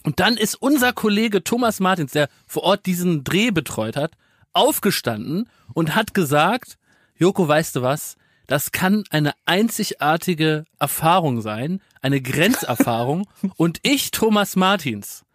[0.03, 4.13] Und dann ist unser Kollege Thomas Martins, der vor Ort diesen Dreh betreut hat,
[4.53, 6.77] aufgestanden und hat gesagt,
[7.17, 8.15] Joko, weißt du was?
[8.47, 13.27] Das kann eine einzigartige Erfahrung sein, eine Grenzerfahrung.
[13.57, 15.25] und ich, Thomas Martins,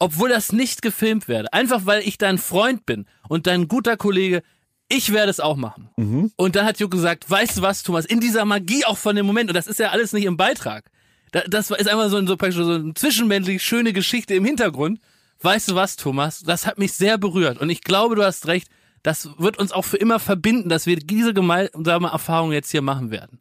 [0.00, 4.42] obwohl das nicht gefilmt werde, einfach weil ich dein Freund bin und dein guter Kollege,
[4.88, 5.88] ich werde es auch machen.
[6.36, 9.24] Und dann hat Joko gesagt, weißt du was, Thomas, in dieser Magie auch von dem
[9.26, 10.90] Moment, und das ist ja alles nicht im Beitrag,
[11.30, 14.98] da- das ist einfach so, ein, so, so eine zwischenmännlich schöne Geschichte im Hintergrund.
[15.42, 16.40] Weißt du was, Thomas?
[16.40, 17.58] Das hat mich sehr berührt.
[17.58, 18.68] Und ich glaube, du hast recht.
[19.02, 23.10] Das wird uns auch für immer verbinden, dass wir diese gemeinsame Erfahrung jetzt hier machen
[23.10, 23.38] werden.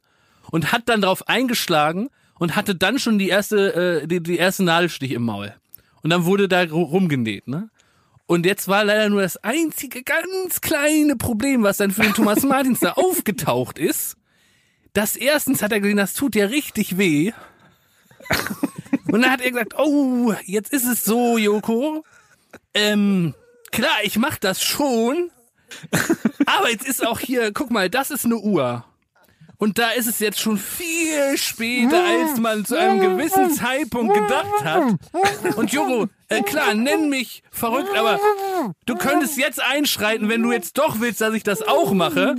[0.51, 4.63] Und hat dann darauf eingeschlagen und hatte dann schon die erste, äh, die, die erste
[4.63, 5.53] Nadelstich im Maul.
[6.03, 7.69] Und dann wurde da ru- rumgenäht, ne?
[8.25, 12.43] Und jetzt war leider nur das einzige ganz kleine Problem, was dann für den Thomas
[12.43, 14.15] Martins da aufgetaucht ist.
[14.93, 17.31] Das erstens hat er gesehen, das tut ja richtig weh.
[19.11, 22.03] Und dann hat er gesagt, oh, jetzt ist es so, Joko.
[22.75, 23.33] Ähm,
[23.71, 25.31] klar, ich mach das schon.
[26.45, 28.85] Aber jetzt ist auch hier, guck mal, das ist eine Uhr.
[29.61, 34.63] Und da ist es jetzt schon viel später, als man zu einem gewissen Zeitpunkt gedacht
[34.63, 34.95] hat.
[35.57, 38.19] Und Joko, äh, klar, nenn mich verrückt, aber
[38.85, 42.35] du könntest jetzt einschreiten, wenn du jetzt doch willst, dass ich das auch mache.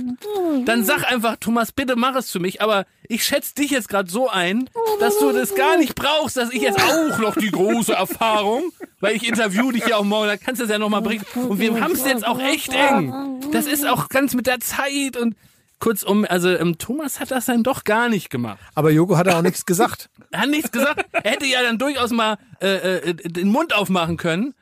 [0.65, 2.59] Dann sag einfach, Thomas, bitte mach es für mich.
[2.63, 4.67] Aber ich schätze dich jetzt gerade so ein,
[4.99, 9.15] dass du das gar nicht brauchst, dass ich jetzt auch noch die große Erfahrung, weil
[9.15, 11.23] ich interview dich ja auch morgen, da kannst du es ja nochmal bringen.
[11.35, 13.13] Und wir haben es jetzt auch echt eng.
[13.51, 15.35] Das ist auch ganz mit der Zeit und
[15.81, 18.59] kurzum, also ähm, Thomas hat das dann doch gar nicht gemacht.
[18.75, 20.09] Aber Joko hat auch nichts gesagt.
[20.31, 21.05] Er hat nichts gesagt.
[21.11, 24.53] Er hätte ja dann durchaus mal äh, äh, den Mund aufmachen können.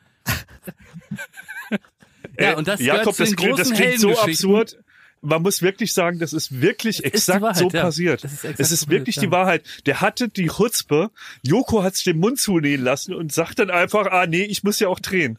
[2.40, 4.78] ja, und das Äh, Jakob, das den klingt, das großen klingt so absurd.
[5.22, 7.82] Man muss wirklich sagen, das ist wirklich ist exakt Wahrheit, so ja.
[7.82, 8.24] passiert.
[8.24, 9.36] Das ist exakt es ist so wirklich passiert, die.
[9.36, 9.64] Wahrheit.
[9.86, 11.12] Der hatte die Chutzpe.
[11.44, 14.80] Joko hat sich den Mund zunähen lassen und sagt dann einfach, ah nee, ich muss
[14.80, 15.38] ja auch drehen.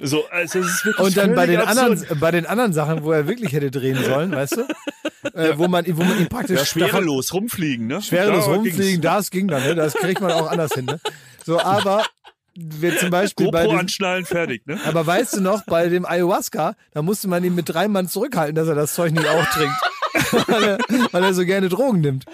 [0.00, 1.78] So, also es ist wirklich Und dann bei den, absurd.
[1.78, 4.60] anderen, bei den anderen Sachen, wo er wirklich hätte drehen sollen, weißt du?
[5.34, 8.00] Äh, wo, man, wo man ihn praktisch ja, schwerelos rumfliegen, ne?
[8.00, 9.00] schwerelos Da rumfliegen, ging's.
[9.00, 9.74] das ging dann, ne?
[9.74, 11.00] Das kriegt man auch anders hin, ne?
[11.44, 12.04] So, aber
[12.54, 14.78] wir zum Beispiel bei GoPro diesem, anschnallen, fertig, ne?
[14.84, 18.54] aber weißt du noch, bei dem Ayahuasca, da musste man ihn mit drei Mann zurückhalten,
[18.54, 19.74] dass er das Zeug nicht auch trinkt.
[20.46, 20.78] Weil, er,
[21.12, 22.24] weil er so gerne Drogen nimmt.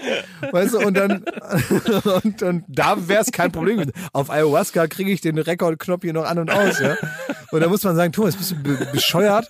[0.50, 1.24] Weißt du, und dann,
[2.22, 3.90] und, und da wäre es kein Problem.
[4.12, 6.96] Auf Ayahuasca kriege ich den Rekordknopf hier noch an und aus, ja.
[7.50, 9.48] Und da muss man sagen, Thomas, bist du be bescheuert?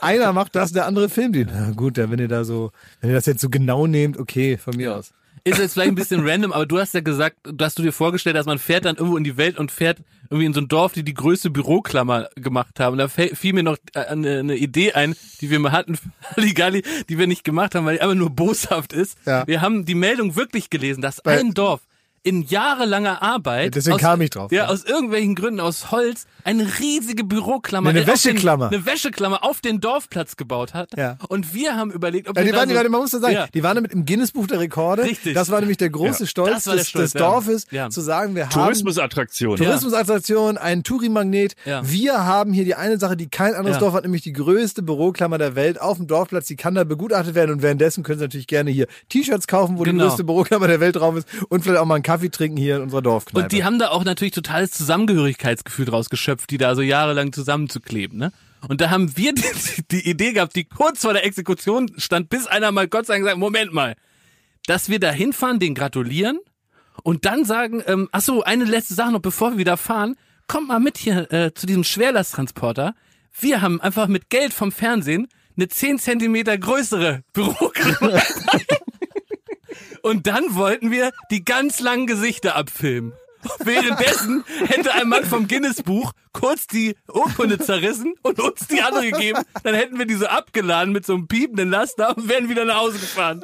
[0.00, 1.48] Einer macht das, der andere filmt ihn.
[1.52, 4.76] Na gut, wenn ihr da so, wenn ihr das jetzt so genau nehmt, okay, von
[4.76, 5.12] mir aus.
[5.46, 8.36] Ist jetzt vielleicht ein bisschen random, aber du hast ja gesagt, dass du dir vorgestellt
[8.36, 9.98] hast, man fährt dann irgendwo in die Welt und fährt
[10.30, 12.92] irgendwie in so ein Dorf, die die größte Büroklammer gemacht haben.
[12.94, 15.98] Und da fiel mir noch äh, eine, eine Idee ein, die wir mal hatten,
[16.34, 19.18] Halligalli, die wir nicht gemacht haben, weil die einfach nur boshaft ist.
[19.26, 19.46] Ja.
[19.46, 21.82] Wir haben die Meldung wirklich gelesen, dass Bei- ein Dorf
[22.24, 24.68] in jahrelanger Arbeit, Deswegen aus, kam ich drauf, Ja, ja.
[24.70, 28.66] aus irgendwelchen Gründen aus Holz eine riesige Büroklammer, Eine äh, auf den- Wäscheklammer.
[28.68, 30.90] eine Wäscheklammer auf den Dorfplatz gebaut hat.
[30.96, 31.18] Ja.
[31.28, 33.20] Und wir haben überlegt, ob Ja, wir die waren, die so, waren, man muss das
[33.20, 33.46] sagen, Ja.
[33.52, 35.04] die waren damit im Guinness-Buch der Rekorde.
[35.04, 35.34] Richtig.
[35.34, 37.26] Das war nämlich der große Stolz, der des, Stolz, des ja.
[37.28, 37.90] Dorfes, Ja.
[37.90, 39.56] zu sagen, wir haben Tourismusattraktion.
[39.58, 41.56] Tourismusattraktion, ein Touri-Magnet.
[41.66, 41.82] Ja.
[41.84, 43.80] Wir haben hier die eine Sache, die kein anderes Ja.
[43.80, 46.46] Dorf hat, nämlich die größte Büroklammer der Welt auf dem Dorfplatz.
[46.46, 49.84] Die kann da begutachtet werden und währenddessen können Sie natürlich gerne hier T-Shirts kaufen, wo
[49.84, 50.06] die Genau.
[50.06, 52.82] größte Büroklammer der Welt drauf ist und vielleicht auch mal einen Kaffee trinken hier in
[52.82, 53.44] unserer Dorfkneipe.
[53.44, 58.18] Und die haben da auch natürlich totales Zusammengehörigkeitsgefühl draus geschöpft, die da so jahrelang zusammenzukleben,
[58.18, 58.32] ne?
[58.68, 59.42] Und da haben wir die,
[59.90, 63.26] die Idee gehabt, die kurz vor der Exekution stand, bis einer mal Gott sei Dank
[63.26, 63.94] sagt, Moment mal,
[64.66, 66.38] dass wir da hinfahren, den gratulieren
[67.02, 70.68] und dann sagen, ähm, ach so, eine letzte Sache noch, bevor wir wieder fahren, kommt
[70.68, 72.94] mal mit hier äh, zu diesem Schwerlasttransporter.
[73.38, 78.22] Wir haben einfach mit Geld vom Fernsehen eine 10 Zentimeter größere Büroklammer.
[80.04, 83.14] Und dann wollten wir die ganz langen Gesichter abfilmen.
[83.60, 89.42] Währenddessen hätte ein Mann vom Guinness-Buch kurz die Urkunde zerrissen und uns die andere gegeben.
[89.62, 92.80] Dann hätten wir die so abgeladen mit so einem piependen Laster und wären wieder nach
[92.80, 93.42] Hause gefahren.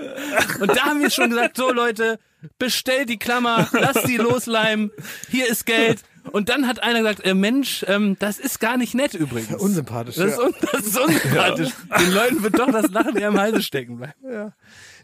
[0.61, 2.19] Und da haben wir schon gesagt, so Leute,
[2.59, 4.91] bestellt die Klammer, lasst die losleimen,
[5.31, 6.03] hier ist Geld.
[6.33, 9.55] Und dann hat einer gesagt, äh, Mensch, ähm, das ist gar nicht nett übrigens.
[9.61, 10.17] unsympathisch.
[10.17, 10.45] Das ist, ja.
[10.45, 11.71] un das ist unsympathisch.
[12.01, 14.15] Den Leuten wird doch das Lachen eher im Halse stecken bleiben.
[14.23, 14.53] Ja.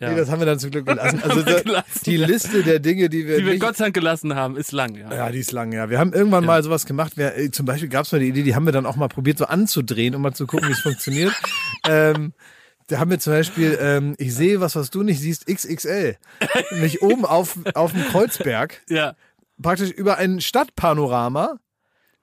[0.01, 0.11] Ja.
[0.11, 1.23] Nee, das haben wir dann zum Glück gelassen.
[1.23, 2.01] Also da, gelassen.
[2.05, 4.95] die Liste der Dinge, die wir, Die wir Gott sei Dank gelassen haben, ist lang,
[4.95, 5.13] ja.
[5.13, 5.89] Ja, die ist lang, ja.
[5.89, 7.17] Wir haben irgendwann mal sowas gemacht.
[7.17, 9.09] Wir, äh, zum Beispiel gab es mal die Idee, die haben wir dann auch mal
[9.09, 11.33] probiert, so anzudrehen, um mal zu gucken, wie es funktioniert.
[11.89, 12.33] Ähm,
[12.89, 16.17] da haben wir zum Beispiel, ähm, ich sehe was, was du nicht siehst, XXL.
[16.73, 19.15] Nämlich oben auf, auf dem Kreuzberg, Ja.
[19.63, 21.59] Praktisch über ein Stadtpanorama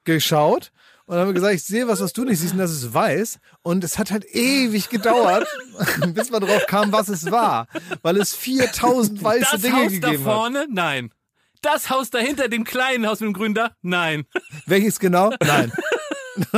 [0.03, 0.71] geschaut.
[1.05, 2.93] Und dann haben wir gesagt, ich sehe was, was du nicht siehst, und das ist
[2.93, 3.39] weiß.
[3.61, 5.45] Und es hat halt ewig gedauert,
[6.13, 7.67] bis man drauf kam, was es war.
[8.01, 10.34] Weil es 4000 weiße Das Dinge Haus da gegeben hat.
[10.34, 10.67] vorne?
[10.69, 11.11] Nein.
[11.61, 13.71] Das Haus dahinter, dem kleinen Haus mit dem grünen Dach?
[13.81, 14.25] Nein.
[14.65, 15.34] Welches genau?
[15.41, 15.71] Nein.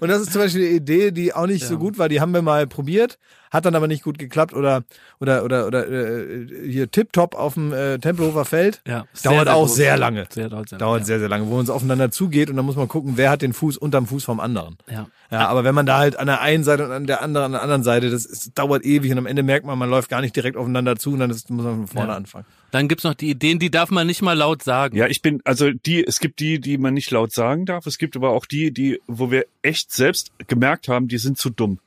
[0.00, 2.08] und das ist zum Beispiel eine Idee, die auch nicht so gut war.
[2.08, 3.18] Die haben wir mal probiert,
[3.50, 4.54] hat dann aber nicht gut geklappt.
[4.54, 4.84] Oder
[5.20, 8.80] oder oder oder äh, hier Tip-Top auf dem äh, Tempelhofer Feld.
[8.86, 10.26] Ja, sehr, dauert sehr auch sehr lange.
[10.30, 12.76] Sehr, dauert sehr Dauert sehr, sehr lange, wo man so aufeinander zugeht und dann muss
[12.76, 14.76] man gucken, wer hat den Fuß unterm Fuß vom anderen.
[14.90, 15.06] Ja.
[15.30, 17.52] Ja, aber wenn man da halt an der einen Seite und an der anderen, an
[17.52, 20.20] der anderen Seite, das ist, dauert ewig und am Ende merkt man, man läuft gar
[20.20, 22.16] nicht direkt aufeinander zu und dann ist, muss man von vorne Ja.
[22.16, 22.44] anfangen.
[22.70, 24.96] Dann gibt's noch die Ideen, die darf man nicht mal laut sagen.
[24.96, 27.86] Ja, ich bin, also die, es gibt die, die man nicht laut sagen darf.
[27.86, 31.50] Es gibt aber auch die, die, wo wir echt selbst gemerkt haben, die sind zu
[31.50, 31.80] dumm.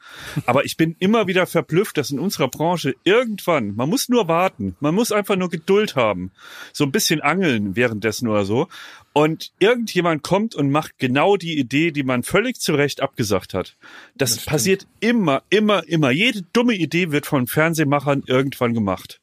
[0.45, 4.75] Aber ich bin immer wieder verblüfft, dass in unserer Branche irgendwann, man muss nur warten,
[4.79, 6.31] man muss einfach nur Geduld haben,
[6.73, 8.67] so ein bisschen angeln währenddessen oder so.
[9.13, 13.75] Und irgendjemand kommt und macht genau die Idee, die man völlig zu Recht abgesagt hat.
[14.15, 16.11] Das, passiert immer, immer, immer.
[16.11, 19.19] Jede dumme Idee wird von Fernsehmachern irgendwann gemacht.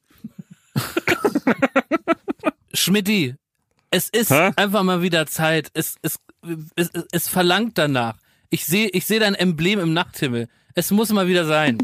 [2.74, 3.34] Schmidti,
[3.90, 4.50] es ist Hä?
[4.56, 5.70] einfach mal wieder Zeit.
[5.74, 6.18] Es, es,
[6.76, 8.16] es, es, es verlangt danach.
[8.50, 10.48] Ich sehe ich sehe dein Emblem im Nachthimmel.
[10.74, 11.78] Es muss mal wieder sein.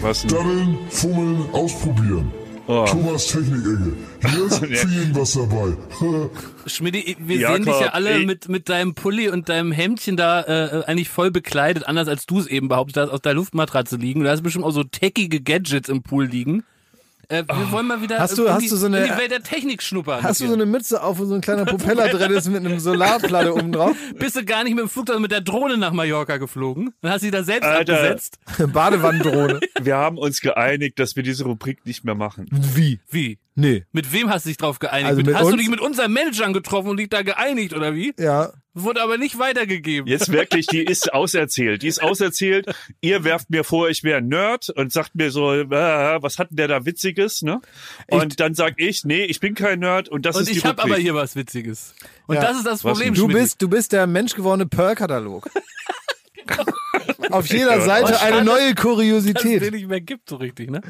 [0.00, 0.30] Was denn?
[0.30, 2.32] Daddeln, fummeln, ausprobieren.
[2.68, 2.84] Oh.
[2.84, 3.92] Thomas Technik-Ecke.
[4.28, 5.76] Hier ist für jeden was dabei.
[6.66, 8.26] Schmidti, wir Jakob, sehen dich ja alle ey.
[8.26, 12.38] mit, mit deinem Pulli und deinem Hemdchen da äh, eigentlich voll bekleidet, anders als du
[12.38, 14.22] es eben behauptet hast, aus der Luftmatratze liegen.
[14.22, 16.62] Du hast bestimmt auch so techige Gadgets im Pool liegen.
[17.30, 19.18] Äh, wir wollen mal wieder Hast du- in, hast die, du so eine- in die
[19.18, 20.22] Welt der Technik schnuppern.
[20.22, 22.80] Hast du so eine Mütze auf, wo so ein kleiner Propeller drin ist mit einem
[22.80, 23.94] Solarplatte oben drauf?
[24.18, 26.94] Bist du gar nicht mit dem Flugzeug, mit der Drohne nach Mallorca geflogen?
[27.02, 27.94] Dann hast du sie da selbst Alter.
[27.98, 28.38] abgesetzt.
[28.72, 29.60] Badewannendrohne.
[29.82, 32.46] Wir haben uns geeinigt, dass wir diese Rubrik nicht mehr machen.
[32.50, 32.98] Wie?
[33.10, 33.38] Wie?
[33.60, 33.84] Nee.
[33.90, 35.08] Mit wem hast du dich drauf geeinigt?
[35.08, 35.56] Also mit, hast du uns?
[35.56, 38.14] dich mit unseren Managern getroffen und dich da geeinigt, oder wie?
[38.16, 38.52] Ja.
[38.72, 40.06] Wurde aber nicht weitergegeben.
[40.08, 41.82] Jetzt wirklich, die ist auserzählt.
[41.82, 42.66] Die ist auserzählt.
[43.00, 46.50] Ihr werft mir vor, ich wäre ein Nerd und sagt mir so, äh, was hat
[46.50, 47.60] denn der da Witziges, ne?
[48.08, 50.64] Und dann sag ich, nee, ich bin kein Nerd und das und ist die ich
[50.64, 50.92] habe Rubrik.
[50.94, 51.94] aber hier was Witziges.
[52.28, 52.42] Und Ja.
[52.42, 55.50] das ist das Problem, Du bist, du bist der menschgewordene Pearl-Katalog.
[57.30, 59.72] Auf jeder Seite eine neue dass es den Kuriosität.
[59.72, 60.80] nicht mehr gibt, so richtig, ne?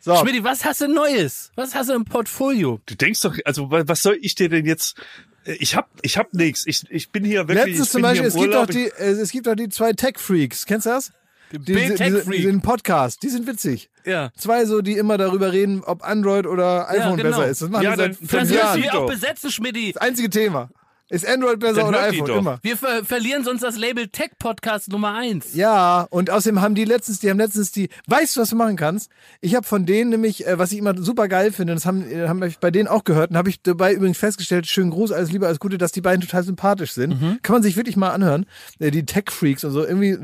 [0.00, 1.50] So, Schmidti, was hast du Neues?
[1.56, 2.80] Was hast du im Portfolio?
[2.86, 4.96] Du denkst doch, also wa- was soll ich dir denn jetzt
[5.44, 6.64] Ich hab, ich hab nichts.
[6.66, 7.66] Ich, ich bin hier wirklich.
[7.66, 10.66] Letztens zum Beispiel, es gibt, doch die, äh, es gibt doch die zwei Tech-Freaks.
[10.66, 11.12] Kennst du das?
[11.52, 12.38] Die, Bill Tech Freak.
[12.38, 13.88] diesen Podcast, die sind witzig.
[14.04, 14.32] Ja.
[14.36, 17.30] Zwei so, die immer darüber reden, ob Android oder iPhone genau.
[17.30, 17.62] besser ist.
[17.62, 18.82] Das machen Ja, die seit dann- fünf Das Jahren.
[18.82, 19.92] wir auch besetzen, Schmidti.
[19.92, 20.70] Das einzige Thema.
[21.08, 22.30] Ist Android besser Dann oder iPhone?
[22.30, 22.58] Immer.
[22.62, 25.54] Wir ver verlieren sonst das Label Tech Podcast Nummer eins.
[25.54, 28.74] Ja, und außerdem haben die letztens, die haben letztens die, weißt du, was du machen
[28.76, 29.10] kannst?
[29.40, 32.26] Ich habe von denen nämlich, äh, was ich immer super geil finde, das haben, äh,
[32.26, 35.30] haben wir bei denen auch gehört und habe ich dabei übrigens festgestellt, schönen Gruß, alles
[35.30, 37.20] Liebe, alles Gute, dass die beiden total sympathisch sind.
[37.20, 37.38] Mhm.
[37.42, 38.46] Kann man sich wirklich mal anhören.
[38.80, 40.18] Äh, die Tech-Freaks und so, irgendwie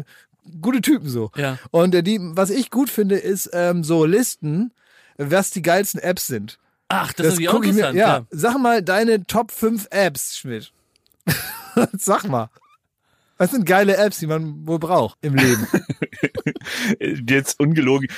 [0.61, 1.31] gute Typen so.
[1.37, 1.59] Ja.
[1.71, 4.73] Und äh, die, was ich gut finde, ist ähm, so Listen,
[5.17, 6.59] was die geilsten Apps sind.
[6.93, 8.27] Ach, das, ist irgendwie auch guck ich mir, ja, ja.
[8.31, 10.73] sag mal deine Top 5 Apps, Schmidt.
[11.93, 12.51] sag mal.
[13.39, 15.67] Was sind geile Apps, die man wohl braucht im Leben?
[17.29, 18.09] Jetzt ungelogen.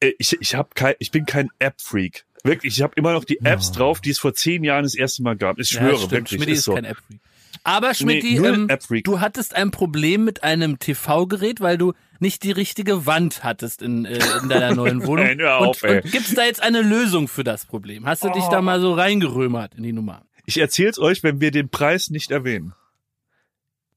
[0.00, 2.24] Äh, Ich, ich, hab kein, ich bin kein App-Freak.
[2.44, 5.22] Wirklich, ich habe immer noch die Apps drauf, die es vor zehn Jahren das erste
[5.22, 5.58] Mal gab.
[5.58, 6.38] Ich schwöre, ja, wirklich.
[6.38, 6.74] Schmidti ist ist so.
[6.74, 7.20] kein App-Freak.
[7.64, 8.68] Aber Schmidti, Nee, ähm,
[9.04, 14.04] du hattest ein Problem mit einem TV-Gerät, weil du nicht die richtige Wand hattest in,
[14.04, 15.26] äh, in deiner neuen Wohnung.
[15.26, 16.00] Nein, hör auf, und, ey.
[16.02, 18.06] und gibt's da jetzt eine Lösung für das Problem?
[18.06, 18.50] Hast du dich Oh.
[18.50, 20.22] da mal so reingerömert in die Nummer?
[20.46, 22.72] Ich erzähl's euch, wenn wir den Preis nicht erwähnen.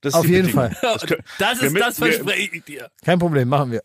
[0.02, 0.72] Das ist Auf jeden Bedingung.
[0.72, 0.78] Fall.
[0.82, 2.92] Das können- Das ist mit- das wir- Verspreche ich dir.
[3.04, 3.84] Kein Problem, machen wir.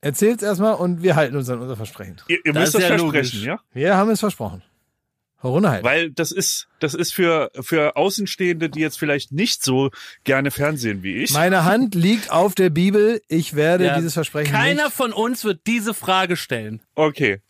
[0.00, 2.16] Erzähl's erstmal und wir halten uns an unser Versprechen.
[2.28, 3.34] Ihr, ihr müsst das ja versprechen, logisch.
[3.44, 3.60] ja?
[3.72, 4.62] Wir haben es versprochen.
[5.40, 5.84] Corona halt.
[5.84, 9.90] Weil das ist, das ist für, für Außenstehende, die jetzt vielleicht nicht so
[10.24, 11.32] gerne Fernsehen wie ich.
[11.32, 13.20] Meine Hand liegt auf der Bibel.
[13.28, 13.96] Ich werde Ja.
[13.96, 14.94] dieses Versprechen Keiner nicht.
[14.96, 16.82] von uns wird diese Frage stellen.
[16.94, 17.40] Okay.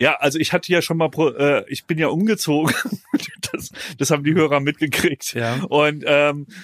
[0.00, 2.72] Ja, also ich hatte ja schon mal, pro, äh, ich bin ja umgezogen.
[3.52, 5.34] das, das haben die Hörer mitgekriegt.
[5.34, 5.54] Ja.
[5.68, 6.54] Und ähm, äh,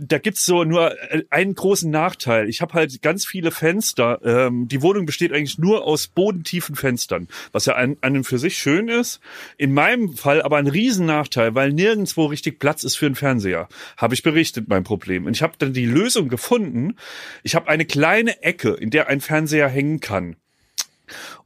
[0.00, 2.48] da gibt's so nur äh, einen großen Nachteil.
[2.48, 4.20] Ich habe halt ganz viele Fenster.
[4.24, 8.38] Ähm, die Wohnung besteht eigentlich nur aus bodentiefen Fenstern, was ja an, an und für
[8.38, 9.20] sich schön ist.
[9.56, 13.68] In meinem Fall aber ein Riesennachteil, weil nirgendwo richtig Platz ist für einen Fernseher.
[13.96, 15.26] Habe ich berichtet, mein Problem.
[15.26, 16.96] Und ich habe dann die Lösung gefunden.
[17.42, 20.36] Ich habe eine kleine Ecke, in der ein Fernseher hängen kann.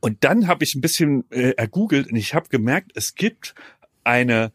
[0.01, 3.55] Und dann habe ich ein bisschen äh, ergoogelt und ich habe gemerkt, es gibt
[4.05, 4.53] eine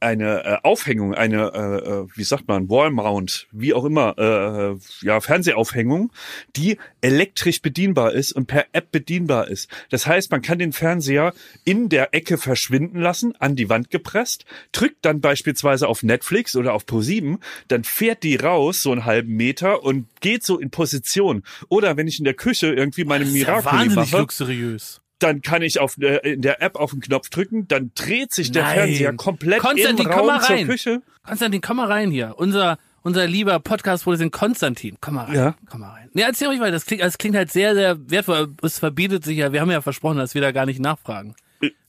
[0.00, 4.78] eine äh, Aufhängung, eine äh, äh, wie sagt man Wallmount, wie auch immer, äh, äh,
[5.02, 6.12] ja Fernsehaufhängung,
[6.56, 9.68] die elektrisch bedienbar ist und per App bedienbar ist.
[9.90, 11.32] Das heißt, man kann den Fernseher
[11.64, 16.74] in der Ecke verschwinden lassen, an die Wand gepresst, drückt dann beispielsweise auf Netflix oder
[16.74, 17.38] auf Pro7,
[17.68, 21.42] dann fährt die raus so einen halben Meter und geht so in Position.
[21.68, 25.00] Oder wenn ich in der Küche irgendwie meine ja Miracoli wahnsinnig mache, luxuriös.
[25.18, 28.52] Dann kann ich auf äh, in der App auf den Knopf drücken, dann dreht sich
[28.52, 28.74] der Nein.
[28.74, 30.66] Fernseher komplett Konstantin, im komm mal Raum zur rein.
[30.66, 31.02] Küche.
[31.24, 32.34] Konstantin, komm mal rein hier.
[32.36, 34.96] Unser, unser lieber Podcast-Produzent Konstantin.
[35.00, 35.34] Komm mal rein.
[35.34, 35.54] Ja.
[35.68, 36.10] Komm mal rein.
[36.14, 36.72] Ja, erzähl ruhig weiter.
[36.72, 38.48] Das klingt, das klingt halt sehr, sehr wertvoll.
[38.62, 39.52] Es verbietet sich ja.
[39.52, 41.34] Wir haben ja versprochen, dass wir da gar nicht nachfragen.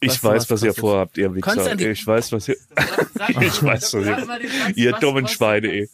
[0.01, 1.75] Ich weiß, was was ihr vorhabt, ihr Wichser.
[1.79, 2.55] Ich weiß, was ihr,
[3.15, 5.89] Sag, ich weiß, was ihr, ihr dummen Schweine, ey.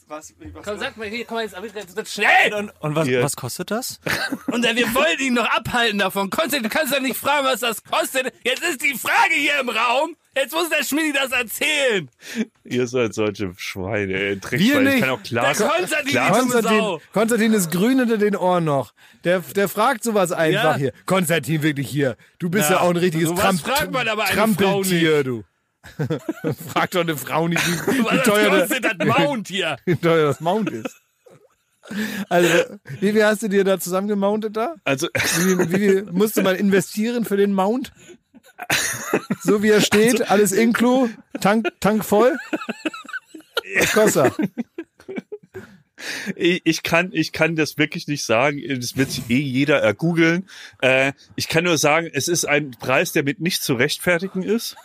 [0.64, 2.54] Komm, sag mal, hier, komm mal jetzt, aber jetzt, jetzt schnell!
[2.56, 4.00] Und, und was, was kostet das?
[4.48, 6.30] Und äh, wir wollen ihn noch abhalten davon.
[6.30, 8.32] Konstantin, du kannst doch nicht fragen, was das kostet.
[8.44, 10.16] Jetzt ist die Frage hier im Raum.
[10.38, 12.10] Jetzt muss der Schmidi das erzählen.
[12.66, 14.30] Ihr seid solche Schweine, ey.
[14.32, 14.90] Wir Dreckschweine.
[14.90, 15.00] Ich nicht.
[15.00, 16.98] kann auch klar Der Konstantin, klar- Konstantin.
[17.14, 18.94] Konstantin ist grün hinter den Ohren noch.
[19.24, 20.76] Der, der fragt sowas einfach Ja.
[20.76, 20.94] hier.
[21.06, 22.18] Konstantin, wirklich hier.
[22.40, 22.82] Du bist ja, Ja.
[22.82, 23.64] auch ein richtiges Tramp
[23.96, 25.44] man aber eine Trampeltier, du.
[26.72, 29.78] Frag doch eine Frau nicht, wie, wie, teuer, das, Mount hier?
[29.86, 31.02] wie teuer das Mount ist.
[32.30, 32.50] Also,
[33.00, 34.74] wie viel hast du dir da zusammengemountet da?
[34.84, 37.92] Also, Wie, wie viel musste man investieren für den Mount?
[39.42, 41.10] So wie er steht, alles inklu,
[41.42, 42.38] Tank, Tank voll.
[43.80, 44.48] Was kostet er?
[46.36, 48.62] Ich, ich kann, ich kann das wirklich nicht sagen.
[48.80, 50.48] Das wird sich eh jeder ergoogeln.
[50.82, 54.76] Äh, ich kann nur sagen, es ist ein Preis, der mit nicht zu rechtfertigen ist.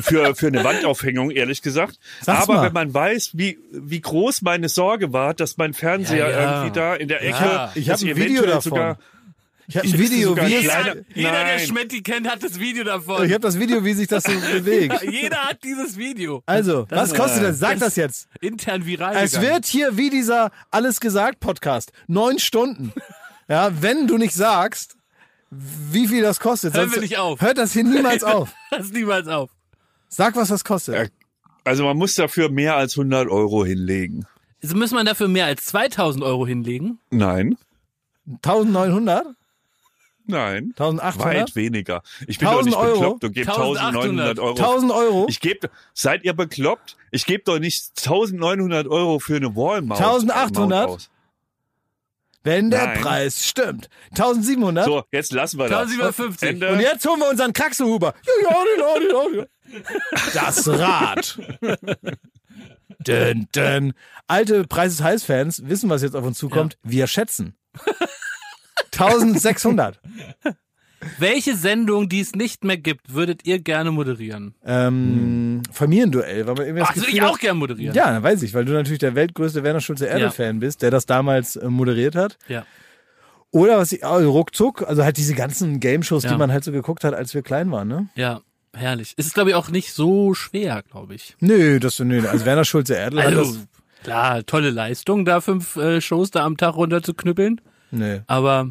[0.00, 1.98] Für, für eine Wandaufhängung, ehrlich gesagt.
[2.20, 2.66] Sag's Aber mal.
[2.66, 6.54] wenn man weiß, wie, wie groß meine Sorge war, dass mein Fernseher Ja, ja.
[6.62, 7.72] irgendwie da in der Ecke, Ja.
[7.74, 8.62] Ich dass hab ein Video davon.
[8.62, 8.98] sogar,
[9.66, 11.58] Ich habe ein Video, wie es, Jeder, der Nein.
[11.60, 13.24] Schmetti kennt, hat das Video davon.
[13.24, 15.02] ich habe das Video, wie sich das so bewegt.
[15.02, 16.42] Jeder hat dieses Video.
[16.46, 17.58] Also, was ist- kostet das?
[17.58, 18.28] Sag das- das jetzt.
[18.40, 19.52] Intern viral Es gegangen.
[19.54, 21.92] wird hier wie dieser Alles gesagt Podcast.
[22.06, 22.92] Neun Stunden.
[23.48, 24.96] Ja, wenn du nicht sagst,
[25.50, 26.74] wie viel das kostet.
[26.76, 27.40] Hören wir nicht auf.
[27.40, 28.52] Hört das hier niemals auf.
[28.70, 29.50] Das niemals auf.
[30.08, 30.94] Sag, was das kostet.
[30.94, 31.04] Ja.
[31.64, 34.26] also man muss dafür mehr als 100 Euro hinlegen.
[34.62, 36.98] Also muss man dafür mehr als 2000 Euro hinlegen?
[37.10, 37.56] Nein,
[38.26, 39.26] 1900?
[40.26, 40.72] Nein.
[40.76, 41.18] 1800?
[41.18, 42.02] Weit weniger.
[42.26, 42.94] Ich bin doch 1000 nicht Euro?
[42.94, 44.56] bekloppt und gebe 1900 Euro.
[44.56, 45.26] 1000 Euro?
[45.28, 46.96] Ich gebe, seid ihr bekloppt?
[47.10, 50.86] Ich gebe doch nicht 1900 Euro für eine Wallmount 1800?
[50.88, 51.10] Mount aus.
[52.44, 53.00] Wenn der Nein.
[53.00, 53.88] Preis stimmt.
[54.10, 54.84] 1700.
[54.84, 55.90] So, jetzt lassen wir das.
[55.90, 56.48] 1750.
[56.48, 56.72] Ende.
[56.72, 58.14] Und jetzt holen wir unseren Kraxelhuber.
[58.26, 59.80] Ja, ja, ja, ja, ja.
[60.34, 61.38] Das Rad.
[63.06, 63.94] dün, dün.
[64.26, 66.76] Alte Preis ist heiß-Fans wissen, was jetzt auf uns zukommt.
[66.82, 67.56] Wir schätzen.
[68.98, 70.00] 1600.
[71.18, 74.54] Welche Sendung, die es nicht mehr gibt, würdet ihr gerne moderieren?
[74.64, 77.94] Ähm, Familienduell, weil man irgendwie das Ach, würde Gefühl ich auch gerne moderieren.
[77.94, 81.56] Ja, weiß ich, weil du natürlich der weltgrößte Werner Schulze Erde-Fan bist, der das damals
[81.56, 82.38] äh, moderiert hat.
[82.48, 82.64] Ja.
[83.50, 86.38] Oder was ich, also ruckzuck, also halt diese ganzen Game-Shows, die Ja.
[86.38, 88.08] man halt so geguckt hat, als wir klein waren, ne?
[88.14, 88.40] Ja,
[88.74, 89.12] herrlich.
[89.18, 91.36] Es ist, glaube ich, auch nicht so schwer, glaube ich.
[91.38, 93.66] Nö, das, nö, also Werner Schulze Erdl hat Also, das,
[94.02, 97.60] klar, tolle Leistung, da fünf äh, Shows da am Tag runterzuknüppeln.
[97.90, 98.70] nö, Aber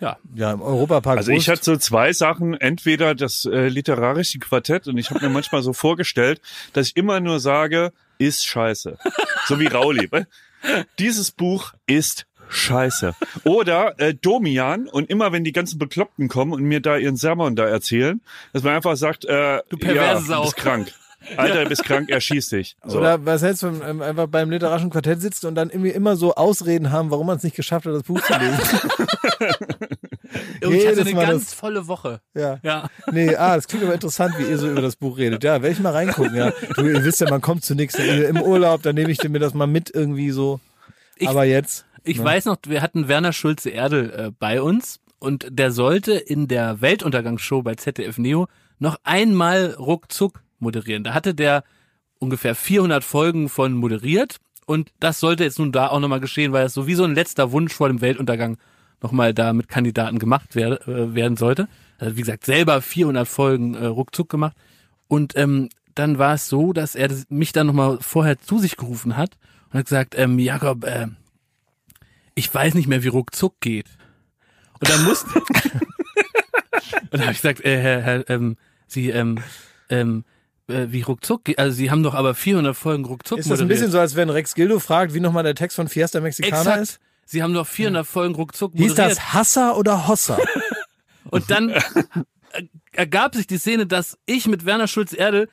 [0.00, 4.86] ja, ja, im Europapark Also ich hatte so zwei Sachen, entweder das äh, literarische Quartett
[4.88, 6.40] und ich habe mir manchmal so vorgestellt,
[6.72, 8.98] dass ich immer nur sage, ist scheiße.
[9.46, 10.08] So wie Rauli.
[10.98, 13.14] Dieses Buch ist scheiße.
[13.44, 17.56] Oder äh, Domian und immer wenn die ganzen Bekloppten kommen und mir da ihren Sermon
[17.56, 18.20] da erzählen,
[18.52, 20.36] dass man einfach sagt, äh, Du perverse ja, Sau.
[20.38, 20.92] du bist krank.
[21.36, 22.76] Alter, du bist krank, er schießt dich.
[22.86, 22.98] So.
[22.98, 25.90] Oder was hältst du, wenn man ähm, einfach beim literarischen Quartett sitzt und dann irgendwie
[25.90, 28.58] immer so Ausreden haben, warum man es nicht geschafft hat, das Buch zu lesen?
[30.60, 32.20] ich hatte eine Mal ganz das- volle Woche.
[32.34, 32.58] ja.
[32.62, 32.88] Ja.
[33.10, 35.42] Nee, ah, das klingt aber interessant, wie ihr so über das Buch redet.
[35.44, 36.52] Ja, werde ich mal reingucken, ja.
[36.76, 37.94] Du, ihr wisst ja, man kommt zu nichts.
[37.96, 40.60] Im Urlaub, dann nehme ich mir das mal mit irgendwie so.
[41.16, 41.84] Ich- aber jetzt.
[42.04, 46.48] Ich weiß noch, wir hatten Werner Schulze Erdel äh, bei uns und der sollte in
[46.48, 48.46] der Weltuntergangsshow bei ZDF Neo
[48.78, 51.04] noch einmal ruckzuck moderieren.
[51.04, 51.64] Da hatte der
[52.18, 56.66] ungefähr 400 Folgen von moderiert und das sollte jetzt nun da auch nochmal geschehen, weil
[56.66, 58.58] es so wie so ein letzter Wunsch vor dem Weltuntergang
[59.00, 61.68] nochmal da mit Kandidaten gemacht wer, äh, werden sollte.
[61.98, 64.56] Also wie gesagt, selber 400 Folgen äh, ruckzuck gemacht
[65.06, 68.76] und ähm, dann war es so, dass er das- mich dann nochmal vorher zu sich
[68.76, 69.36] gerufen hat
[69.72, 71.06] und hat gesagt, ähm, Jakob, äh,
[72.34, 73.86] ich weiß nicht mehr, wie ruckzuck geht.
[74.80, 75.28] Und dann musste.
[75.40, 78.56] und dann habe ich gesagt, äh, Herr, Herr ähm,
[78.86, 79.38] Sie, ähm,
[79.90, 80.24] ähm,
[80.68, 81.42] äh, wie ruckzuck.
[81.56, 83.80] Also Sie haben doch aber 400 Folgen ruckzuck Ist das ein moderiert.
[83.80, 86.82] bisschen so, als wenn Rex Gildo fragt, wie nochmal der Text von Fiesta Mexicana Exakt.
[86.82, 87.00] ist?
[87.26, 89.10] Sie haben doch 400 Folgen ruckzuck Hieß moderiert.
[89.16, 90.38] das Hasser oder Hosser?
[91.30, 91.74] Und dann
[92.92, 95.48] ergab sich die Szene, dass ich mit Werner Schulz-Erdel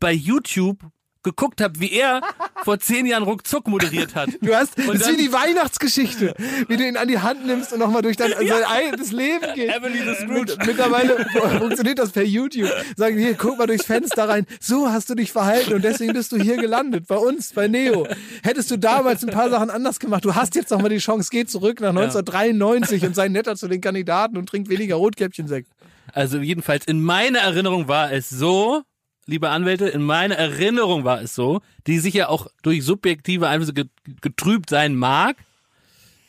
[0.00, 0.78] bei YouTube
[1.22, 2.20] geguckt habe, wie er
[2.64, 4.30] vor zehn Jahren ruckzuck moderiert hat.
[4.40, 6.34] Du hast, das Und ist dann- wie die Weihnachtsgeschichte,
[6.68, 9.74] wie du ihn an die Hand nimmst und nochmal durch dein, sein eigenes Leben gehst.
[9.74, 10.56] Emily the Scrooge.
[10.58, 11.26] Mit, mittlerweile
[11.58, 12.68] funktioniert das per YouTube.
[12.96, 14.46] Sagen hier, guck mal durchs Fenster rein.
[14.60, 18.06] So hast du dich verhalten und deswegen bist du hier gelandet, bei uns, bei Neo.
[18.42, 21.44] Hättest du damals ein paar Sachen anders gemacht, du hast jetzt nochmal die Chance, geh
[21.44, 25.68] zurück nach 1993 und sei netter zu den Kandidaten und trink weniger Rotkäppchensekt.
[26.12, 28.82] Also jedenfalls in meiner Erinnerung war es so,
[29.26, 33.90] liebe Anwälte, in meiner Erinnerung war es so, die sicher auch durch subjektive Einflüsse get-
[34.20, 35.36] getrübt sein mag,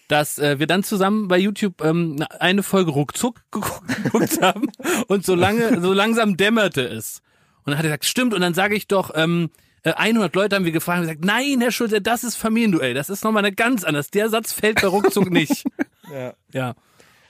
[0.07, 4.68] dass äh, wir dann zusammen bei YouTube ähm, eine Folge ruckzuck geguckt haben
[5.07, 7.22] und so lange, so langsam dämmerte es.
[7.65, 9.49] Und dann hat er gesagt, stimmt, und dann sage ich doch, ähm,
[9.84, 13.10] äh, 100 Leute haben wir gefragt und gesagt, nein, Herr Schulze, das ist Familienduell, das
[13.10, 14.10] ist nochmal eine ganz anders.
[14.11, 15.64] Der Satz fällt bei ruckzuck nicht.
[16.11, 16.34] Ja.
[16.52, 16.76] Ja.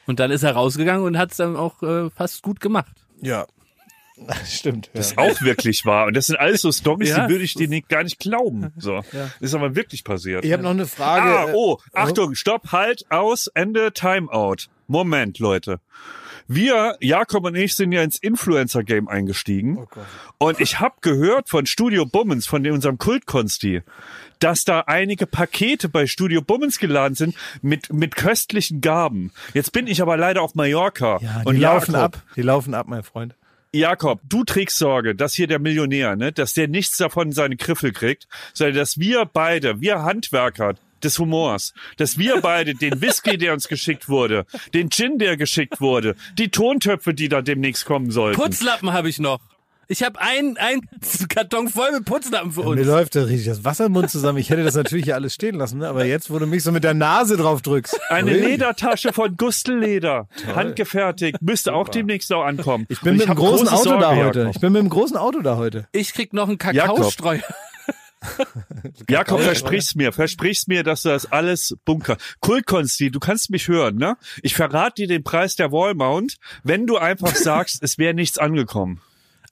[0.07, 2.91] Und dann ist er rausgegangen und hat es dann auch äh, fast gut gemacht.
[3.21, 3.45] Ja.
[4.45, 4.87] Stimmt.
[4.87, 4.91] Ja.
[4.95, 6.07] Das auch wirklich wahr.
[6.07, 8.71] Und das sind alles so Stories, Ja, die würde ich dir nicht, gar nicht glauben.
[8.77, 9.01] So.
[9.39, 10.45] Ist aber wirklich passiert.
[10.45, 11.25] Ich habe noch eine Frage.
[11.25, 14.67] Ah, äh, oh, Achtung, stopp, halt, aus, Ende, Timeout.
[14.87, 15.79] Moment, Leute.
[16.47, 19.77] Wir, Jakob und ich, sind ja ins Influencer-Game eingestiegen.
[19.79, 20.45] Oh.
[20.47, 23.81] Und ich habe gehört von Studio Bummens, von unserem Kultkonsti,
[24.39, 29.31] dass da einige Pakete bei Studio Bummens geladen sind mit, mit köstlichen Gaben.
[29.53, 31.19] Jetzt bin ich aber leider auf Mallorca.
[31.21, 32.23] Ja, die und laufen Jakob, ab.
[32.35, 33.35] Die laufen ab, mein Freund.
[33.75, 37.55] Jakob, du trägst Sorge, dass hier der Millionär, ne, dass der nichts davon in seine
[37.55, 43.37] Griffel kriegt, sondern dass wir beide, wir Handwerker des Humors, dass wir beide den Whisky,
[43.37, 44.45] der uns geschickt wurde,
[44.75, 48.39] den Gin, der geschickt wurde, die Tontöpfe, die da demnächst kommen sollten.
[48.39, 49.39] Putzlappen habe ich noch.
[49.87, 50.81] Ich habe ein, ein
[51.29, 52.85] Karton voll mit Putzlappen für Mir uns.
[52.85, 54.37] läuft da richtig das Wasser im Mund zusammen.
[54.37, 55.87] Ich hätte das natürlich hier alles stehen lassen, ne?
[55.87, 57.99] aber jetzt, wo du mich so mit der Nase drauf drückst.
[58.09, 58.37] Eine Ui.
[58.37, 62.85] Ledertasche von Gustelleder, handgefertigt, müsste auch demnächst auch ankommen.
[62.89, 64.39] Ich bin mit dem hab großen große Auto Sorge, da heute.
[64.39, 64.55] Jakob.
[64.55, 65.87] Ich bin mit dem großen Auto da heute.
[65.91, 66.57] Ich krieg noch einen.
[66.57, 67.41] Kakaostreuer.
[69.09, 72.17] Jakob, versprich's mir, versprich's mir, dass du das alles bunker.
[72.39, 74.17] Kultkonsti, du kannst mich hören, ne?
[74.41, 79.01] Ich verrate dir den Preis der Wallmount, wenn du einfach sagst, es wäre nichts angekommen.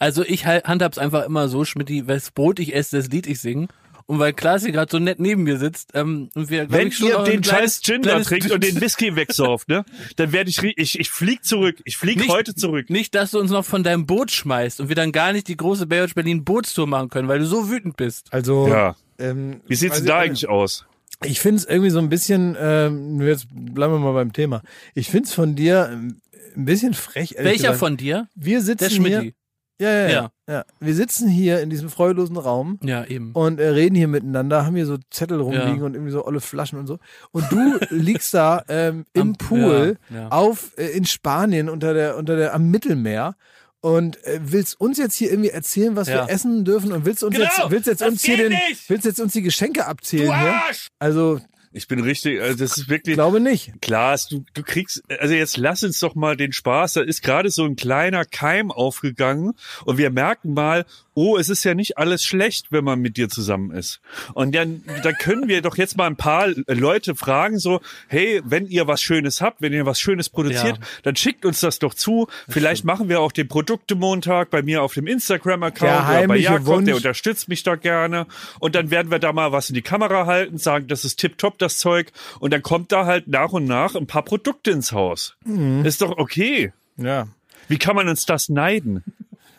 [0.01, 3.39] Also ich halt- handhab's einfach immer so, Schmidti, wes Brot ich esse, das Lied ich
[3.39, 3.67] sing.
[4.07, 6.87] Und weil Klaas hier gerade so nett neben mir sitzt, ähm, und wir, glaub Wenn
[6.87, 9.85] ich, schon ihr den scheiß Gin da kleines- trinkt und den Whisky wegsauft, ne?
[10.17, 11.77] Dann werde ich, ich, ich flieg zurück.
[11.85, 12.89] Ich flieg Nicht- heute zurück.
[12.89, 15.55] Nicht, dass du uns noch von deinem Boot schmeißt und wir dann gar nicht die
[15.55, 18.27] große Baywatch Berlin Bootstour machen können, weil du so wütend bist.
[18.33, 18.95] Also, Ja.
[19.19, 20.85] ähm, Wie sieht's weiß denn da ich- eigentlich aus?
[21.23, 24.63] Ich finde es irgendwie so ein bisschen, ähm, jetzt bleiben wir mal beim Thema.
[24.95, 26.19] Ich finde es von dir ähm,
[26.57, 27.35] ein bisschen frech.
[27.37, 27.77] Welcher gesagt.
[27.79, 28.27] von dir?
[28.35, 29.31] Wir Der sitzen hier.
[29.81, 30.65] Ja, ja, ja, Ja.
[30.79, 33.31] Wir sitzen hier in diesem freudlosen Raum Ja, eben.
[33.33, 35.83] und äh, reden hier miteinander, haben hier so Zettel rumliegen Ja.
[35.85, 36.99] und irgendwie so olle Flaschen und so.
[37.31, 42.17] Und du liegst da ähm, im Am- Pool ja, auf äh, in Spanien unter der
[42.17, 43.35] unter der am Mittelmeer
[43.83, 46.27] und äh, willst uns jetzt hier irgendwie erzählen, was Ja.
[46.27, 48.87] wir essen dürfen und willst uns Genau, jetzt willst jetzt uns hier den nicht.
[48.89, 50.53] willst jetzt uns die Geschenke abzählen hier?
[50.99, 51.39] Also
[51.73, 53.71] Ich bin richtig, also das ist ich wirklich, glaube nicht.
[53.81, 56.93] Klaas, du, du kriegst, also jetzt lass uns doch mal den Spaß.
[56.93, 59.53] Da ist gerade so ein kleiner Keim aufgegangen
[59.85, 63.27] und wir merken mal, oh, es ist ja nicht alles schlecht, wenn man mit dir
[63.29, 63.99] zusammen ist.
[64.33, 68.65] Und dann, dann können wir doch jetzt mal ein paar Leute fragen, so, hey, wenn
[68.67, 70.83] ihr was Schönes habt, wenn ihr was Schönes produziert, Ja.
[71.03, 72.27] dann schickt uns das doch zu.
[72.49, 76.65] Vielleicht machen wir auch den Produktemontag bei mir auf dem Instagram-Account Der oder bei Jakob,
[76.65, 76.85] Wunsch.
[76.85, 78.25] der unterstützt mich da gerne.
[78.59, 81.57] Und dann werden wir da mal was in die Kamera halten, sagen, das ist tipptopp,
[81.61, 82.11] das Zeug.
[82.39, 85.35] Und dann kommt da halt nach und nach ein paar Produkte ins Haus.
[85.45, 85.85] Mhm.
[85.85, 86.73] Ist doch okay.
[86.97, 87.27] Ja.
[87.67, 89.03] Wie kann man uns das neiden?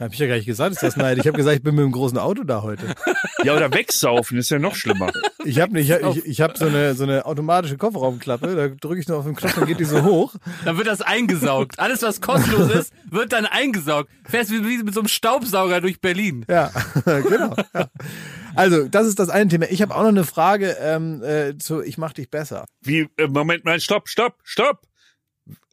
[0.03, 1.19] Habe ich ja gar nicht gesagt, ist das Neid.
[1.19, 2.87] Ich habe gesagt, ich bin mit dem großen Auto da heute.
[3.45, 5.11] Ja, oder wegsaufen ist ja noch schlimmer.
[5.45, 9.09] Ich habe ich, ich, ich hab so eine so eine automatische Kofferraumklappe, da drücke ich
[9.09, 10.37] nur auf den Knopf, dann geht die so hoch.
[10.65, 11.81] Dann wird das eingesaugt.
[11.81, 14.11] Alles, was kostenlos ist, wird dann eingesaugt.
[14.25, 16.45] Fährst wie, wie mit so einem Staubsauger durch Berlin.
[16.49, 16.71] Ja,
[17.05, 17.57] genau.
[17.75, 17.89] Ja.
[18.55, 19.67] Also, das ist das eine Thema.
[19.71, 22.67] Ich habe auch noch eine Frage ähm, äh, zu Ich mach dich besser.
[22.83, 24.83] Wie, äh, Moment mal, stopp, stopp, stopp.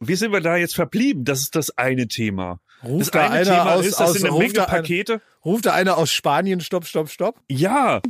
[0.00, 1.24] Wie sind wir da jetzt verblieben?
[1.24, 2.58] Das ist das eine Thema.
[2.82, 5.20] Ruft das da eine einer Thema aus- ist, das aus- sind eine Menge Pakete.
[5.44, 7.38] Ruft da einer aus Spanien, stopp, stopp, stopp?
[7.48, 8.00] Ja,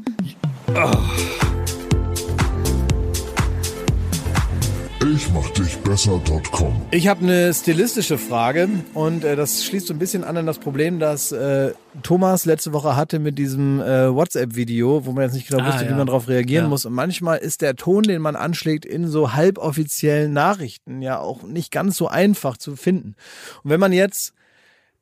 [5.13, 6.83] Ich mach dich besser.com.
[6.93, 10.59] Ich habe eine stilistische Frage und äh, das schließt so ein bisschen an an das
[10.59, 11.73] Problem, das äh,
[12.03, 15.87] Thomas letzte Woche hatte mit diesem äh, WhatsApp-Video, wo man jetzt nicht genau Ah, wusste,
[15.87, 15.97] wie ja.
[15.97, 16.69] man darauf reagieren Ja.
[16.69, 16.85] muss.
[16.85, 21.73] Und manchmal ist der Ton, den man anschlägt, in so halboffiziellen Nachrichten ja auch nicht
[21.73, 23.17] ganz so einfach zu finden.
[23.65, 24.33] Und wenn man jetzt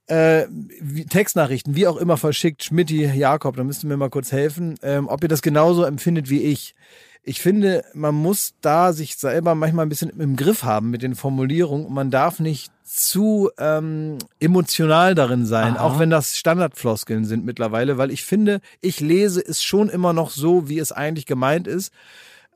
[0.08, 0.46] äh,
[0.80, 4.76] wie, Textnachrichten, wie auch immer verschickt, Schmidti, Jakob, da müsst ihr mir mal kurz helfen,
[4.82, 6.74] ähm, ob ihr das genauso empfindet wie ich.
[7.22, 11.14] Ich finde, man muss da sich selber manchmal ein bisschen im Griff haben mit den
[11.14, 15.84] Formulierungen und man darf nicht zu ähm, emotional darin sein, Aha.
[15.84, 20.30] auch wenn das Standardfloskeln sind mittlerweile, weil ich finde, ich lese es schon immer noch
[20.30, 21.92] so, wie es eigentlich gemeint ist.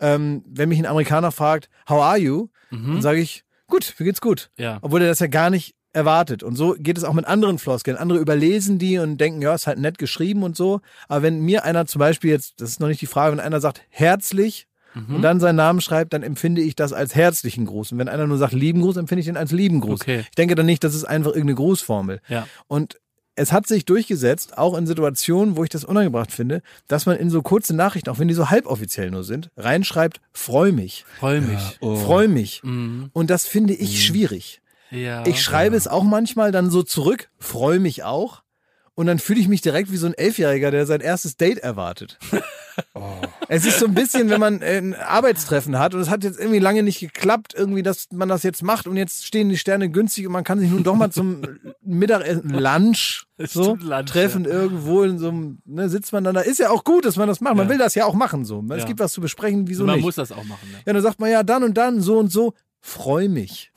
[0.00, 2.48] Ähm, wenn mich ein Amerikaner fragt, how are you?
[2.70, 4.50] Dann sage ich, gut, mir geht's gut.
[4.56, 4.78] Ja.
[4.80, 6.42] Obwohl er das ja gar nicht erwartet.
[6.42, 7.96] Und so geht es auch mit anderen Floskeln.
[7.96, 10.80] Andere überlesen die und denken, ja, ist halt nett geschrieben und so.
[11.08, 13.60] Aber wenn mir einer zum Beispiel jetzt, das ist noch nicht die Frage, wenn einer
[13.60, 14.66] sagt herzlich
[15.08, 17.92] und dann seinen Namen schreibt, dann empfinde ich das als herzlichen Gruß.
[17.92, 20.02] Und wenn einer nur sagt lieben Gruß, empfinde ich den als lieben Gruß.
[20.02, 20.24] Okay.
[20.28, 22.20] Ich denke dann nicht, das ist einfach irgendeine Grußformel.
[22.28, 22.46] Ja.
[22.68, 22.98] Und
[23.34, 27.30] es hat sich durchgesetzt, auch in Situationen, wo ich das unangebracht finde, dass man in
[27.30, 31.78] so kurze Nachrichten, auch wenn die so halboffiziell nur sind, reinschreibt, freu mich, Freu mich.
[31.80, 32.60] freu mich.
[32.62, 33.08] Mhm.
[33.14, 34.61] Und das finde ich schwierig.
[34.92, 35.24] Ja.
[35.26, 38.42] Ich schreibe es auch manchmal dann so zurück, freue mich auch.
[38.94, 42.18] Und dann fühle ich mich direkt wie so ein Elfjähriger, der sein erstes Date erwartet.
[43.48, 46.38] Es ist so ein bisschen, wenn man äh, ein Arbeitstreffen hat und es hat jetzt
[46.38, 49.90] irgendwie lange nicht geklappt, irgendwie, dass man das jetzt macht und jetzt stehen die Sterne
[49.90, 51.42] günstig und man kann sich nun doch mal zum
[51.82, 56.40] Mittagessen, Lunch, so, Lunch, treffen irgendwo in so einem, ne, sitzt man dann da.
[56.40, 57.56] Ist ja auch gut, dass man das macht.
[57.56, 57.70] Man Ja.
[57.72, 58.64] will das ja auch machen, so.
[58.70, 58.84] Es Ja.
[58.86, 60.04] gibt was zu besprechen, wieso Man nicht?
[60.04, 60.70] muss das auch machen.
[60.70, 60.78] Ne?
[60.86, 63.71] Ja, dann sagt man ja dann und dann, so und so, freu mich.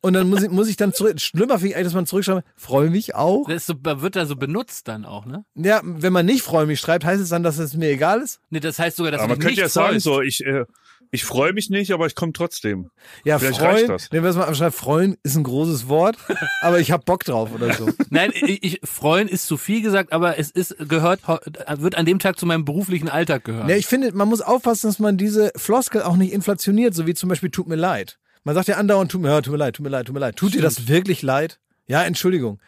[0.00, 2.46] Und dann muss ich, muss ich dann zurück, schlimmer finde ich eigentlich, dass man zurückschreibt,
[2.56, 3.48] freu mich auch.
[3.48, 5.44] Das so, wird da so benutzt dann auch, ne?
[5.56, 8.40] Ja, wenn man nicht freu mich schreibt, heißt es dann, dass es mir egal ist?
[8.50, 10.66] Nee, das heißt sogar, dass aber man könnte ja sagen, so, ich, äh,
[11.10, 12.90] ich freue mich nicht, aber ich komme trotzdem.
[13.24, 14.12] Ja, Vielleicht reicht freuen, das.
[14.12, 16.16] wenn wir es mal schreiben, freuen ist ein großes Wort,
[16.60, 17.88] aber ich hab Bock drauf oder so.
[18.10, 22.18] Nein, ich, ich, freuen ist zu viel gesagt, aber es ist gehört, wird an dem
[22.18, 23.68] Tag zu meinem beruflichen Alltag gehören.
[23.68, 27.14] Ja, ich finde, man muss aufpassen, dass man diese Floskel auch nicht inflationiert, so wie
[27.14, 28.18] zum Beispiel tut mir leid.
[28.48, 30.20] Man sagt ja andauernd, tut mir, ja, tut mir leid, tut mir leid, tut mir
[30.20, 30.36] leid.
[30.36, 31.58] Tut dir das wirklich leid?
[31.86, 32.58] Ja, Entschuldigung.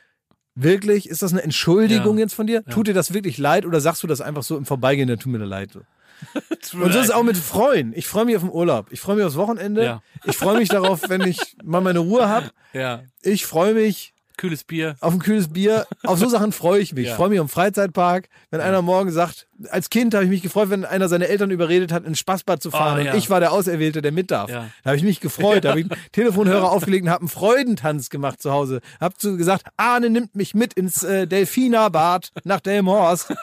[0.55, 1.09] Wirklich?
[1.09, 2.25] Ist das eine Entschuldigung Ja.
[2.25, 2.63] jetzt von dir?
[2.67, 5.33] Tut dir das wirklich leid oder sagst du das einfach so im Vorbeigehen, ja, tut
[5.33, 5.71] mir leid?
[6.75, 7.95] Und so ist es auch mit Freuen.
[7.97, 8.89] Ich freue mich auf den Urlaub.
[8.91, 9.83] Ich freue mich aufs Wochenende.
[9.83, 10.03] Ja.
[10.27, 12.51] Ich freue mich darauf, wenn ich mal meine Ruhe habe.
[12.75, 14.97] Ja, Ich freue mich kühles Bier.
[15.01, 15.87] auf ein kühles Bier.
[16.05, 17.05] Auf so Sachen freue ich mich.
[17.07, 17.11] Ja.
[17.13, 18.29] Ich freue mich am Freizeitpark.
[18.51, 21.93] Wenn einer morgen sagt, als Kind habe ich mich gefreut, wenn einer seine Eltern überredet
[21.93, 23.01] hat, ins Spaßbad zu fahren.
[23.01, 23.13] Oh, ja.
[23.13, 24.49] Und ich war der Auserwählte, der mit darf.
[24.51, 24.71] Ja.
[24.83, 25.65] Da habe ich mich gefreut.
[25.65, 28.81] Da habe ich einen Telefonhörer aufgelegt und habe einen Freudentanz gemacht zu Hause.
[28.99, 33.31] Hab zu gesagt, Arne nimmt mich mit ins äh, Delfinerbad nach Delmhorst.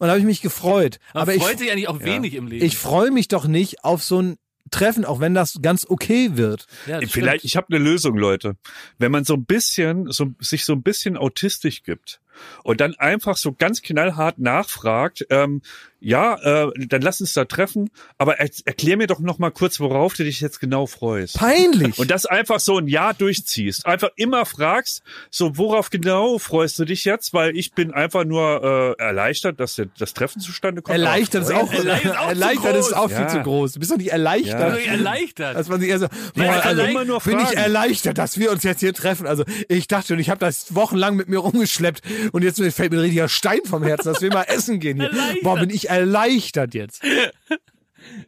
[0.00, 0.98] Und da habe ich mich gefreut.
[1.12, 2.64] Man Aber ich, freut sich eigentlich auch wenig im Leben.
[2.64, 4.36] ich freue mich doch nicht auf so ein
[4.70, 6.66] Treffen, auch wenn das ganz okay wird.
[6.86, 7.44] ja, Vielleicht, stimmt.
[7.44, 8.56] ich habe eine Lösung, Leute.
[8.98, 12.20] Wenn man so ein bisschen, so, sich so ein bisschen autistisch gibt
[12.64, 15.62] und dann einfach so ganz knallhart nachfragt, ähm,
[16.00, 16.36] ja,
[16.66, 20.14] äh, dann lass uns da treffen, aber er, erklär mir doch noch mal kurz, worauf
[20.14, 21.36] du dich jetzt genau freust.
[21.36, 21.98] Peinlich.
[21.98, 23.84] Und das einfach so ein Jahr durchziehst.
[23.84, 27.34] Einfach immer fragst, so worauf genau freust du dich jetzt?
[27.34, 30.96] Weil ich bin einfach nur äh, erleichtert, dass der, das Treffen zustande kommt.
[30.96, 33.28] Erleichtert ist auch, Erleichtert ist auch zu erleichtert ist auch viel Ja.
[33.28, 33.72] zu groß.
[33.72, 34.60] Du bist doch nicht erleichtert.
[34.60, 35.56] Also erleichtert.
[35.56, 38.52] Dass man sich eher so, boah, kann also, immer nur bin ich erleichtert, dass wir
[38.52, 39.26] uns jetzt hier treffen.
[39.26, 42.02] Also ich dachte schon, ich habe das wochenlang mit mir rumgeschleppt
[42.32, 45.10] und jetzt fällt mir ein richtiger Stein vom Herzen, dass wir mal essen gehen hier.
[45.10, 45.42] Erleichtert.
[45.42, 47.02] Boah, bin ich erleichtert jetzt.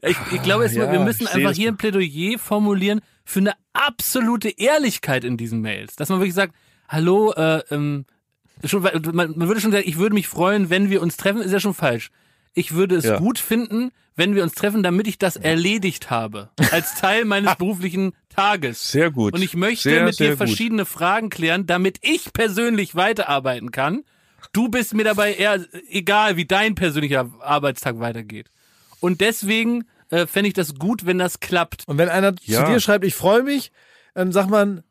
[0.03, 4.49] Ich, ich glaube, es, Ja, wir müssen einfach hier ein Plädoyer formulieren für eine absolute
[4.49, 5.97] Ehrlichkeit in diesen Mails.
[5.97, 6.55] Dass man wirklich sagt,
[6.89, 8.05] hallo, äh, ähm,
[8.65, 11.53] schon, man, man würde schon sagen, ich würde mich freuen, wenn wir uns treffen, ist
[11.53, 12.11] ja schon falsch.
[12.55, 13.19] Ich würde es Ja.
[13.19, 16.51] gut finden, wenn wir uns treffen, damit ich das erledigt habe.
[16.73, 18.91] Als Teil meines beruflichen Tages.
[18.91, 19.33] Sehr gut.
[19.35, 20.39] Und ich möchte Sehr, mit sehr dir gut.
[20.39, 24.03] verschiedene Fragen klären, damit ich persönlich weiterarbeiten kann.
[24.53, 28.51] Du bist mir dabei eher egal, wie dein persönlicher Arbeitstag weitergeht.
[28.99, 31.85] Und deswegen äh, fände ich das gut, wenn das klappt.
[31.87, 32.65] Und wenn einer Ja.
[32.67, 33.71] zu dir schreibt, ich freue mich,
[34.15, 34.83] dann sagt man,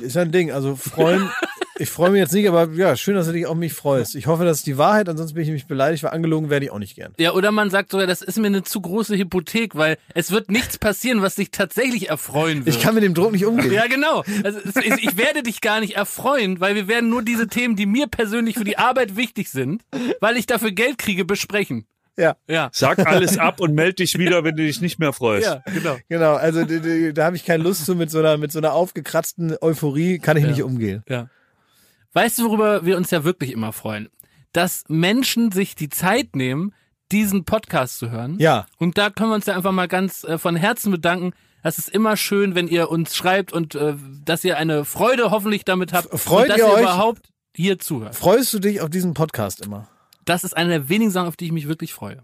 [0.00, 0.50] ist ein Ding.
[0.50, 1.30] Also freuen,
[1.82, 4.14] ich freue mich jetzt nicht, aber ja, schön, dass du dich auf mich freust.
[4.14, 6.70] Ich hoffe, das ist die Wahrheit, ansonsten bin ich nämlich beleidigt, weil angelogen werde ich
[6.72, 7.12] auch nicht gern.
[7.18, 10.50] Ja, oder man sagt sogar, das ist mir eine zu große Hypothek, weil es wird
[10.50, 12.76] nichts passieren, was dich tatsächlich erfreuen wird.
[12.76, 13.72] Ich kann mit dem Druck nicht umgehen.
[13.72, 14.22] ja, genau.
[14.44, 14.60] Also,
[14.98, 18.56] ich werde dich gar nicht erfreuen, weil wir werden nur diese Themen, die mir persönlich
[18.56, 19.82] für die Arbeit wichtig sind,
[20.20, 21.86] weil ich dafür Geld kriege, besprechen.
[22.18, 22.36] Ja.
[22.46, 22.68] Ja.
[22.72, 25.46] Sag alles ab und meld dich wieder, wenn du dich nicht mehr freust.
[25.46, 25.96] Ja, genau.
[26.10, 28.58] Genau, also d- d- da habe ich keine Lust zu mit so einer mit so
[28.58, 31.02] einer aufgekratzten Euphorie kann ich nicht umgehen.
[31.08, 31.30] Ja.
[32.12, 34.08] Weißt du, worüber wir uns ja wirklich immer freuen?
[34.52, 36.74] Dass Menschen sich die Zeit nehmen,
[37.10, 38.38] diesen Podcast zu hören.
[38.38, 38.66] Ja.
[38.78, 41.32] Und da können wir uns ja einfach mal ganz äh, von Herzen bedanken.
[41.62, 43.94] Es ist immer schön, wenn ihr uns schreibt und äh,
[44.24, 46.08] dass ihr eine Freude hoffentlich damit habt.
[46.18, 46.80] Freut und dass ihr ihr euch?
[46.80, 48.14] überhaupt hier zuhört.
[48.14, 49.88] Freust du dich auf diesen Podcast immer?
[50.24, 52.22] Das ist eine der wenigen Sachen, auf die ich mich wirklich freue.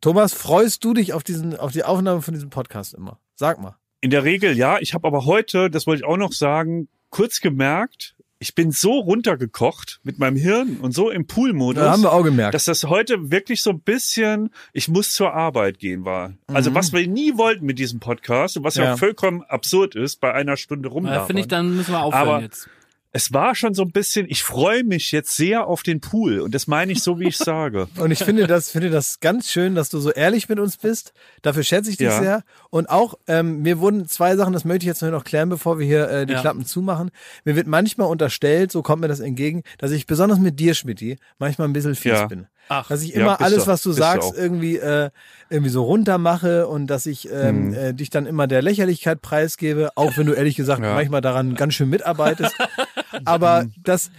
[0.00, 3.18] Thomas, freust du dich auf diesen auf die Aufnahme von diesem Podcast immer?
[3.34, 3.76] Sag mal.
[4.00, 4.78] In der Regel ja.
[4.80, 8.92] Ich habe aber heute, das wollte ich auch noch sagen, kurz gemerkt, ich bin so
[9.00, 11.82] runtergekocht mit meinem Hirn und so im Pool-Modus.
[11.82, 12.54] Da haben wir auch gemerkt.
[12.54, 16.28] dass das heute wirklich so ein bisschen, ich muss zur Arbeit gehen war.
[16.28, 16.36] Mhm.
[16.54, 18.96] Also was wir nie wollten mit diesem Podcast und was ja, Ja.
[18.96, 21.26] vollkommen absurd ist, bei einer Stunde Äh, rumlabern.
[21.26, 22.68] Finde ich, dann müssen wir aufhören Aber- jetzt.
[23.12, 26.54] Es war schon so ein bisschen, ich freue mich jetzt sehr auf den Pool und
[26.54, 27.88] das meine ich so, wie ich sage.
[27.98, 31.12] Und ich finde das, finde das ganz schön, dass du so ehrlich mit uns bist.
[31.42, 32.20] Dafür schätze ich dich Ja.
[32.20, 32.44] sehr.
[32.70, 35.86] Und auch, ähm, mir wurden zwei Sachen, das möchte ich jetzt noch klären, bevor wir
[35.86, 36.40] hier äh, die Ja.
[36.42, 37.10] Klappen zumachen.
[37.44, 41.16] Mir wird manchmal unterstellt, so kommt mir das entgegen, dass ich besonders mit dir, Schmidti,
[41.38, 42.26] manchmal ein bisschen fies Ja.
[42.26, 42.46] bin.
[42.68, 43.70] Ach, Dass ich Ja, immer bist alles, du.
[43.70, 44.34] was du du sagst, auch.
[44.34, 45.10] irgendwie, äh,
[45.50, 47.74] irgendwie so runter mache und dass ich ähm, Mhm.
[47.74, 50.94] äh, dich dann immer der Lächerlichkeit preisgebe, auch wenn du ehrlich gesagt Ja.
[50.94, 52.54] manchmal daran ganz schön mitarbeitest.
[53.24, 54.10] Aber dass,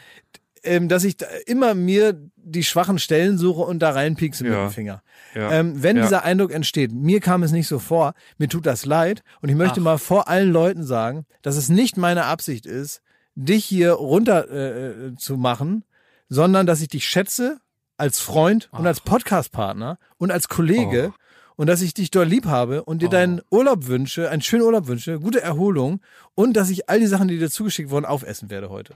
[0.64, 4.66] ähm, dass ich da immer mir die schwachen Stellen suche und da reinpiekse mit Ja.
[4.66, 5.04] dem Finger.
[5.36, 5.52] Ja.
[5.52, 6.04] Ähm, wenn Ja.
[6.04, 9.56] dieser Eindruck entsteht, mir kam es nicht so vor, mir tut das leid und ich
[9.56, 9.84] möchte Ach.
[9.84, 13.02] mal vor allen Leuten sagen, dass es nicht meine Absicht ist,
[13.36, 15.86] dich hier runter äh, zu machen,
[16.28, 17.60] sondern dass ich dich schätze
[18.00, 21.14] als Freund und als Podcastpartner und als Kollege
[21.56, 24.88] und dass ich dich dort lieb habe und dir deinen Urlaub wünsche, einen schönen Urlaub
[24.88, 26.00] wünsche, gute Erholung
[26.36, 28.96] und dass ich all die Sachen, die dir zugeschickt wurden, aufessen werde heute.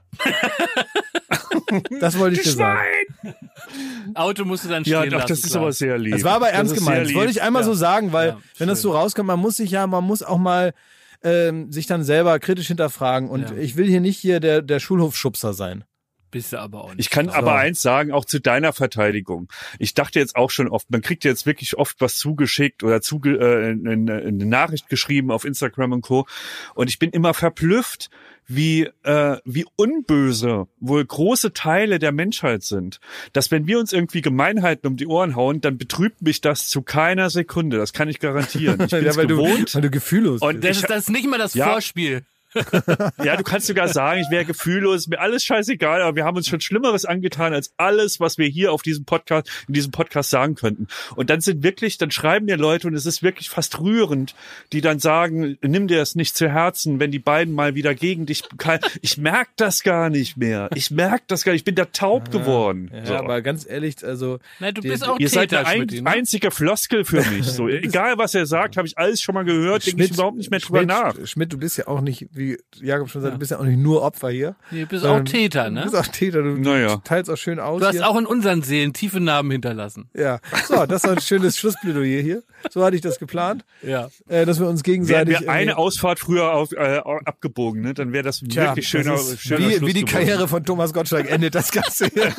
[2.00, 2.80] das wollte ich dir sagen.
[4.16, 5.30] Auto musst du dann Ja, stehen doch, lassen.
[5.30, 5.64] das ist klar.
[5.64, 6.14] aber sehr lieb.
[6.14, 7.08] Das war aber Das ernst ist gemeint.
[7.08, 7.66] Das wollte ich einmal Ja.
[7.66, 10.38] so sagen, weil Ja, wenn das so rauskommt, man muss sich ja, man muss auch
[10.38, 10.74] mal
[11.24, 13.30] ähm, sich dann selber kritisch hinterfragen.
[13.30, 13.56] Und Ja.
[13.58, 15.84] ich will hier nicht hier der, der Schulhofschubser sein.
[16.34, 17.00] Bist du aber auch nicht.
[17.00, 19.48] Ich kann aber eins sagen, auch zu deiner Verteidigung.
[19.80, 23.38] Ich dachte jetzt auch schon oft, man kriegt jetzt wirklich oft was zugeschickt oder zuge
[23.38, 23.92] äh, eine,
[24.22, 26.26] eine Nachricht geschrieben auf Instagram und Co.
[26.76, 28.10] Und ich bin immer verblüfft,
[28.46, 33.00] wie äh, wie unböse wohl große Teile der Menschheit sind.
[33.32, 36.82] Dass wenn wir uns irgendwie Gemeinheiten um die Ohren hauen, dann betrübt mich das zu
[36.82, 37.78] keiner Sekunde.
[37.78, 38.82] Das kann ich garantieren.
[38.82, 39.74] Ich bin ja, weil, du, gewohnt.
[39.76, 40.64] weil du gefühllos Und bist.
[40.66, 41.70] Das ich- ist, das nicht mal das Ja.
[41.70, 42.24] Vorspiel.
[43.24, 46.48] Ja, du kannst sogar sagen, ich wäre gefühllos, mir alles scheißegal, aber wir haben uns
[46.48, 50.56] schon Schlimmeres angetan als alles, was wir hier auf diesem Podcast, in diesem Podcast sagen
[50.56, 50.88] könnten.
[51.16, 54.36] Und dann sind wirklich, dann schreiben mir Leute und es ist wirklich fast rührend,
[54.72, 58.26] die dann sagen, nimm dir das nicht zu Herzen, wenn die beiden mal wieder gegen
[58.26, 58.44] dich,
[59.02, 60.70] ich merk das gar nicht mehr.
[60.76, 61.62] Ich merk das gar nicht.
[61.62, 62.92] Ich bin da taub geworden.
[62.94, 63.16] ja, so.
[63.16, 66.02] aber ganz ehrlich, also Nein, du Die- bist auch Ihr seid der ein, ne?
[66.06, 67.46] einzige Floskel für mich.
[67.46, 70.52] So, egal was er sagt, habe ich alles schon mal gehört, denke ich überhaupt nicht
[70.52, 71.28] mehr drüber Schmidt, nach.
[71.28, 73.64] Schmidt, du bist ja auch nicht wie wie Jakob schon sagt, du bist ja auch
[73.64, 74.56] nicht nur Opfer hier.
[74.72, 75.84] Nee, du bist auch Täter, Du ne?
[75.84, 76.96] bist auch Täter, du, Naja.
[76.96, 78.08] du teilst auch schön aus Du hast hier.
[78.08, 80.10] auch in unseren Seelen tiefe Narben hinterlassen.
[80.14, 82.44] ja, so, das war ein schönes Schlussplädoyer hier.
[82.72, 84.10] So hatte ich das geplant, Ja.
[84.30, 87.94] äh, dass wir uns gegenseitig wir eine Ausfahrt früher auf, äh, abgebogen, ne?
[87.94, 90.26] dann wäre das Tja, wirklich schöner, das schöner wie, Schluss wie die geworden.
[90.26, 92.34] Karriere von Thomas Gottschalk endet das Ganze hier.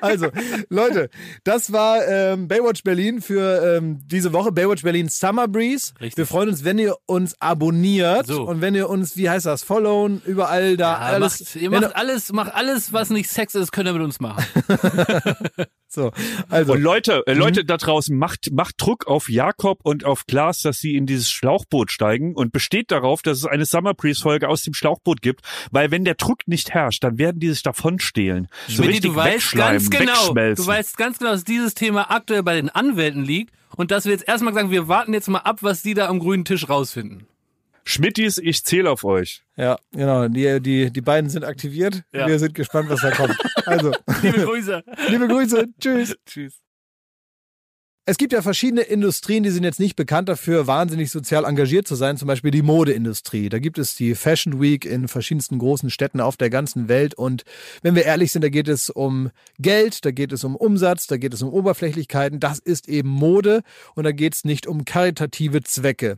[0.00, 0.28] Also,
[0.68, 1.10] Leute,
[1.44, 4.52] das war ähm, Baywatch Berlin für ähm, diese Woche.
[4.52, 5.92] Baywatch Berlin Summer Breeze.
[6.00, 6.16] Richtig.
[6.18, 8.42] Wir freuen uns, wenn ihr uns abonniert So.
[8.42, 11.40] und wenn ihr uns, wie heißt das, followen, überall da Ja, alles.
[11.40, 14.20] macht, ihr wenn macht alles, macht alles, was nicht Sex ist, könnt ihr mit uns
[14.20, 14.44] machen.
[15.88, 16.12] so,
[16.48, 17.32] also, Und Leute, Mhm.
[17.32, 21.06] äh, Leute da draußen, macht, macht Druck auf Jakob und auf Klaas, dass sie in
[21.06, 25.22] dieses Schlauchboot steigen und besteht darauf, dass es eine Summer Breeze Folge aus dem Schlauchboot
[25.22, 28.48] gibt, weil wenn der Druck nicht herrscht, dann werden die sich davon stehlen.
[28.68, 32.54] So richtig du weißt ganz genau, du weißt ganz genau, dass dieses Thema aktuell bei
[32.54, 35.82] den Anwälten liegt und dass wir jetzt erstmal sagen, wir warten jetzt mal ab, was
[35.82, 37.26] die da am grünen Tisch rausfinden.
[37.88, 39.42] Schmittis, ich zähle auf euch.
[39.56, 42.02] ja, genau, die, die, die beiden sind aktiviert.
[42.12, 42.26] Ja.
[42.26, 43.36] Wir sind gespannt, was da kommt.
[43.64, 43.92] Also,
[44.22, 44.84] Liebe Grüße.
[45.08, 46.14] liebe Grüße, tschüss.
[46.26, 46.60] Tschüss.
[48.04, 51.94] Es gibt ja verschiedene Industrien, die sind jetzt nicht bekannt dafür, wahnsinnig sozial engagiert zu
[51.94, 53.50] sein, zum Beispiel die Modeindustrie.
[53.50, 57.14] Da gibt es die Fashion Week in verschiedensten großen Städten auf der ganzen Welt.
[57.14, 57.44] Und
[57.82, 61.18] wenn wir ehrlich sind, da geht es um Geld, da geht es um Umsatz, da
[61.18, 62.40] geht es um Oberflächlichkeiten.
[62.40, 63.62] Das ist eben Mode
[63.94, 66.16] und da geht es nicht um karitative Zwecke.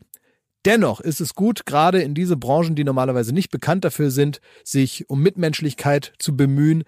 [0.65, 5.09] Dennoch ist es gut, gerade in diese Branchen, die normalerweise nicht bekannt dafür sind, sich
[5.09, 6.85] um Mitmenschlichkeit zu bemühen,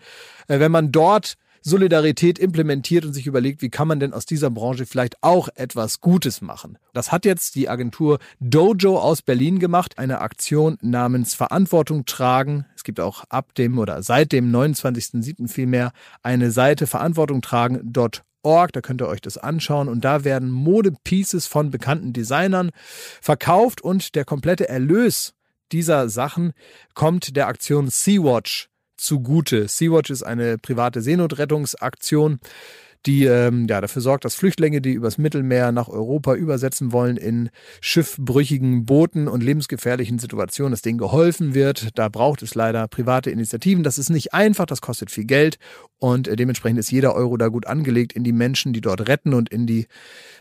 [0.49, 4.51] äh, wenn man dort Solidarität implementiert und sich überlegt, wie kann man denn aus dieser
[4.51, 6.77] Branche vielleicht auch etwas Gutes machen.
[6.93, 12.67] Das hat jetzt die Agentur Dojo aus Berlin gemacht, eine Aktion namens Verantwortung tragen.
[12.75, 15.49] Es gibt auch ab dem oder seit dem 29.07.
[15.49, 15.93] vielmehr
[16.23, 18.23] eine Seite verantwortungtragen.org,
[18.77, 19.89] da könnt ihr euch das anschauen.
[19.89, 22.71] Und da werden Modepieces von bekannten Designern
[23.21, 23.81] verkauft.
[23.81, 25.35] Und der komplette Erlös
[25.71, 26.53] dieser Sachen
[26.95, 29.69] kommt der Aktion Sea-Watch zugute.
[29.69, 32.41] Sea-Watch ist eine private Seenotrettungsaktion,
[33.07, 37.51] die ähm, ja, dafür sorgt, dass Flüchtlinge, die übers Mittelmeer nach Europa übersetzen wollen, in
[37.81, 41.99] schiffbrüchigen Booten und lebensgefährlichen Situationen, dass denen geholfen wird.
[41.99, 43.83] Da braucht es leider private Initiativen.
[43.83, 45.59] Das ist nicht einfach, das kostet viel Geld
[45.99, 49.35] und äh, dementsprechend ist jeder Euro da gut angelegt in die Menschen, die dort retten
[49.35, 49.87] und in die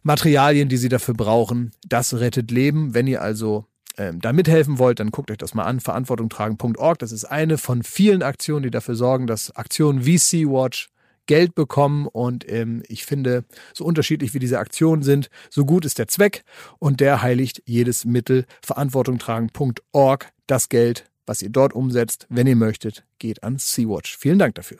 [0.03, 1.71] Materialien, die sie dafür brauchen.
[1.87, 2.93] Das rettet Leben.
[2.93, 3.65] Wenn ihr also
[3.97, 6.99] ähm, da mithelfen wollt, dann guckt euch das mal an, verantwortungtragen.org.
[6.99, 10.89] Das ist eine von vielen Aktionen, die dafür sorgen, dass Aktionen wie Sea-Watch
[11.25, 15.99] Geld bekommen und ähm, ich finde, so unterschiedlich wie diese Aktionen sind, so gut ist
[15.99, 16.43] der Zweck
[16.79, 18.45] und der heiligt jedes Mittel.
[18.63, 24.17] Verantwortungtragen.org, das Geld, was ihr dort umsetzt, wenn ihr möchtet, geht an Sea-Watch.
[24.17, 24.79] Vielen Dank dafür.